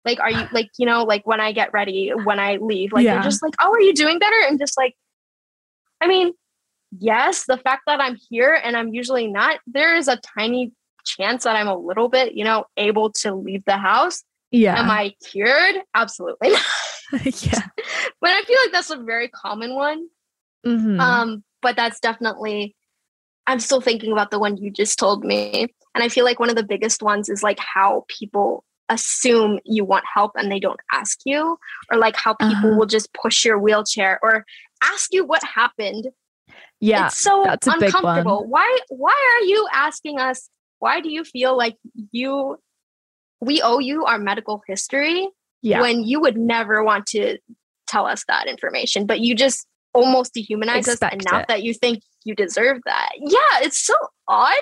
like 0.06 0.20
are 0.20 0.32
you 0.32 0.48
like 0.52 0.70
you 0.78 0.86
know 0.86 1.04
like 1.04 1.26
when 1.26 1.42
i 1.42 1.52
get 1.52 1.74
ready 1.74 2.12
when 2.24 2.40
i 2.40 2.58
leave 2.58 2.94
like 2.94 3.04
yeah. 3.04 3.16
they're 3.16 3.24
just 3.24 3.44
like 3.44 3.54
oh 3.60 3.72
are 3.72 3.82
you 3.82 3.94
doing 3.94 4.20
better 4.20 4.38
and 4.48 4.60
just 4.60 4.78
like 4.78 4.96
I 6.02 6.08
mean, 6.08 6.34
yes, 6.98 7.46
the 7.46 7.58
fact 7.58 7.84
that 7.88 8.00
I'm 8.00 8.18
here 8.30 8.60
and 8.64 8.76
I'm 8.76 8.94
usually 8.94 9.28
not, 9.28 9.60
there 9.68 9.96
is 9.96 10.08
a 10.08 10.20
tiny 10.38 10.72
chance 11.06 11.44
that 11.44 11.56
I'm 11.56 11.68
a 11.68 11.78
little 11.78 12.10
bit, 12.10 12.34
you 12.34 12.44
know, 12.44 12.66
able 12.78 13.12
to 13.22 13.34
leave 13.34 13.64
the 13.66 13.78
house. 13.78 14.24
Yeah. 14.52 14.80
Am 14.80 14.90
I 14.90 15.14
cured? 15.30 15.76
Absolutely 15.94 16.50
yeah. 17.12 17.68
But 18.22 18.32
I 18.32 18.44
feel 18.44 18.58
like 18.64 18.72
that's 18.72 18.90
a 18.90 18.98
very 18.98 19.28
common 19.30 19.76
one. 19.76 20.08
Mm-hmm. 20.66 21.00
Um, 21.00 21.44
but 21.62 21.76
that's 21.76 22.00
definitely 22.00 22.76
I'm 23.48 23.60
still 23.60 23.82
thinking 23.82 24.12
about 24.12 24.30
the 24.30 24.40
one 24.40 24.58
you 24.58 24.70
just 24.70 25.00
told 25.00 25.24
me. 25.24 25.68
And 25.96 26.04
I 26.04 26.10
feel 26.10 26.24
like 26.24 26.40
one 26.40 26.52
of 26.52 26.56
the 26.56 26.64
biggest 26.64 27.02
ones 27.02 27.30
is 27.30 27.42
like 27.42 27.58
how 27.58 28.06
people 28.08 28.64
assume 28.90 29.60
you 29.66 29.86
want 29.86 30.04
help 30.12 30.32
and 30.36 30.52
they 30.52 30.60
don't 30.60 30.80
ask 30.92 31.20
you, 31.26 31.58
or 31.92 31.98
like 31.98 32.16
how 32.16 32.34
people 32.34 32.56
uh-huh. 32.56 32.78
will 32.78 32.86
just 32.86 33.14
push 33.14 33.46
your 33.46 33.60
wheelchair 33.60 34.20
or 34.22 34.46
ask 34.84 35.14
you 35.14 35.26
what 35.26 35.44
happened. 35.44 36.08
Yeah. 36.80 37.08
It's 37.08 37.20
so 37.20 37.44
uncomfortable. 37.46 38.46
Why 38.48 38.80
why 38.90 39.40
are 39.42 39.46
you 39.46 39.68
asking 39.74 40.20
us? 40.20 40.50
Why 40.80 41.02
do 41.02 41.10
you 41.10 41.24
feel 41.24 41.58
like 41.58 41.78
you 42.12 42.58
we 43.42 43.62
owe 43.62 43.80
you 43.80 44.06
our 44.06 44.20
medical 44.20 44.62
history 44.68 45.30
yeah. 45.62 45.82
when 45.82 46.04
you 46.04 46.20
would 46.20 46.38
never 46.38 46.84
want 46.84 47.06
to 47.08 47.38
tell 47.88 48.06
us 48.06 48.24
that 48.28 48.48
information, 48.48 49.06
but 49.06 49.20
you 49.20 49.36
just 49.36 49.66
almost 49.94 50.34
dehumanize 50.34 50.80
Expect 50.80 51.16
us 51.16 51.26
enough 51.26 51.42
it. 51.44 51.48
that 51.48 51.64
you 51.64 51.74
think 51.74 52.02
you 52.24 52.36
deserve 52.36 52.78
that. 52.86 53.10
Yeah, 53.18 53.60
it's 53.62 53.80
so 53.80 53.96
odd. 54.28 54.54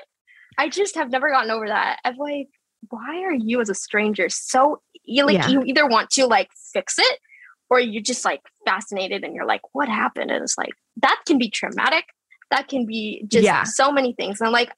I 0.57 0.69
just 0.69 0.95
have 0.95 1.11
never 1.11 1.29
gotten 1.29 1.51
over 1.51 1.67
that. 1.67 1.99
i've 2.03 2.17
like, 2.17 2.47
why 2.89 3.23
are 3.23 3.33
you 3.33 3.61
as 3.61 3.69
a 3.69 3.75
stranger 3.75 4.29
so 4.29 4.81
you 5.03 5.25
like 5.25 5.35
yeah. 5.35 5.47
you 5.47 5.63
either 5.63 5.87
want 5.87 6.09
to 6.11 6.25
like 6.25 6.49
fix 6.73 6.95
it 6.97 7.19
or 7.69 7.79
you're 7.79 8.01
just 8.01 8.25
like 8.25 8.41
fascinated 8.65 9.23
and 9.23 9.35
you're 9.35 9.45
like, 9.45 9.61
what 9.73 9.89
happened? 9.89 10.31
And 10.31 10.43
it's 10.43 10.57
like, 10.57 10.71
that 10.97 11.21
can 11.25 11.37
be 11.37 11.49
traumatic. 11.49 12.05
That 12.51 12.67
can 12.67 12.85
be 12.85 13.23
just 13.27 13.43
yeah. 13.43 13.63
so 13.63 13.91
many 13.91 14.13
things. 14.13 14.39
And 14.39 14.47
I'm 14.47 14.53
like, 14.53 14.71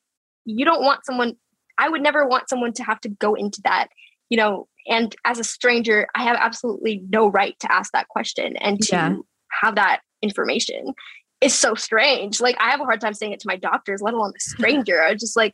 you 0.46 0.66
don't 0.66 0.84
want 0.84 1.06
someone, 1.06 1.36
I 1.78 1.90
would 1.90 2.02
never 2.02 2.28
want 2.28 2.50
someone 2.50 2.74
to 2.74 2.84
have 2.84 3.00
to 3.02 3.10
go 3.10 3.36
into 3.36 3.62
that, 3.64 3.88
you 4.30 4.38
know, 4.38 4.68
and 4.88 5.16
as 5.24 5.38
a 5.38 5.44
stranger, 5.44 6.08
I 6.16 6.24
have 6.24 6.38
absolutely 6.40 7.04
no 7.10 7.28
right 7.28 7.56
to 7.60 7.72
ask 7.72 7.92
that 7.92 8.08
question 8.08 8.56
and 8.58 8.82
to 8.84 8.96
yeah. 8.96 9.16
have 9.62 9.76
that 9.76 10.02
information. 10.22 10.94
It's 11.42 11.54
so 11.54 11.76
strange. 11.76 12.42
Like 12.42 12.58
I 12.60 12.72
have 12.72 12.82
a 12.82 12.86
hard 12.86 13.02
time 13.02 13.14
saying 13.14 13.34
it 13.34 13.40
to 13.42 13.48
my 13.48 13.56
doctors, 13.56 14.02
let 14.02 14.16
alone 14.16 14.34
a 14.36 14.40
stranger. 14.40 15.02
I 15.02 15.12
was 15.12 15.22
just 15.22 15.38
like, 15.38 15.54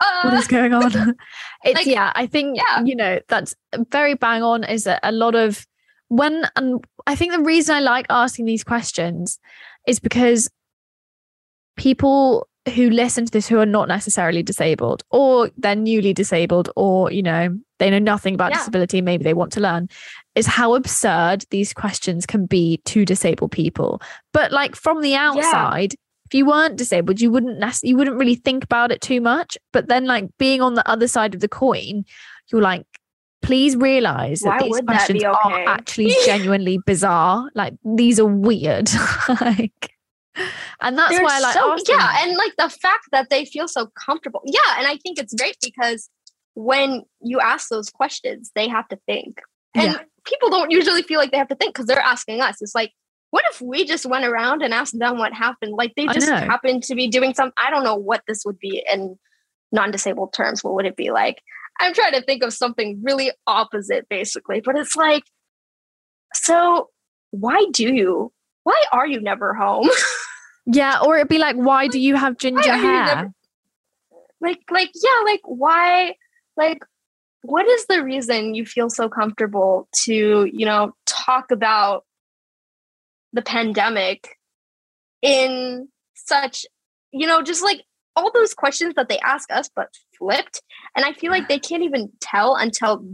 uh, 0.00 0.22
what 0.22 0.34
is 0.34 0.46
going 0.46 0.72
on? 0.72 0.84
it's 1.64 1.74
like, 1.74 1.86
yeah. 1.86 2.12
I 2.14 2.26
think 2.26 2.56
yeah. 2.56 2.82
you 2.84 2.96
know 2.96 3.20
that's 3.28 3.54
very 3.90 4.14
bang 4.14 4.42
on. 4.42 4.64
Is 4.64 4.84
that 4.84 5.00
a 5.02 5.12
lot 5.12 5.34
of 5.34 5.66
when 6.08 6.46
and 6.56 6.84
I 7.06 7.14
think 7.14 7.32
the 7.32 7.42
reason 7.42 7.74
I 7.74 7.80
like 7.80 8.06
asking 8.10 8.46
these 8.46 8.64
questions 8.64 9.38
is 9.86 10.00
because 10.00 10.50
people 11.76 12.48
who 12.74 12.90
listen 12.90 13.24
to 13.24 13.32
this 13.32 13.48
who 13.48 13.58
are 13.58 13.66
not 13.66 13.88
necessarily 13.88 14.42
disabled 14.42 15.02
or 15.10 15.50
they're 15.56 15.74
newly 15.74 16.12
disabled 16.12 16.70
or 16.76 17.10
you 17.10 17.22
know 17.22 17.56
they 17.78 17.88
know 17.88 17.98
nothing 17.98 18.34
about 18.34 18.50
yeah. 18.50 18.58
disability 18.58 19.00
maybe 19.00 19.24
they 19.24 19.32
want 19.32 19.52
to 19.52 19.60
learn 19.60 19.88
is 20.34 20.46
how 20.46 20.74
absurd 20.74 21.44
these 21.50 21.72
questions 21.72 22.26
can 22.26 22.44
be 22.44 22.78
to 22.84 23.04
disabled 23.04 23.52
people 23.52 24.02
but 24.32 24.52
like 24.52 24.76
from 24.76 25.00
the 25.00 25.14
outside 25.14 25.94
yeah. 25.94 25.98
If 26.28 26.34
you 26.34 26.46
weren't 26.46 26.76
disabled 26.76 27.20
you 27.20 27.30
wouldn't 27.30 27.62
you 27.82 27.96
wouldn't 27.96 28.18
really 28.18 28.34
think 28.34 28.64
about 28.64 28.92
it 28.92 29.00
too 29.00 29.20
much 29.20 29.56
but 29.72 29.88
then 29.88 30.04
like 30.04 30.28
being 30.38 30.60
on 30.60 30.74
the 30.74 30.88
other 30.88 31.08
side 31.08 31.34
of 31.34 31.40
the 31.40 31.48
coin 31.48 32.04
you're 32.50 32.62
like 32.62 32.86
please 33.40 33.76
realize 33.76 34.40
that 34.40 34.60
Why 34.60 34.68
these 34.68 34.80
questions 34.80 35.22
that 35.22 35.30
okay? 35.30 35.64
are 35.64 35.68
actually 35.68 36.14
genuinely 36.26 36.78
bizarre 36.84 37.50
like 37.54 37.74
these 37.84 38.20
are 38.20 38.26
weird 38.26 38.90
like 39.40 39.94
and 40.80 40.96
that's 40.96 41.10
They're 41.10 41.24
why 41.24 41.36
I 41.36 41.40
like 41.40 41.54
so, 41.54 41.76
yeah, 41.88 42.22
and 42.22 42.36
like 42.36 42.54
the 42.56 42.68
fact 42.68 43.08
that 43.12 43.30
they 43.30 43.44
feel 43.44 43.68
so 43.68 43.86
comfortable. 43.86 44.42
Yeah, 44.44 44.78
and 44.78 44.86
I 44.86 44.96
think 44.96 45.18
it's 45.18 45.34
great 45.34 45.56
because 45.62 46.08
when 46.54 47.02
you 47.20 47.40
ask 47.40 47.68
those 47.68 47.90
questions, 47.90 48.50
they 48.54 48.68
have 48.68 48.88
to 48.88 48.98
think, 49.06 49.40
and 49.74 49.92
yeah. 49.92 49.98
people 50.24 50.50
don't 50.50 50.70
usually 50.70 51.02
feel 51.02 51.18
like 51.18 51.30
they 51.30 51.38
have 51.38 51.48
to 51.48 51.56
think 51.56 51.74
because 51.74 51.86
they're 51.86 51.98
asking 51.98 52.40
us. 52.40 52.58
It's 52.60 52.74
like, 52.74 52.92
what 53.30 53.44
if 53.50 53.60
we 53.60 53.84
just 53.84 54.06
went 54.06 54.24
around 54.24 54.62
and 54.62 54.72
asked 54.72 54.98
them 54.98 55.18
what 55.18 55.32
happened? 55.32 55.72
Like 55.72 55.94
they 55.96 56.06
just 56.06 56.28
happened 56.28 56.82
to 56.84 56.94
be 56.94 57.08
doing 57.08 57.34
something. 57.34 57.52
I 57.56 57.70
don't 57.70 57.84
know 57.84 57.96
what 57.96 58.22
this 58.26 58.44
would 58.44 58.58
be 58.58 58.84
in 58.90 59.18
non-disabled 59.72 60.32
terms. 60.32 60.64
What 60.64 60.74
would 60.74 60.86
it 60.86 60.96
be 60.96 61.10
like? 61.10 61.42
I'm 61.80 61.94
trying 61.94 62.12
to 62.12 62.22
think 62.22 62.42
of 62.42 62.52
something 62.52 63.00
really 63.02 63.30
opposite, 63.46 64.08
basically, 64.08 64.60
but 64.64 64.76
it's 64.76 64.96
like, 64.96 65.22
so 66.34 66.88
why 67.30 67.66
do 67.72 67.94
you? 67.94 68.32
Why 68.64 68.82
are 68.92 69.06
you 69.06 69.20
never 69.20 69.54
home? 69.54 69.88
Yeah, 70.70 70.98
or 71.02 71.16
it'd 71.16 71.28
be 71.28 71.38
like, 71.38 71.56
why 71.56 71.88
do 71.88 71.98
you 71.98 72.14
have 72.16 72.36
ginger 72.36 72.76
hair? 72.76 73.06
Never, 73.06 73.32
like, 74.42 74.60
like, 74.70 74.90
yeah, 74.94 75.24
like, 75.24 75.40
why? 75.44 76.14
Like, 76.58 76.84
what 77.40 77.66
is 77.66 77.86
the 77.86 78.04
reason 78.04 78.54
you 78.54 78.66
feel 78.66 78.90
so 78.90 79.08
comfortable 79.08 79.88
to, 80.04 80.44
you 80.44 80.66
know, 80.66 80.92
talk 81.06 81.50
about 81.50 82.04
the 83.32 83.42
pandemic 83.42 84.36
in 85.22 85.88
such, 86.14 86.66
you 87.12 87.26
know, 87.26 87.42
just 87.42 87.62
like 87.62 87.82
all 88.16 88.30
those 88.32 88.54
questions 88.54 88.94
that 88.94 89.08
they 89.08 89.18
ask 89.20 89.50
us, 89.52 89.70
but 89.74 89.88
flipped. 90.18 90.62
And 90.96 91.04
I 91.04 91.12
feel 91.12 91.30
like 91.30 91.48
they 91.48 91.58
can't 91.58 91.82
even 91.82 92.10
tell 92.20 92.56
until 92.56 93.04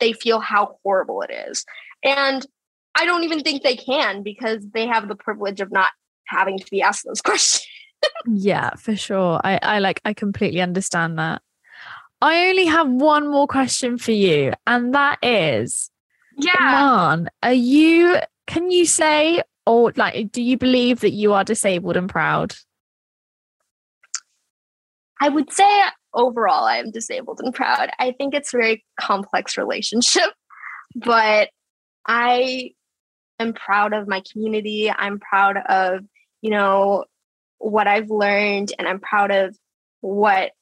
they 0.00 0.12
feel 0.12 0.40
how 0.40 0.76
horrible 0.82 1.22
it 1.22 1.30
is. 1.32 1.64
And 2.02 2.44
I 2.94 3.04
don't 3.04 3.24
even 3.24 3.40
think 3.40 3.62
they 3.62 3.76
can 3.76 4.22
because 4.22 4.66
they 4.72 4.86
have 4.86 5.08
the 5.08 5.14
privilege 5.14 5.60
of 5.60 5.70
not 5.70 5.90
having 6.26 6.58
to 6.58 6.66
be 6.70 6.82
asked 6.82 7.04
those 7.06 7.20
questions. 7.24 7.66
yeah, 8.26 8.70
for 8.76 8.96
sure. 8.96 9.40
I, 9.44 9.58
I 9.62 9.78
like 9.78 10.00
I 10.04 10.14
completely 10.14 10.60
understand 10.60 11.18
that. 11.18 11.42
I 12.22 12.48
only 12.48 12.66
have 12.66 12.88
one 12.88 13.30
more 13.30 13.46
question 13.46 13.96
for 13.96 14.12
you, 14.12 14.52
and 14.66 14.94
that 14.94 15.18
is 15.22 15.90
Yeah. 16.36 16.52
Iman, 16.58 17.30
are 17.42 17.52
you 17.52 18.16
can 18.46 18.70
you 18.70 18.84
say 18.84 19.42
or 19.70 19.92
like 19.96 20.32
do 20.32 20.42
you 20.42 20.56
believe 20.56 21.00
that 21.00 21.10
you 21.10 21.32
are 21.32 21.44
disabled 21.44 21.96
and 21.96 22.08
proud? 22.08 22.54
I 25.20 25.28
would 25.28 25.52
say 25.52 25.82
overall 26.14 26.64
I 26.64 26.78
am 26.78 26.90
disabled 26.90 27.40
and 27.42 27.54
proud. 27.54 27.90
I 27.98 28.12
think 28.12 28.34
it's 28.34 28.54
a 28.54 28.56
very 28.56 28.84
complex 28.98 29.58
relationship, 29.58 30.30
but 30.94 31.50
I 32.06 32.70
am 33.38 33.52
proud 33.52 33.92
of 33.92 34.08
my 34.08 34.22
community. 34.32 34.90
I'm 34.90 35.20
proud 35.20 35.56
of 35.56 36.04
you 36.42 36.50
know, 36.50 37.04
what 37.58 37.86
I've 37.86 38.10
learned 38.10 38.72
and 38.78 38.88
I'm 38.88 39.00
proud 39.00 39.30
of 39.30 39.56
what 40.00 40.52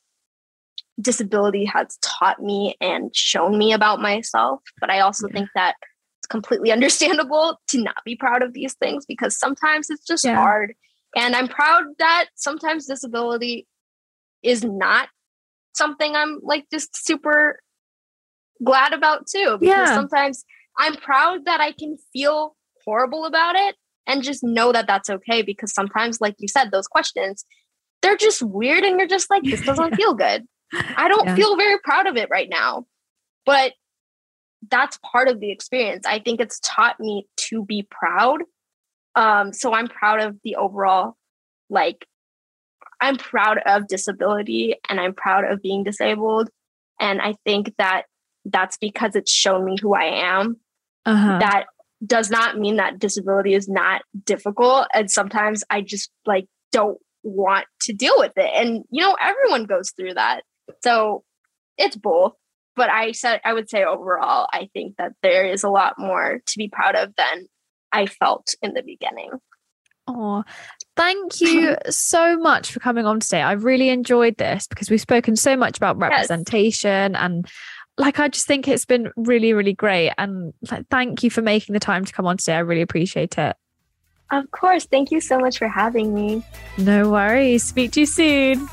disability 1.01 1.65
has 1.67 1.97
taught 2.03 2.43
me 2.43 2.77
and 2.81 3.15
shown 3.15 3.57
me 3.57 3.73
about 3.73 4.01
myself. 4.01 4.61
But 4.81 4.91
I 4.91 5.01
also 5.01 5.29
yeah. 5.29 5.33
think 5.33 5.49
that 5.55 5.75
completely 6.29 6.73
understandable 6.73 7.61
to 7.69 7.83
not 7.83 7.97
be 8.05 8.17
proud 8.17 8.43
of 8.43 8.53
these 8.53 8.75
things 8.75 9.07
because 9.07 9.39
sometimes 9.39 9.91
it's 9.91 10.07
just 10.07 10.25
yeah. 10.25 10.37
hard. 10.37 10.75
And 11.17 11.35
I'm 11.35 11.49
proud 11.49 11.85
that 11.99 12.27
sometimes 12.35 12.87
disability 12.87 13.67
is 14.43 14.63
not 14.63 15.09
something 15.75 16.15
I'm 16.15 16.41
like 16.43 16.67
just 16.73 16.97
super 17.07 17.61
glad 18.63 18.93
about 18.93 19.27
too. 19.27 19.57
Because 19.59 19.89
yeah. 19.89 19.95
sometimes 19.95 20.45
I'm 20.79 20.97
proud 20.97 21.47
that 21.47 21.61
I 21.61 21.73
can 21.73 21.97
feel 22.13 22.57
horrible 22.85 23.25
about 23.25 23.57
it 23.57 23.77
and 24.09 24.23
just 24.23 24.43
know 24.43 24.73
that 24.73 24.87
that's 24.87 25.11
okay 25.11 25.43
because 25.43 25.73
sometimes 25.73 26.21
like 26.21 26.35
you 26.39 26.49
said 26.49 26.71
those 26.71 26.89
questions 26.89 27.45
they're 28.01 28.17
just 28.17 28.43
weird 28.43 28.83
and 28.83 28.99
you're 28.99 29.09
just 29.09 29.31
like 29.31 29.43
this 29.43 29.65
doesn't 29.65 29.95
feel 29.97 30.15
good 30.15 30.47
i 30.97 31.07
don't 31.07 31.27
yeah. 31.27 31.35
feel 31.35 31.57
very 31.57 31.79
proud 31.85 32.07
of 32.07 32.17
it 32.17 32.29
right 32.31 32.49
now 32.49 32.87
but 33.45 33.73
that's 34.71 34.99
part 35.05 35.29
of 35.29 35.41
the 35.41 35.51
experience 35.51 36.05
i 36.07 36.19
think 36.19 36.41
it's 36.41 36.61
taught 36.65 36.99
me 36.99 37.27
to 37.37 37.65
be 37.65 37.87
proud 37.91 38.43
um 39.15 39.53
so 39.53 39.73
i'm 39.73 39.89
proud 39.89 40.21
of 40.21 40.37
the 40.45 40.57
overall 40.57 41.15
like 41.71 42.07
i'm 43.01 43.17
proud 43.17 43.59
of 43.67 43.87
disability 43.87 44.75
and 44.89 45.01
i'm 45.01 45.15
proud 45.15 45.45
of 45.45 45.63
being 45.63 45.85
disabled 45.85 46.49
and 47.01 47.21
i 47.21 47.35
think 47.45 47.73
that 47.79 48.03
that's 48.45 48.77
because 48.79 49.15
it's 49.15 49.33
shown 49.33 49.65
me 49.65 49.77
who 49.81 49.95
i 49.95 50.05
am 50.05 50.57
uh-huh. 51.07 51.39
that 51.39 51.67
does 52.05 52.31
not 52.31 52.59
mean 52.59 52.77
that 52.77 52.99
disability 52.99 53.55
is 53.55 53.69
not 53.69 54.03
difficult. 54.25 54.87
And 54.95 55.11
sometimes 55.11 55.65
I 55.71 55.83
just 55.83 56.11
like 56.27 56.47
don't 56.71 56.99
want 57.23 57.67
to 57.83 57.93
deal 57.93 58.15
with 58.19 58.33
it. 58.37 58.51
And, 58.55 58.85
you 58.91 59.03
know, 59.03 59.17
everyone 59.21 59.65
goes 59.65 59.91
through 59.91 60.15
that. 60.15 60.43
So 60.83 61.25
it's 61.77 61.97
both. 61.97 62.35
But 62.79 62.91
I 62.91 63.13
said, 63.13 63.41
I 63.45 63.53
would 63.53 63.69
say 63.69 63.85
overall, 63.85 64.47
I 64.53 64.71
think 64.73 64.97
that 64.97 65.13
there 65.23 65.45
is 65.45 65.65
a 65.65 65.69
lot 65.69 65.99
more 65.99 66.41
to 66.47 66.59
be 66.59 66.69
proud 66.69 66.95
of 66.95 67.13
than 67.17 67.47
I 67.93 68.07
felt 68.07 68.55
in 68.63 68.73
the 68.73 68.83
beginning. 68.83 69.33
Oh, 70.07 70.45
thank 70.97 71.41
you 71.41 71.77
so 71.91 72.39
much 72.39 72.73
for 72.73 72.81
coming 72.81 73.05
on 73.05 73.21
today. 73.21 73.43
I 73.43 73.53
really 73.53 73.89
enjoyed 73.89 74.37
this 74.39 74.67
because 74.69 74.91
we've 74.91 75.01
spoken 75.01 75.35
so 75.35 75.57
much 75.57 75.77
about 75.77 75.99
representation 75.99 77.13
yes. 77.13 77.21
and 77.21 77.47
like 77.99 78.21
I 78.21 78.29
just 78.29 78.47
think 78.47 78.69
it's 78.69 78.85
been 78.85 79.11
really, 79.17 79.53
really 79.53 79.75
great. 79.75 80.13
And 80.17 80.55
like, 80.71 80.87
thank 80.89 81.25
you 81.25 81.31
for 81.31 81.43
making 81.43 81.73
the 81.73 81.81
time 81.81 82.05
to 82.05 82.13
come 82.13 82.27
on 82.27 82.37
today. 82.37 82.55
I 82.55 82.61
really 82.61 82.81
appreciate 82.81 83.37
it. 83.37 83.57
Of 84.31 84.51
course. 84.51 84.85
Thank 84.87 85.11
you 85.11 85.21
so 85.21 85.39
much 85.39 85.59
for 85.59 85.69
having 85.69 86.15
me. 86.15 86.45
No 86.77 87.11
worries. 87.11 87.65
Speak 87.65 87.93
to 87.93 88.01
you 88.01 88.07
soon. 88.07 88.69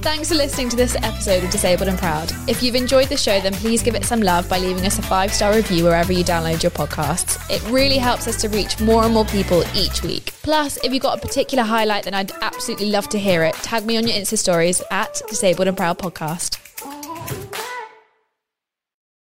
Thanks 0.00 0.28
for 0.28 0.36
listening 0.36 0.68
to 0.68 0.76
this 0.76 0.94
episode 0.96 1.42
of 1.42 1.50
Disabled 1.50 1.88
and 1.88 1.98
Proud. 1.98 2.32
If 2.48 2.62
you've 2.62 2.76
enjoyed 2.76 3.08
the 3.08 3.16
show, 3.16 3.40
then 3.40 3.52
please 3.52 3.82
give 3.82 3.96
it 3.96 4.04
some 4.04 4.20
love 4.20 4.48
by 4.48 4.58
leaving 4.58 4.86
us 4.86 4.98
a 4.98 5.02
five 5.02 5.32
star 5.32 5.54
review 5.54 5.84
wherever 5.84 6.12
you 6.12 6.22
download 6.22 6.62
your 6.62 6.70
podcasts. 6.70 7.38
It 7.50 7.62
really 7.70 7.98
helps 7.98 8.28
us 8.28 8.40
to 8.42 8.48
reach 8.48 8.80
more 8.80 9.04
and 9.04 9.12
more 9.12 9.24
people 9.24 9.64
each 9.74 10.02
week. 10.02 10.32
Plus, 10.42 10.76
if 10.84 10.92
you've 10.92 11.02
got 11.02 11.18
a 11.18 11.20
particular 11.20 11.64
highlight, 11.64 12.04
then 12.04 12.14
I'd 12.14 12.32
absolutely 12.42 12.90
love 12.90 13.08
to 13.10 13.18
hear 13.18 13.42
it. 13.42 13.54
Tag 13.56 13.84
me 13.84 13.96
on 13.96 14.06
your 14.06 14.16
Insta 14.16 14.38
stories 14.38 14.82
at 14.90 15.20
Disabled 15.28 15.68
and 15.68 15.76
Proud 15.76 15.98
Podcast. 15.98 16.58